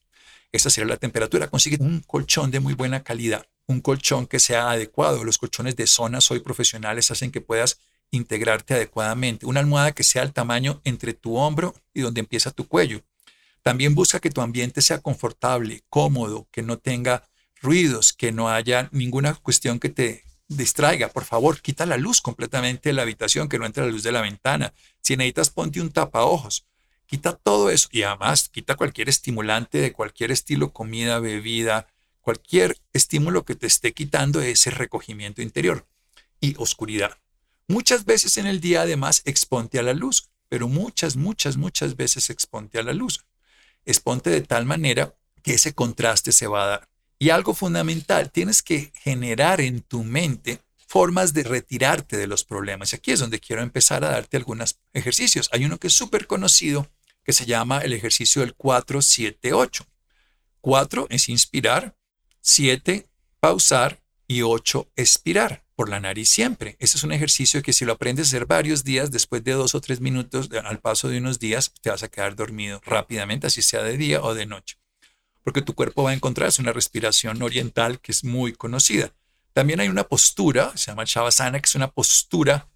Esa 0.53 0.71
sería 0.71 0.89
la 0.89 0.99
temperatura. 0.99 1.49
Consigue 1.51 1.79
un 1.81 1.99
colchón 2.01 2.53
de 2.53 2.61
muy 2.61 2.75
buena 2.75 3.03
calidad, 3.03 3.45
un 3.67 3.81
colchón 3.81 4.29
que 4.29 4.39
sea 4.39 4.71
adecuado. 4.71 5.25
Los 5.25 5.39
colchones 5.39 5.75
de 5.75 5.89
zonas 5.89 6.31
hoy 6.31 6.39
profesionales 6.39 7.11
hacen 7.11 7.33
que 7.33 7.41
puedas 7.41 7.81
integrarte 8.13 8.75
adecuadamente. 8.75 9.47
Una 9.47 9.59
almohada 9.59 9.91
que 9.91 10.05
sea 10.05 10.23
el 10.23 10.33
tamaño 10.33 10.81
entre 10.85 11.13
tu 11.13 11.39
hombro 11.39 11.75
y 11.93 12.03
donde 12.03 12.21
empieza 12.21 12.53
tu 12.53 12.69
cuello. 12.69 13.03
También 13.63 13.97
busca 13.97 14.21
que 14.21 14.31
tu 14.31 14.41
ambiente 14.41 14.81
sea 14.81 15.01
confortable, 15.01 15.83
cómodo, 15.89 16.47
que 16.53 16.63
no 16.63 16.79
tenga 16.79 17.25
ruidos, 17.63 18.13
que 18.13 18.33
no 18.33 18.49
haya 18.49 18.89
ninguna 18.93 19.35
cuestión 19.35 19.79
que 19.79 19.89
te 19.89 20.25
distraiga. 20.49 21.09
Por 21.09 21.25
favor, 21.25 21.61
quita 21.61 21.87
la 21.87 21.97
luz 21.97 22.21
completamente 22.21 22.89
de 22.89 22.93
la 22.95 23.03
habitación, 23.03 23.49
que 23.49 23.59
no 23.59 23.67
entre 23.67 23.85
la 23.85 23.91
luz 23.91 24.03
de 24.03 24.13
la 24.13 24.21
ventana. 24.21 24.75
Si 25.01 25.17
necesitas, 25.17 25.51
ponte 25.51 25.81
un 25.81 25.91
tapaojos. 25.91 26.67
Quita 27.07 27.35
todo 27.35 27.71
eso 27.71 27.89
y 27.93 28.03
además 28.03 28.49
quita 28.49 28.75
cualquier 28.75 29.09
estimulante 29.09 29.79
de 29.79 29.93
cualquier 29.93 30.31
estilo, 30.33 30.73
comida, 30.73 31.19
bebida, 31.19 31.87
cualquier 32.21 32.79
estímulo 32.93 33.45
que 33.45 33.55
te 33.55 33.67
esté 33.67 33.93
quitando 33.93 34.41
ese 34.41 34.71
recogimiento 34.71 35.43
interior 35.43 35.87
y 36.41 36.55
oscuridad. 36.59 37.19
Muchas 37.69 38.05
veces 38.05 38.37
en 38.39 38.47
el 38.47 38.61
día 38.61 38.83
además 38.83 39.23
exponte 39.25 39.79
a 39.79 39.83
la 39.83 39.93
luz, 39.93 40.31
pero 40.49 40.69
muchas, 40.69 41.17
muchas, 41.17 41.57
muchas 41.57 41.97
veces 41.97 42.31
exponte 42.31 42.79
a 42.79 42.83
la 42.83 42.93
luz 42.93 43.25
exponte 43.85 44.31
de 44.31 44.43
tal 44.43 44.67
manera 44.67 45.15
que 45.43 45.55
ese 45.55 45.75
contraste 45.75 46.33
se 46.33 46.47
va 46.47 46.65
a 46.65 46.67
dar. 46.67 46.89
Y 47.23 47.31
algo 47.31 47.55
fundamental, 47.55 48.33
tienes 48.33 48.65
que 48.65 48.93
generar 48.97 49.61
en 49.61 49.83
tu 49.83 50.03
mente 50.03 50.59
formas 50.89 51.33
de 51.33 51.45
retirarte 51.45 52.17
de 52.17 52.27
los 52.27 52.43
problemas. 52.43 52.93
Y 52.93 52.97
aquí 52.97 53.13
es 53.13 53.21
donde 53.21 53.39
quiero 53.39 53.63
empezar 53.63 54.05
a 54.05 54.11
darte 54.11 54.39
algunos 54.39 54.81
ejercicios. 54.93 55.49
Hay 55.53 55.65
uno 55.65 55.79
que 55.79 55.87
es 55.87 55.93
súper 55.93 56.27
conocido 56.27 56.91
que 57.23 57.33
se 57.33 57.47
llama 57.47 57.79
el 57.79 57.93
ejercicio 57.93 58.43
del 58.43 58.57
4-7-8. 58.57 59.87
4 60.63 61.07
es 61.11 61.29
inspirar, 61.29 61.95
7 62.41 63.07
pausar 63.39 64.01
y 64.27 64.43
8 64.43 64.91
expirar 64.97 65.63
por 65.77 65.89
la 65.91 66.01
nariz 66.01 66.29
siempre. 66.29 66.75
Ese 66.81 66.97
es 66.97 67.05
un 67.05 67.13
ejercicio 67.13 67.63
que 67.63 67.73
si 67.73 67.85
lo 67.85 67.93
aprendes 67.93 68.27
a 68.27 68.31
hacer 68.31 68.47
varios 68.47 68.83
días, 68.83 69.13
después 69.13 69.45
de 69.45 69.53
dos 69.53 69.77
o 69.77 69.81
tres 69.81 70.01
minutos, 70.01 70.49
al 70.65 70.81
paso 70.81 71.09
de 71.09 71.19
unos 71.19 71.39
días, 71.39 71.73
te 71.83 71.91
vas 71.91 72.03
a 72.03 72.09
quedar 72.09 72.35
dormido 72.35 72.81
rápidamente, 72.85 73.47
así 73.47 73.63
sea 73.63 73.85
de 73.85 73.97
día 73.97 74.21
o 74.25 74.35
de 74.35 74.47
noche. 74.47 74.82
Porque 75.43 75.63
tu 75.63 75.75
cuerpo 75.75 76.05
va 76.05 76.11
a 76.11 76.15
encontrarse 76.15 76.63
una 76.63 76.73
respiración 76.73 77.43
oriental 77.43 78.01
que 78.01 78.13
es 78.13 78.25
muy 78.25 78.53
conocida. 78.53 79.13
También 79.53 79.81
hay 79.81 79.89
una 79.89 80.05
postura, 80.05 80.73
se 80.77 80.91
llama 80.91 81.05
Shavasana, 81.05 81.61
que 81.61 81.67
es 81.67 81.75
una 81.75 81.91
postura 81.91 82.69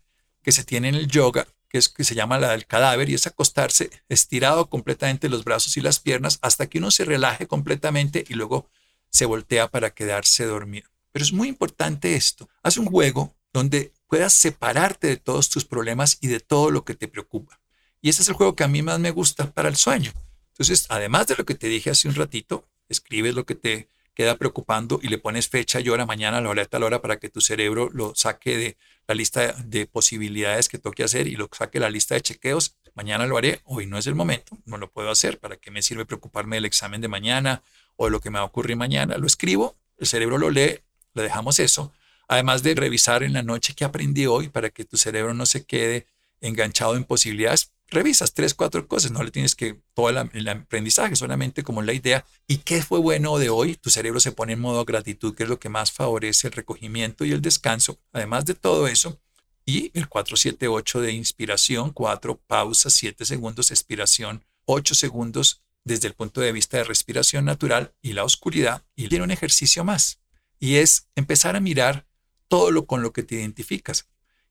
que 0.42 0.52
se 0.52 0.64
tiene 0.64 0.88
en 0.88 0.94
el 0.94 1.09
yoga, 1.09 1.46
que, 1.68 1.79
es, 1.79 1.88
que 1.88 2.05
se 2.05 2.14
llama 2.14 2.38
la 2.38 2.50
del 2.50 2.66
cadáver, 2.66 3.09
y 3.09 3.14
es 3.14 3.26
acostarse 3.26 3.90
estirado 4.09 4.68
completamente 4.68 5.29
los 5.29 5.44
brazos 5.44 5.76
y 5.76 5.81
las 5.81 6.00
piernas 6.00 6.38
hasta 6.42 6.66
que 6.66 6.79
uno 6.79 6.90
se 6.90 7.05
relaje 7.05 7.46
completamente 7.46 8.24
y 8.29 8.35
luego 8.35 8.68
se 9.11 9.24
voltea 9.24 9.70
para 9.70 9.90
quedarse 9.90 10.44
dormido. 10.44 10.90
Pero 11.12 11.24
es 11.24 11.33
muy 11.33 11.48
importante 11.48 12.14
esto. 12.14 12.48
Haz 12.62 12.76
un 12.76 12.87
juego 12.87 13.35
donde 13.52 13.92
puedas 14.07 14.35
separarte 14.35 15.07
de 15.07 15.16
todos 15.16 15.48
tus 15.48 15.64
problemas 15.64 16.18
y 16.20 16.29
de 16.29 16.40
todo 16.40 16.70
lo 16.70 16.85
que 16.85 16.94
te 16.94 17.09
preocupa. 17.09 17.59
Y 18.02 18.11
ese 18.11 18.22
es 18.22 18.29
el 18.29 18.35
juego 18.35 18.55
que 18.55 18.64
a 18.64 18.68
mí 18.68 18.83
más 18.83 19.00
me 19.00 19.11
gusta 19.11 19.50
para 19.50 19.68
el 19.68 19.76
sueño. 19.76 20.12
Entonces, 20.57 20.87
además 20.88 21.27
de 21.27 21.37
lo 21.37 21.45
que 21.45 21.55
te 21.55 21.66
dije 21.66 21.90
hace 21.90 22.09
un 22.09 22.14
ratito, 22.14 22.64
escribes 22.88 23.35
lo 23.35 23.45
que 23.45 23.55
te 23.55 23.88
queda 24.14 24.37
preocupando 24.38 24.99
y 25.03 25.09
le 25.09 25.19
pones 25.19 25.49
fecha 25.49 25.81
y 25.81 25.90
hora 25.90 26.07
mañana 26.07 26.38
a 26.38 26.40
la 26.40 26.49
hora 26.49 26.64
tal 26.64 26.83
hora 26.83 27.03
para 27.03 27.19
que 27.19 27.29
tu 27.29 27.42
cerebro 27.42 27.90
lo 27.92 28.14
saque 28.14 28.57
de 28.57 28.77
la 29.07 29.14
lista 29.14 29.53
de 29.53 29.87
posibilidades 29.87 30.71
que 30.71 30.79
toque 30.79 31.05
hacer 31.05 31.27
y 31.27 31.37
lo 31.37 31.51
saque 31.53 31.79
de 31.79 31.83
la 31.85 31.90
lista 31.90 32.14
de 32.14 32.23
chequeos. 32.23 32.75
Mañana 32.95 33.27
lo 33.27 33.37
haré, 33.37 33.61
hoy 33.64 33.85
no 33.85 33.99
es 33.99 34.07
el 34.07 34.14
momento, 34.14 34.57
no 34.64 34.79
lo 34.79 34.90
puedo 34.90 35.11
hacer. 35.11 35.38
¿Para 35.38 35.59
qué 35.59 35.71
me 35.71 35.83
sirve 35.83 36.07
preocuparme 36.07 36.57
del 36.57 36.64
examen 36.64 37.03
de 37.03 37.09
mañana 37.09 37.62
o 37.97 38.07
de 38.07 38.11
lo 38.11 38.21
que 38.21 38.31
me 38.31 38.38
va 38.38 38.45
a 38.45 38.49
ocurrir 38.49 38.79
mañana? 38.79 39.19
Lo 39.19 39.27
escribo, 39.27 39.77
el 39.99 40.07
cerebro 40.07 40.38
lo 40.38 40.49
lee, 40.49 40.81
le 41.12 41.23
dejamos 41.23 41.61
eso, 41.61 41.92
además 42.29 42.62
de 42.62 42.75
revisar 42.75 43.23
en 43.23 43.35
la 43.35 43.42
noche 43.42 43.75
qué 43.77 43.85
aprendí 43.85 44.25
hoy 44.25 44.49
para 44.49 44.71
que 44.71 44.87
tu 44.87 44.97
cerebro 44.97 45.35
no 45.35 45.45
se 45.45 45.66
quede 45.66 46.07
enganchado 46.40 46.97
en 46.97 47.05
posibilidades. 47.05 47.73
Revisas 47.88 48.35
tres, 48.35 48.55
cuatro 48.55 48.88
cosas, 48.88 49.12
no 49.12 49.22
le 49.22 49.31
tienes 49.31 49.55
que 49.55 49.81
todo 49.94 50.09
el, 50.11 50.49
aprendizaje, 50.49 51.14
solamente 51.14 51.62
como 51.62 51.83
la 51.83 51.92
idea. 51.92 52.25
¿Y 52.49 52.59
qué 52.59 52.83
fue 52.83 52.99
bueno 52.99 53.38
de 53.38 53.49
hoy? 53.49 53.77
Tu 53.77 53.90
cerebro 53.90 54.18
se 54.18 54.33
pone 54.33 54.55
en 54.55 54.61
modo 54.61 54.85
gratitud, 54.85 55.35
que 55.35 55.44
es 55.44 55.49
lo 55.49 55.61
que 55.61 55.68
más 55.68 55.92
favorece 55.92 56.49
el 56.49 56.53
recogimiento 56.53 57.25
y 57.25 57.33
el 57.33 57.42
descanso. 57.42 57.99
Además 58.12 58.44
de 58.44 58.55
todo 58.55 58.88
eso, 58.88 59.20
y 59.64 59.90
el 59.94 60.09
478 60.09 61.01
de 61.01 61.12
inspiración, 61.12 61.90
4 61.90 62.40
pausa, 62.46 62.90
7 62.90 63.25
segundos, 63.25 63.70
expiración, 63.70 64.44
8 64.64 64.94
segundos 64.94 65.62
desde 65.85 66.09
el 66.09 66.14
punto 66.14 66.40
de 66.40 66.53
vista 66.53 66.77
de 66.77 66.85
respiración 66.85 67.44
natural 67.44 67.94
y 68.03 68.12
la 68.12 68.25
oscuridad. 68.25 68.85
Y 68.94 69.09
tiene 69.09 69.25
un 69.25 69.31
ejercicio 69.31 69.85
más 69.85 70.20
y 70.59 70.77
es 70.77 71.09
empezar 71.14 71.57
a 71.57 71.61
mirar 71.61 72.07
todo 72.49 72.70
lo 72.70 72.87
con 72.87 73.03
lo 73.03 73.12
que 73.12 73.22
te 73.22 73.37
identificas 73.37 74.09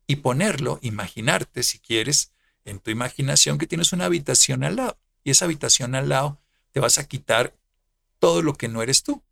y 0.08 0.18
ponerlo, 0.18 0.80
imaginarte 0.82 1.64
si 1.64 1.80
quieres, 1.80 2.34
en 2.66 2.80
tu 2.80 2.92
imaginación 2.92 3.58
que 3.58 3.68
tienes 3.68 3.94
una 3.94 4.06
habitación 4.06 4.64
al 4.64 4.76
lado 4.76 4.98
y 5.24 5.32
esa 5.32 5.46
habitación 5.46 5.96
al 5.96 6.10
lado 6.10 6.40
te 6.72 6.80
vas 6.80 6.98
a 6.98 7.08
quitar 7.08 7.56
todo 8.20 8.42
lo 8.42 8.56
que 8.56 8.68
no 8.68 8.82
eres 8.82 9.04
tú, 9.04 9.24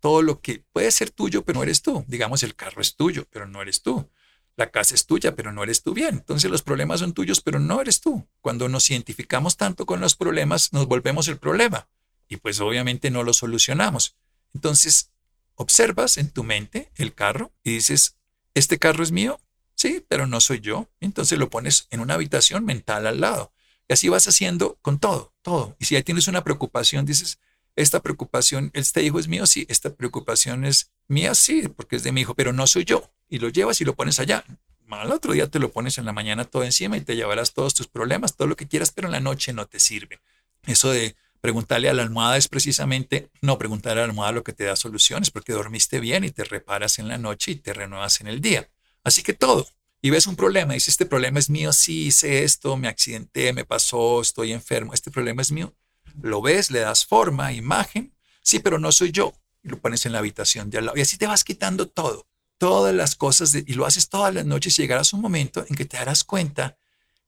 todo 0.00 0.22
lo 0.22 0.40
que 0.40 0.62
puede 0.72 0.90
ser 0.90 1.10
tuyo, 1.10 1.44
pero 1.44 1.58
no 1.58 1.62
eres 1.62 1.82
tú. 1.82 2.04
Digamos, 2.06 2.42
el 2.42 2.54
carro 2.54 2.80
es 2.80 2.96
tuyo, 2.96 3.26
pero 3.30 3.46
no 3.46 3.60
eres 3.60 3.82
tú. 3.82 4.08
La 4.56 4.70
casa 4.70 4.94
es 4.94 5.04
tuya, 5.04 5.34
pero 5.34 5.52
no 5.52 5.62
eres 5.62 5.82
tú 5.82 5.92
bien. 5.92 6.14
Entonces 6.14 6.50
los 6.50 6.62
problemas 6.62 7.00
son 7.00 7.12
tuyos, 7.12 7.40
pero 7.40 7.58
no 7.58 7.80
eres 7.80 8.00
tú. 8.00 8.26
Cuando 8.40 8.68
nos 8.68 8.88
identificamos 8.90 9.56
tanto 9.56 9.84
con 9.84 10.00
los 10.00 10.16
problemas, 10.16 10.72
nos 10.72 10.86
volvemos 10.86 11.28
el 11.28 11.36
problema. 11.36 11.88
Y 12.28 12.36
pues 12.36 12.60
obviamente 12.60 13.10
no 13.10 13.22
lo 13.22 13.34
solucionamos. 13.34 14.16
Entonces, 14.54 15.10
observas 15.54 16.16
en 16.16 16.30
tu 16.30 16.42
mente 16.44 16.90
el 16.96 17.12
carro 17.12 17.52
y 17.62 17.72
dices, 17.72 18.16
¿este 18.54 18.78
carro 18.78 19.02
es 19.02 19.12
mío? 19.12 19.38
Sí, 19.76 20.04
pero 20.08 20.26
no 20.26 20.40
soy 20.40 20.60
yo. 20.60 20.88
Entonces 21.00 21.38
lo 21.38 21.50
pones 21.50 21.86
en 21.90 22.00
una 22.00 22.14
habitación 22.14 22.64
mental 22.64 23.06
al 23.06 23.20
lado. 23.20 23.52
Y 23.88 23.92
así 23.92 24.08
vas 24.08 24.26
haciendo 24.26 24.78
con 24.82 24.98
todo, 24.98 25.32
todo. 25.42 25.76
Y 25.78 25.84
si 25.84 25.94
ya 25.94 26.02
tienes 26.02 26.26
una 26.26 26.42
preocupación, 26.42 27.04
dices, 27.04 27.38
esta 27.76 28.00
preocupación, 28.00 28.70
este 28.72 29.02
hijo 29.02 29.18
es 29.18 29.28
mío, 29.28 29.46
sí, 29.46 29.66
esta 29.68 29.94
preocupación 29.94 30.64
es 30.64 30.90
mía, 31.06 31.34
sí, 31.34 31.68
porque 31.68 31.96
es 31.96 32.02
de 32.02 32.10
mi 32.10 32.22
hijo, 32.22 32.34
pero 32.34 32.52
no 32.52 32.66
soy 32.66 32.84
yo. 32.84 33.12
Y 33.28 33.38
lo 33.38 33.50
llevas 33.50 33.80
y 33.80 33.84
lo 33.84 33.94
pones 33.94 34.18
allá. 34.18 34.44
Al 34.88 35.12
otro 35.12 35.34
día 35.34 35.48
te 35.48 35.58
lo 35.58 35.70
pones 35.70 35.98
en 35.98 36.06
la 36.06 36.12
mañana 36.12 36.44
todo 36.44 36.64
encima 36.64 36.96
y 36.96 37.02
te 37.02 37.16
llevarás 37.16 37.52
todos 37.52 37.74
tus 37.74 37.86
problemas, 37.86 38.34
todo 38.34 38.48
lo 38.48 38.56
que 38.56 38.66
quieras, 38.66 38.92
pero 38.92 39.08
en 39.08 39.12
la 39.12 39.20
noche 39.20 39.52
no 39.52 39.66
te 39.66 39.78
sirve. 39.78 40.20
Eso 40.64 40.90
de 40.90 41.16
preguntarle 41.40 41.88
a 41.88 41.94
la 41.94 42.02
almohada 42.02 42.36
es 42.36 42.48
precisamente 42.48 43.30
no 43.42 43.58
preguntarle 43.58 44.00
a 44.00 44.06
la 44.06 44.10
almohada 44.10 44.32
lo 44.32 44.42
que 44.42 44.52
te 44.52 44.64
da 44.64 44.74
soluciones, 44.74 45.30
porque 45.30 45.52
dormiste 45.52 46.00
bien 46.00 46.24
y 46.24 46.30
te 46.30 46.44
reparas 46.44 46.98
en 46.98 47.08
la 47.08 47.18
noche 47.18 47.52
y 47.52 47.56
te 47.56 47.74
renuevas 47.74 48.20
en 48.20 48.28
el 48.28 48.40
día. 48.40 48.68
Así 49.06 49.22
que 49.22 49.34
todo. 49.34 49.68
Y 50.02 50.10
ves 50.10 50.26
un 50.26 50.34
problema, 50.34 50.74
dices, 50.74 50.88
este 50.88 51.06
problema 51.06 51.38
es 51.38 51.48
mío, 51.48 51.72
sí, 51.72 52.06
hice 52.06 52.42
esto, 52.42 52.76
me 52.76 52.88
accidenté, 52.88 53.52
me 53.52 53.64
pasó, 53.64 54.20
estoy 54.20 54.52
enfermo, 54.52 54.94
este 54.94 55.12
problema 55.12 55.42
es 55.42 55.52
mío. 55.52 55.72
Lo 56.20 56.42
ves, 56.42 56.72
le 56.72 56.80
das 56.80 57.06
forma, 57.06 57.52
imagen, 57.52 58.12
sí, 58.42 58.58
pero 58.58 58.80
no 58.80 58.90
soy 58.90 59.12
yo. 59.12 59.32
Y 59.62 59.68
lo 59.68 59.80
pones 59.80 60.06
en 60.06 60.12
la 60.12 60.18
habitación 60.18 60.70
de 60.70 60.78
al 60.78 60.86
lado. 60.86 60.98
Y 60.98 61.02
así 61.02 61.18
te 61.18 61.28
vas 61.28 61.44
quitando 61.44 61.88
todo 61.88 62.26
todas 62.58 62.94
las 62.94 63.14
cosas 63.16 63.54
y 63.54 63.74
lo 63.74 63.86
haces 63.86 64.08
todas 64.08 64.32
las 64.34 64.46
noches 64.46 64.78
y 64.78 64.82
llegarás 64.82 65.12
a 65.12 65.16
un 65.16 65.22
momento 65.22 65.64
en 65.68 65.76
que 65.76 65.84
te 65.84 65.98
darás 65.98 66.24
cuenta 66.24 66.76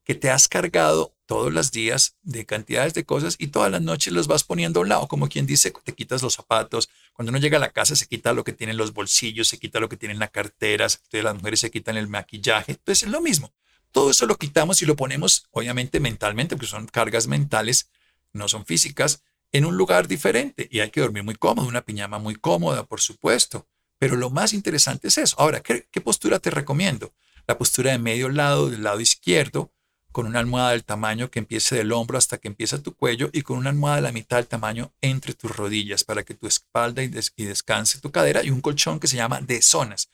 que 0.09 0.15
te 0.15 0.31
has 0.31 0.49
cargado 0.49 1.15
todos 1.27 1.53
los 1.53 1.71
días 1.71 2.17
de 2.23 2.47
cantidades 2.47 2.95
de 2.95 3.05
cosas 3.05 3.37
y 3.39 3.49
todas 3.49 3.71
las 3.71 3.83
noches 3.83 4.11
los 4.15 4.27
vas 4.27 4.43
poniendo 4.43 4.81
a 4.81 4.83
un 4.83 4.89
lado, 4.89 5.07
como 5.07 5.29
quien 5.29 5.45
dice, 5.45 5.71
te 5.85 5.93
quitas 5.93 6.23
los 6.23 6.33
zapatos, 6.33 6.89
cuando 7.13 7.29
uno 7.29 7.39
llega 7.39 7.59
a 7.59 7.61
la 7.61 7.73
casa 7.73 7.95
se 7.95 8.07
quita 8.07 8.33
lo 8.33 8.43
que 8.43 8.55
tiene 8.55 8.71
en 8.71 8.79
los 8.79 8.95
bolsillos, 8.95 9.49
se 9.49 9.59
quita 9.59 9.81
lo 9.81 9.91
que 9.91 9.99
tiene 9.99 10.15
en 10.15 10.19
la 10.19 10.29
cartera, 10.29 10.87
las 11.13 11.35
mujeres 11.35 11.61
se 11.61 11.71
quitan 11.71 11.99
el 11.99 12.09
maquillaje, 12.09 12.73
entonces 12.73 13.03
es 13.03 13.11
lo 13.11 13.21
mismo. 13.21 13.53
Todo 13.93 14.11
eso 14.11 14.25
lo 14.25 14.37
quitamos 14.37 14.81
y 14.81 14.87
lo 14.87 14.97
ponemos, 14.97 15.47
obviamente 15.51 16.01
mentalmente, 16.01 16.57
porque 16.57 16.69
son 16.69 16.87
cargas 16.87 17.27
mentales, 17.27 17.91
no 18.33 18.49
son 18.49 18.65
físicas, 18.65 19.23
en 19.53 19.67
un 19.67 19.77
lugar 19.77 20.09
diferente 20.09 20.69
y 20.71 20.81
hay 20.81 20.89
que 20.91 21.03
dormir 21.03 21.23
muy 21.23 21.35
cómodo, 21.35 21.69
una 21.69 21.83
piñama 21.83 22.19
muy 22.19 22.35
cómoda, 22.35 22.87
por 22.87 23.03
supuesto. 23.03 23.67
Pero 23.99 24.17
lo 24.17 24.31
más 24.31 24.55
interesante 24.55 25.09
es 25.09 25.19
eso. 25.19 25.37
Ahora, 25.39 25.61
¿qué, 25.61 26.01
postura 26.01 26.39
te 26.39 26.51
recomiendo? 26.51 27.13
La 27.47 27.59
postura 27.59 27.91
de 27.91 27.99
medio 27.99 28.31
lado, 28.31 28.71
del 28.71 28.85
lado 28.85 29.01
izquierdo, 29.01 29.71
con 30.13 30.27
una 30.27 30.39
almohada 30.39 30.71
del 30.71 30.85
tamaño 30.85 31.31
que 31.31 31.39
empiece 31.39 31.77
del 31.77 31.93
hombro 31.93 32.19
hasta 32.19 32.39
que 32.39 32.49
empieza 32.49 32.83
tu 32.83 32.95
cuello 32.95 33.31
y 33.33 33.43
con 33.43 33.59
una 33.59 33.71
almohada 33.71 33.97
de 33.97 34.03
la 34.03 34.13
mitad 34.13 34.37
del 34.39 34.47
tamaño 34.47 34.93
entre 35.01 35.35
tus 35.35 35.55
rodillas 35.55 36.05
para 36.05 36.23
que 36.23 36.35
tu 36.35 36.47
espalda 36.47 37.03
y, 37.03 37.09
descanse 37.09 38.01
tu 38.01 38.11
cadera 38.11 38.43
y 38.43 38.51
un 38.51 38.61
colchón 38.61 39.01
que 39.01 39.07
se 39.07 39.17
llama 39.17 39.41
de 39.41 39.63
zonas, 39.63 40.11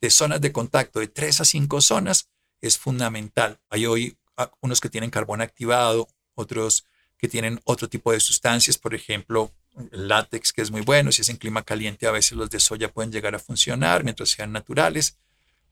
de 0.00 0.10
zonas 0.10 0.40
de 0.40 0.52
contacto, 0.52 1.00
de 1.00 1.08
tres 1.08 1.40
a 1.40 1.44
cinco 1.44 1.80
zonas, 1.80 2.28
es 2.60 2.78
fundamental. 2.78 3.60
Hay 3.70 3.86
hoy 3.86 4.16
ah, 4.36 4.50
unos 4.60 4.80
que 4.80 4.88
tienen 4.88 5.10
carbón 5.10 5.40
activado, 5.40 6.08
otros 6.34 6.84
que 7.18 7.28
tienen 7.28 7.60
otro 7.64 7.88
tipo 7.88 8.12
de 8.12 8.20
sustancias, 8.20 8.78
por 8.78 8.94
ejemplo, 8.94 9.52
látex, 9.90 10.52
que 10.52 10.62
es 10.62 10.70
muy 10.70 10.82
bueno. 10.82 11.12
Si 11.12 11.22
es 11.22 11.28
en 11.28 11.36
clima 11.36 11.62
caliente, 11.62 12.06
a 12.06 12.10
veces 12.10 12.32
los 12.32 12.50
de 12.50 12.60
soya 12.60 12.92
pueden 12.92 13.12
llegar 13.12 13.34
a 13.34 13.38
funcionar 13.38 14.04
mientras 14.04 14.30
sean 14.30 14.52
naturales. 14.52 15.18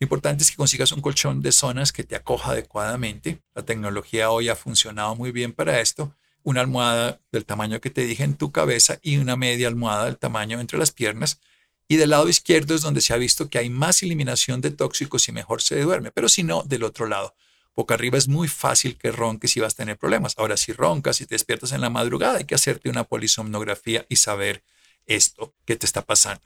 Importante 0.05 0.45
es 0.45 0.51
que 0.51 0.57
consigas 0.57 0.93
un 0.93 1.01
colchón 1.01 1.43
de 1.43 1.51
zonas 1.51 1.93
que 1.93 2.05
te 2.05 2.15
acoja 2.15 2.53
adecuadamente. 2.53 3.41
La 3.55 3.65
tecnología 3.65 4.31
hoy 4.31 4.49
ha 4.49 4.57
funcionado 4.57 5.17
muy 5.17 5.33
bien 5.33 5.53
para 5.53 5.81
esto. 5.81 6.15
Una 6.43 6.61
almohada 6.61 7.21
del 7.33 7.45
tamaño 7.45 7.81
que 7.81 7.91
te 7.91 8.05
dije 8.05 8.23
en 8.23 8.37
tu 8.37 8.53
cabeza 8.53 8.99
y 9.03 9.17
una 9.17 9.37
media 9.37 9.69
almohada 9.69 10.05
del 10.05 10.19
tamaño 10.19 10.61
entre 10.61 10.79
las 10.79 10.93
piernas. 10.93 11.41
Y 11.89 11.97
del 11.97 12.11
lado 12.11 12.29
izquierdo 12.29 12.75
es 12.75 12.83
donde 12.83 13.01
se 13.01 13.13
ha 13.13 13.17
visto 13.17 13.49
que 13.49 13.59
hay 13.59 13.71
más 13.71 14.03
eliminación 14.03 14.61
de 14.61 14.71
tóxicos 14.71 15.29
y 15.29 15.33
mejor 15.33 15.63
se 15.63 15.81
duerme, 15.81 16.11
pero 16.11 16.29
si 16.29 16.43
no, 16.43 16.63
del 16.63 16.85
otro 16.85 17.07
lado 17.07 17.35
boca 17.75 17.95
arriba 17.95 18.19
es 18.19 18.29
muy 18.29 18.49
fácil 18.49 18.97
que 18.97 19.11
ronques 19.11 19.57
y 19.57 19.61
vas 19.61 19.75
a 19.75 19.79
tener 19.79 19.99
problemas. 19.99 20.35
Ahora, 20.37 20.57
si 20.57 20.73
roncas 20.73 21.21
y 21.21 21.27
te 21.27 21.35
despiertas 21.35 21.73
en 21.73 21.81
la 21.81 21.91
madrugada, 21.91 22.39
hay 22.39 22.45
que 22.45 22.55
hacerte 22.55 22.89
una 22.89 23.05
polisomnografía 23.05 24.07
y 24.09 24.17
saber 24.17 24.63
esto 25.07 25.55
que 25.65 25.77
te 25.77 25.87
está 25.87 26.03
pasando. 26.03 26.45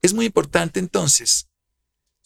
Es 0.00 0.14
muy 0.14 0.26
importante 0.26 0.80
entonces, 0.80 1.47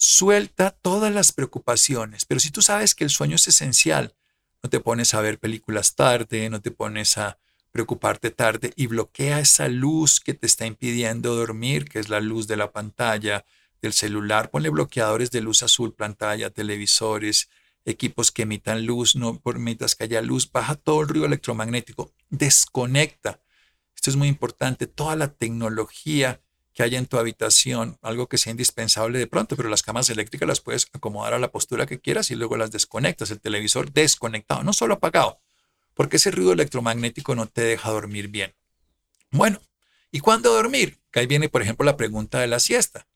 suelta 0.02 0.72
todas 0.72 1.14
las 1.14 1.30
preocupaciones, 1.30 2.24
pero 2.24 2.40
si 2.40 2.50
tú 2.50 2.60
sabes 2.60 2.96
que 2.96 3.04
el 3.04 3.10
sueño 3.10 3.36
es 3.36 3.46
esencial, 3.46 4.16
no 4.60 4.68
te 4.68 4.80
pones 4.80 5.14
a 5.14 5.20
ver 5.20 5.38
películas 5.38 5.94
tarde, 5.94 6.50
no 6.50 6.60
te 6.60 6.72
pones 6.72 7.18
a 7.18 7.38
preocuparte 7.70 8.32
tarde 8.32 8.72
y 8.74 8.88
bloquea 8.88 9.38
esa 9.38 9.68
luz 9.68 10.18
que 10.18 10.34
te 10.34 10.46
está 10.46 10.66
impidiendo 10.66 11.36
dormir, 11.36 11.84
que 11.84 12.00
es 12.00 12.08
la 12.08 12.18
luz 12.18 12.48
de 12.48 12.56
la 12.56 12.72
pantalla, 12.72 13.44
del 13.80 13.92
celular. 13.92 14.50
Ponle 14.50 14.70
bloqueadores 14.70 15.30
de 15.30 15.40
luz 15.40 15.62
azul, 15.62 15.94
pantalla, 15.94 16.50
televisores, 16.50 17.48
equipos 17.84 18.32
que 18.32 18.42
emitan 18.42 18.84
luz, 18.84 19.14
no 19.14 19.38
permitas 19.38 19.94
que 19.94 20.02
haya 20.04 20.20
luz, 20.20 20.50
baja 20.50 20.74
todo 20.74 21.02
el 21.02 21.08
ruido 21.08 21.26
electromagnético, 21.26 22.12
desconecta. 22.28 23.40
Esto 23.94 24.10
es 24.10 24.16
muy 24.16 24.26
importante, 24.26 24.88
toda 24.88 25.14
la 25.14 25.32
tecnología 25.32 26.41
que 26.74 26.82
haya 26.82 26.98
en 26.98 27.06
tu 27.06 27.18
habitación, 27.18 27.98
algo 28.02 28.28
que 28.28 28.38
sea 28.38 28.50
indispensable 28.50 29.18
de 29.18 29.26
pronto, 29.26 29.56
pero 29.56 29.68
las 29.68 29.82
camas 29.82 30.08
eléctricas 30.08 30.48
las 30.48 30.60
puedes 30.60 30.86
acomodar 30.92 31.34
a 31.34 31.38
la 31.38 31.52
postura 31.52 31.86
que 31.86 32.00
quieras 32.00 32.30
y 32.30 32.34
luego 32.34 32.56
las 32.56 32.70
desconectas. 32.70 33.30
El 33.30 33.40
televisor 33.40 33.92
desconectado, 33.92 34.62
no 34.62 34.72
solo 34.72 34.94
apagado, 34.94 35.40
porque 35.94 36.16
ese 36.16 36.30
ruido 36.30 36.52
electromagnético 36.52 37.34
no 37.34 37.46
te 37.46 37.62
deja 37.62 37.90
dormir 37.90 38.28
bien. 38.28 38.54
Bueno, 39.30 39.60
¿y 40.10 40.20
cuándo 40.20 40.52
dormir? 40.52 40.98
Que 41.10 41.20
ahí 41.20 41.26
viene, 41.26 41.48
por 41.48 41.62
ejemplo, 41.62 41.84
la 41.84 41.96
pregunta 41.96 42.40
de 42.40 42.46
la 42.46 42.58
siesta. 42.58 43.06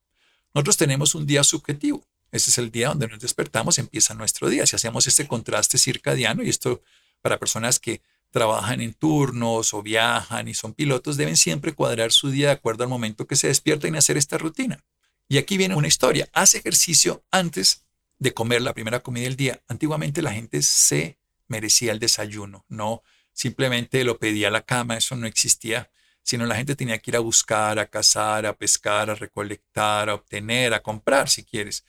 Nosotros 0.54 0.76
tenemos 0.76 1.14
un 1.14 1.26
día 1.26 1.42
subjetivo. 1.44 2.06
Ese 2.32 2.50
es 2.50 2.58
el 2.58 2.70
día 2.70 2.88
donde 2.88 3.08
nos 3.08 3.20
despertamos, 3.20 3.78
empieza 3.78 4.14
nuestro 4.14 4.48
día. 4.48 4.66
Si 4.66 4.76
hacemos 4.76 5.06
este 5.06 5.26
contraste 5.26 5.78
circadiano, 5.78 6.42
y 6.42 6.50
esto 6.50 6.82
para 7.22 7.38
personas 7.38 7.78
que 7.78 8.02
trabajan 8.30 8.80
en 8.80 8.94
turnos 8.94 9.74
o 9.74 9.82
viajan 9.82 10.48
y 10.48 10.54
son 10.54 10.74
pilotos, 10.74 11.16
deben 11.16 11.36
siempre 11.36 11.74
cuadrar 11.74 12.12
su 12.12 12.30
día 12.30 12.48
de 12.48 12.52
acuerdo 12.52 12.84
al 12.84 12.90
momento 12.90 13.26
que 13.26 13.36
se 13.36 13.48
despiertan 13.48 13.94
y 13.94 13.98
hacer 13.98 14.16
esta 14.16 14.38
rutina. 14.38 14.84
Y 15.28 15.38
aquí 15.38 15.56
viene 15.56 15.74
una 15.74 15.88
historia. 15.88 16.28
Haz 16.32 16.54
ejercicio 16.54 17.24
antes 17.30 17.84
de 18.18 18.32
comer 18.32 18.62
la 18.62 18.74
primera 18.74 19.00
comida 19.00 19.24
del 19.24 19.36
día. 19.36 19.62
Antiguamente 19.68 20.22
la 20.22 20.32
gente 20.32 20.62
se 20.62 21.18
merecía 21.48 21.92
el 21.92 21.98
desayuno, 21.98 22.64
no 22.68 23.02
simplemente 23.32 24.02
lo 24.02 24.18
pedía 24.18 24.48
a 24.48 24.50
la 24.50 24.62
cama, 24.62 24.96
eso 24.96 25.14
no 25.14 25.26
existía, 25.26 25.90
sino 26.22 26.46
la 26.46 26.56
gente 26.56 26.74
tenía 26.74 26.98
que 26.98 27.10
ir 27.10 27.16
a 27.16 27.20
buscar, 27.20 27.78
a 27.78 27.86
cazar, 27.86 28.46
a 28.46 28.56
pescar, 28.56 29.10
a 29.10 29.14
recolectar, 29.14 30.08
a 30.08 30.14
obtener, 30.14 30.72
a 30.72 30.82
comprar 30.82 31.28
si 31.28 31.44
quieres 31.44 31.84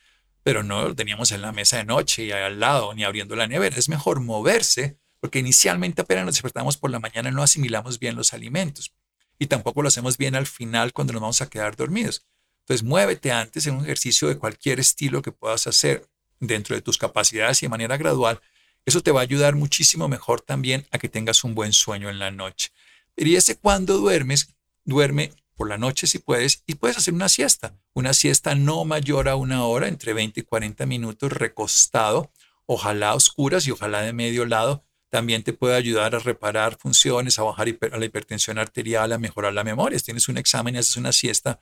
pero 0.48 0.62
no 0.62 0.82
lo 0.82 0.96
teníamos 0.96 1.30
en 1.32 1.42
la 1.42 1.52
mesa 1.52 1.76
de 1.76 1.84
noche 1.84 2.24
y 2.24 2.32
al 2.32 2.58
lado, 2.58 2.94
ni 2.94 3.04
abriendo 3.04 3.36
la 3.36 3.46
nevera. 3.46 3.76
Es 3.76 3.90
mejor 3.90 4.20
moverse, 4.20 4.98
porque 5.20 5.38
inicialmente 5.38 6.02
apenas 6.02 6.24
nos 6.24 6.34
despertamos 6.34 6.76
por 6.76 6.90
la 6.90 7.00
mañana 7.00 7.30
no 7.30 7.42
asimilamos 7.42 7.98
bien 7.98 8.16
los 8.16 8.32
alimentos 8.32 8.92
y 9.38 9.46
tampoco 9.46 9.82
lo 9.82 9.88
hacemos 9.88 10.18
bien 10.18 10.34
al 10.34 10.46
final 10.46 10.92
cuando 10.92 11.12
nos 11.12 11.22
vamos 11.22 11.40
a 11.40 11.48
quedar 11.48 11.76
dormidos. 11.76 12.26
Entonces, 12.60 12.84
muévete 12.84 13.32
antes 13.32 13.66
en 13.66 13.76
un 13.76 13.84
ejercicio 13.84 14.28
de 14.28 14.36
cualquier 14.36 14.80
estilo 14.80 15.22
que 15.22 15.32
puedas 15.32 15.66
hacer 15.66 16.06
dentro 16.40 16.76
de 16.76 16.82
tus 16.82 16.98
capacidades 16.98 17.62
y 17.62 17.66
de 17.66 17.70
manera 17.70 17.96
gradual. 17.96 18.40
Eso 18.84 19.02
te 19.02 19.10
va 19.10 19.20
a 19.20 19.22
ayudar 19.22 19.54
muchísimo 19.54 20.08
mejor 20.08 20.40
también 20.40 20.86
a 20.90 20.98
que 20.98 21.08
tengas 21.08 21.44
un 21.44 21.54
buen 21.54 21.72
sueño 21.72 22.10
en 22.10 22.18
la 22.18 22.30
noche. 22.30 22.70
Y 23.16 23.36
ese 23.36 23.56
cuando 23.56 23.98
duermes, 23.98 24.54
duerme 24.84 25.32
por 25.56 25.68
la 25.68 25.78
noche 25.78 26.06
si 26.06 26.18
puedes 26.18 26.62
y 26.66 26.76
puedes 26.76 26.98
hacer 26.98 27.14
una 27.14 27.28
siesta, 27.28 27.74
una 27.92 28.14
siesta 28.14 28.54
no 28.54 28.84
mayor 28.84 29.28
a 29.28 29.36
una 29.36 29.64
hora, 29.64 29.88
entre 29.88 30.12
20 30.12 30.40
y 30.40 30.42
40 30.44 30.86
minutos 30.86 31.32
recostado, 31.32 32.30
ojalá 32.66 33.14
oscuras 33.14 33.66
y 33.66 33.72
ojalá 33.72 34.02
de 34.02 34.12
medio 34.12 34.46
lado. 34.46 34.84
También 35.10 35.42
te 35.42 35.52
puede 35.52 35.76
ayudar 35.76 36.14
a 36.14 36.18
reparar 36.18 36.76
funciones, 36.76 37.38
a 37.38 37.42
bajar 37.42 37.68
la 37.80 38.04
hipertensión 38.04 38.58
arterial, 38.58 39.12
a 39.12 39.18
mejorar 39.18 39.52
la 39.52 39.64
memoria. 39.64 39.98
Si 39.98 40.06
tienes 40.06 40.28
un 40.28 40.36
examen 40.36 40.74
y 40.74 40.78
haces 40.78 40.96
una 40.96 41.12
siesta 41.12 41.60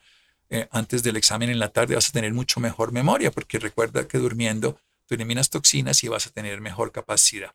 eh, 0.51 0.69
antes 0.71 1.03
del 1.03 1.17
examen 1.17 1.51
en 1.51 1.59
la 1.59 1.69
tarde, 1.69 1.95
vas 1.95 2.09
a 2.09 2.13
tener 2.13 2.33
mucho 2.33 2.61
mejor 2.61 2.93
memoria, 2.93 3.31
porque 3.31 3.59
recuerda 3.59 4.09
que 4.09 4.19
durmiendo 4.19 4.81
tú 5.07 5.15
eliminas 5.15 5.51
toxinas 5.51 6.03
y 6.03 6.09
vas 6.09 6.27
a 6.27 6.31
tener 6.31 6.61
mejor 6.61 6.91
capacidad. 6.91 7.55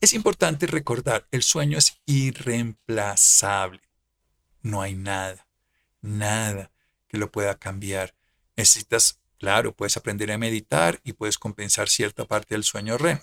Es 0.00 0.12
importante 0.12 0.66
recordar, 0.66 1.26
el 1.30 1.42
sueño 1.42 1.78
es 1.78 2.00
irreemplazable. 2.06 3.80
No 4.62 4.82
hay 4.82 4.94
nada 4.94 5.44
nada 6.04 6.70
que 7.08 7.18
lo 7.18 7.32
pueda 7.32 7.58
cambiar. 7.58 8.14
Necesitas, 8.56 9.20
claro, 9.38 9.74
puedes 9.74 9.96
aprender 9.96 10.30
a 10.30 10.38
meditar 10.38 11.00
y 11.02 11.14
puedes 11.14 11.38
compensar 11.38 11.88
cierta 11.88 12.26
parte 12.26 12.54
del 12.54 12.62
sueño 12.62 12.98
REM. 12.98 13.18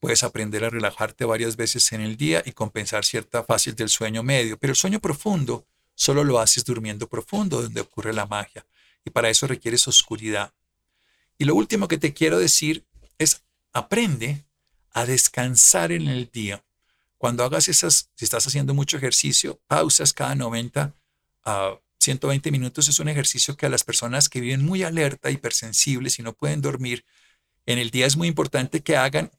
Puedes 0.00 0.22
aprender 0.24 0.64
a 0.64 0.70
relajarte 0.70 1.24
varias 1.24 1.56
veces 1.56 1.92
en 1.92 2.00
el 2.00 2.16
día 2.16 2.42
y 2.44 2.52
compensar 2.52 3.04
cierta 3.04 3.44
fase 3.44 3.72
del 3.72 3.90
sueño 3.90 4.22
medio, 4.22 4.58
pero 4.58 4.72
el 4.72 4.76
sueño 4.76 4.98
profundo 4.98 5.66
solo 5.94 6.24
lo 6.24 6.38
haces 6.38 6.64
durmiendo 6.64 7.06
profundo, 7.06 7.60
donde 7.60 7.82
ocurre 7.82 8.14
la 8.14 8.26
magia. 8.26 8.66
Y 9.04 9.10
para 9.10 9.28
eso 9.28 9.46
requieres 9.46 9.86
oscuridad. 9.86 10.54
Y 11.36 11.44
lo 11.44 11.54
último 11.54 11.88
que 11.88 11.98
te 11.98 12.14
quiero 12.14 12.38
decir 12.38 12.86
es 13.18 13.42
aprende 13.72 14.44
a 14.92 15.04
descansar 15.04 15.92
en 15.92 16.08
el 16.08 16.30
día. 16.30 16.64
Cuando 17.18 17.44
hagas 17.44 17.68
esas, 17.68 18.08
si 18.14 18.24
estás 18.24 18.46
haciendo 18.46 18.72
mucho 18.72 18.96
ejercicio, 18.96 19.60
pausas 19.66 20.14
cada 20.14 20.34
90 20.34 20.94
a 21.44 21.78
120 21.98 22.50
minutos 22.50 22.88
es 22.88 22.98
un 22.98 23.08
ejercicio 23.08 23.56
que 23.56 23.66
a 23.66 23.68
las 23.68 23.84
personas 23.84 24.30
que 24.30 24.40
viven 24.40 24.64
muy 24.64 24.82
alerta, 24.82 25.30
hipersensibles 25.30 26.18
y 26.18 26.22
no 26.22 26.32
pueden 26.32 26.62
dormir, 26.62 27.04
en 27.66 27.78
el 27.78 27.90
día 27.90 28.06
es 28.06 28.16
muy 28.16 28.26
importante 28.26 28.80
que 28.80 28.96
hagan 28.96 29.30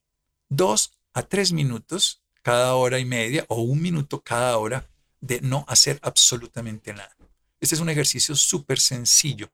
dos 0.52 0.94
a 1.14 1.24
tres 1.24 1.52
minutos 1.52 2.22
cada 2.44 2.76
hora 2.76 3.00
y 3.00 3.06
media 3.06 3.46
o 3.48 3.62
un 3.62 3.82
minuto 3.82 4.22
cada 4.22 4.58
hora 4.58 4.88
de 5.20 5.42
no 5.42 5.66
hacer 5.68 6.00
absolutamente 6.04 6.94
nada. 6.94 7.16
Este 7.60 7.76
es 7.76 7.82
un 7.82 7.90
ejercicio 7.90 8.36
súper 8.36 8.80
sencillo 8.80 9.52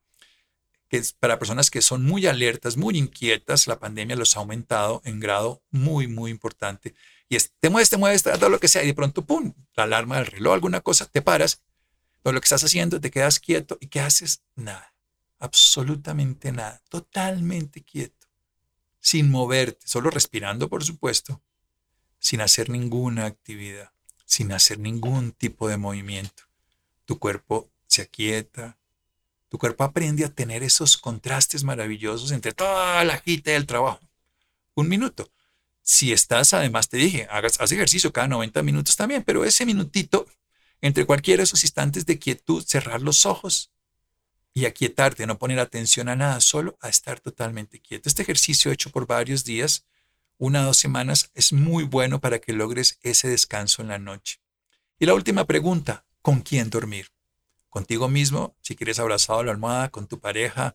que 0.88 0.96
es 0.96 1.12
para 1.12 1.38
personas 1.38 1.70
que 1.70 1.82
son 1.82 2.04
muy 2.04 2.26
alertas, 2.26 2.76
muy 2.76 2.96
inquietas. 2.96 3.66
La 3.66 3.78
pandemia 3.78 4.16
los 4.16 4.36
ha 4.36 4.40
aumentado 4.40 5.02
en 5.04 5.20
grado 5.20 5.62
muy, 5.70 6.08
muy 6.08 6.30
importante. 6.30 6.94
Y 7.28 7.36
es, 7.36 7.52
te 7.60 7.68
mueves, 7.68 7.90
te 7.90 7.98
mueves, 7.98 8.22
todo 8.22 8.48
lo 8.48 8.58
que 8.58 8.68
sea, 8.68 8.82
y 8.82 8.86
de 8.86 8.94
pronto, 8.94 9.24
¡pum!, 9.24 9.52
la 9.74 9.82
alarma 9.82 10.16
del 10.16 10.26
reloj, 10.26 10.54
alguna 10.54 10.80
cosa, 10.80 11.04
te 11.06 11.20
paras, 11.20 11.62
pero 12.22 12.32
lo 12.32 12.40
que 12.40 12.46
estás 12.46 12.64
haciendo, 12.64 13.00
te 13.00 13.10
quedas 13.10 13.38
quieto 13.38 13.76
y 13.80 13.88
¿qué 13.88 14.00
haces? 14.00 14.42
Nada, 14.54 14.94
absolutamente 15.38 16.52
nada, 16.52 16.82
totalmente 16.88 17.84
quieto, 17.84 18.17
sin 19.08 19.30
moverte, 19.30 19.86
solo 19.86 20.10
respirando, 20.10 20.68
por 20.68 20.84
supuesto, 20.84 21.40
sin 22.18 22.42
hacer 22.42 22.68
ninguna 22.68 23.24
actividad, 23.24 23.90
sin 24.26 24.52
hacer 24.52 24.78
ningún 24.78 25.32
tipo 25.32 25.66
de 25.66 25.78
movimiento. 25.78 26.42
Tu 27.06 27.18
cuerpo 27.18 27.70
se 27.86 28.02
aquieta, 28.02 28.76
tu 29.48 29.56
cuerpo 29.56 29.84
aprende 29.84 30.26
a 30.26 30.34
tener 30.34 30.62
esos 30.62 30.98
contrastes 30.98 31.64
maravillosos 31.64 32.32
entre 32.32 32.52
toda 32.52 33.02
la 33.02 33.14
agita 33.14 33.52
del 33.52 33.64
trabajo. 33.64 34.00
Un 34.74 34.90
minuto. 34.90 35.30
Si 35.80 36.12
estás, 36.12 36.52
además 36.52 36.90
te 36.90 36.98
dije, 36.98 37.26
hagas, 37.30 37.58
haz 37.62 37.72
ejercicio 37.72 38.12
cada 38.12 38.28
90 38.28 38.62
minutos 38.62 38.94
también, 38.94 39.22
pero 39.22 39.42
ese 39.42 39.64
minutito, 39.64 40.26
entre 40.82 41.06
cualquiera 41.06 41.40
de 41.40 41.44
esos 41.44 41.62
instantes 41.62 42.04
de 42.04 42.18
quietud, 42.18 42.62
cerrar 42.62 43.00
los 43.00 43.24
ojos 43.24 43.70
y 44.58 44.66
aquietarte, 44.66 45.24
no 45.24 45.38
poner 45.38 45.60
atención 45.60 46.08
a 46.08 46.16
nada, 46.16 46.40
solo 46.40 46.76
a 46.80 46.88
estar 46.88 47.20
totalmente 47.20 47.78
quieto. 47.78 48.08
Este 48.08 48.22
ejercicio 48.22 48.72
hecho 48.72 48.90
por 48.90 49.06
varios 49.06 49.44
días 49.44 49.84
una 50.36 50.62
o 50.62 50.66
dos 50.66 50.78
semanas 50.78 51.30
es 51.34 51.52
muy 51.52 51.84
bueno 51.84 52.20
para 52.20 52.40
que 52.40 52.52
logres 52.52 52.98
ese 53.02 53.28
descanso 53.28 53.82
en 53.82 53.88
la 53.88 54.00
noche. 54.00 54.40
Y 54.98 55.06
la 55.06 55.14
última 55.14 55.44
pregunta, 55.44 56.04
¿con 56.22 56.40
quién 56.40 56.70
dormir? 56.70 57.12
Contigo 57.68 58.08
mismo, 58.08 58.56
si 58.60 58.74
quieres 58.74 58.98
abrazado 58.98 59.38
a 59.38 59.44
la 59.44 59.52
almohada, 59.52 59.90
con 59.90 60.08
tu 60.08 60.18
pareja 60.18 60.74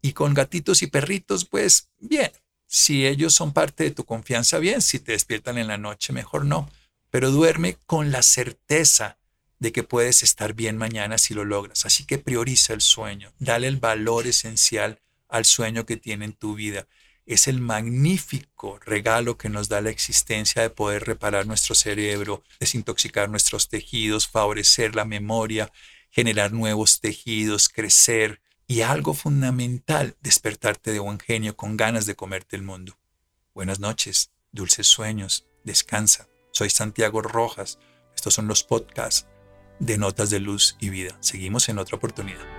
y 0.00 0.12
con 0.12 0.32
gatitos 0.32 0.80
y 0.82 0.86
perritos, 0.86 1.44
pues 1.44 1.90
bien. 1.98 2.32
Si 2.66 3.06
ellos 3.06 3.34
son 3.34 3.52
parte 3.52 3.84
de 3.84 3.90
tu 3.90 4.04
confianza, 4.04 4.58
bien. 4.58 4.80
Si 4.80 5.00
te 5.00 5.12
despiertan 5.12 5.58
en 5.58 5.68
la 5.68 5.76
noche, 5.76 6.14
mejor 6.14 6.46
no. 6.46 6.70
Pero 7.10 7.30
duerme 7.30 7.76
con 7.84 8.10
la 8.10 8.22
certeza 8.22 9.17
de 9.58 9.72
que 9.72 9.82
puedes 9.82 10.22
estar 10.22 10.54
bien 10.54 10.76
mañana 10.76 11.18
si 11.18 11.34
lo 11.34 11.44
logras. 11.44 11.84
Así 11.86 12.04
que 12.04 12.18
prioriza 12.18 12.72
el 12.74 12.80
sueño. 12.80 13.32
Dale 13.38 13.66
el 13.66 13.76
valor 13.76 14.26
esencial 14.26 15.00
al 15.28 15.44
sueño 15.44 15.84
que 15.86 15.96
tiene 15.96 16.24
en 16.24 16.32
tu 16.32 16.54
vida 16.54 16.86
es 17.28 17.46
el 17.46 17.60
magnífico 17.60 18.78
regalo 18.78 19.36
que 19.36 19.50
nos 19.50 19.68
da 19.68 19.82
la 19.82 19.90
existencia 19.90 20.62
de 20.62 20.70
poder 20.70 21.04
reparar 21.04 21.46
nuestro 21.46 21.74
cerebro, 21.74 22.42
desintoxicar 22.58 23.28
nuestros 23.28 23.68
tejidos, 23.68 24.26
favorecer 24.26 24.96
la 24.96 25.04
memoria, 25.04 25.70
generar 26.10 26.52
nuevos 26.52 27.00
tejidos, 27.00 27.68
crecer 27.68 28.40
y 28.66 28.80
algo 28.80 29.12
fundamental, 29.12 30.16
despertarte 30.22 30.90
de 30.90 31.00
buen 31.00 31.20
genio 31.20 31.54
con 31.54 31.76
ganas 31.76 32.06
de 32.06 32.16
comerte 32.16 32.56
el 32.56 32.62
mundo. 32.62 32.96
Buenas 33.52 33.78
noches, 33.78 34.30
dulces 34.50 34.86
sueños, 34.86 35.44
descansa. 35.64 36.28
Soy 36.50 36.70
Santiago 36.70 37.20
Rojas. 37.20 37.78
Estos 38.16 38.32
son 38.32 38.48
los 38.48 38.64
podcasts 38.64 39.26
de 39.78 39.98
Notas 39.98 40.30
de 40.30 40.40
Luz 40.40 40.76
y 40.80 40.90
Vida. 40.90 41.16
Seguimos 41.20 41.68
en 41.68 41.78
otra 41.78 41.96
oportunidad. 41.96 42.57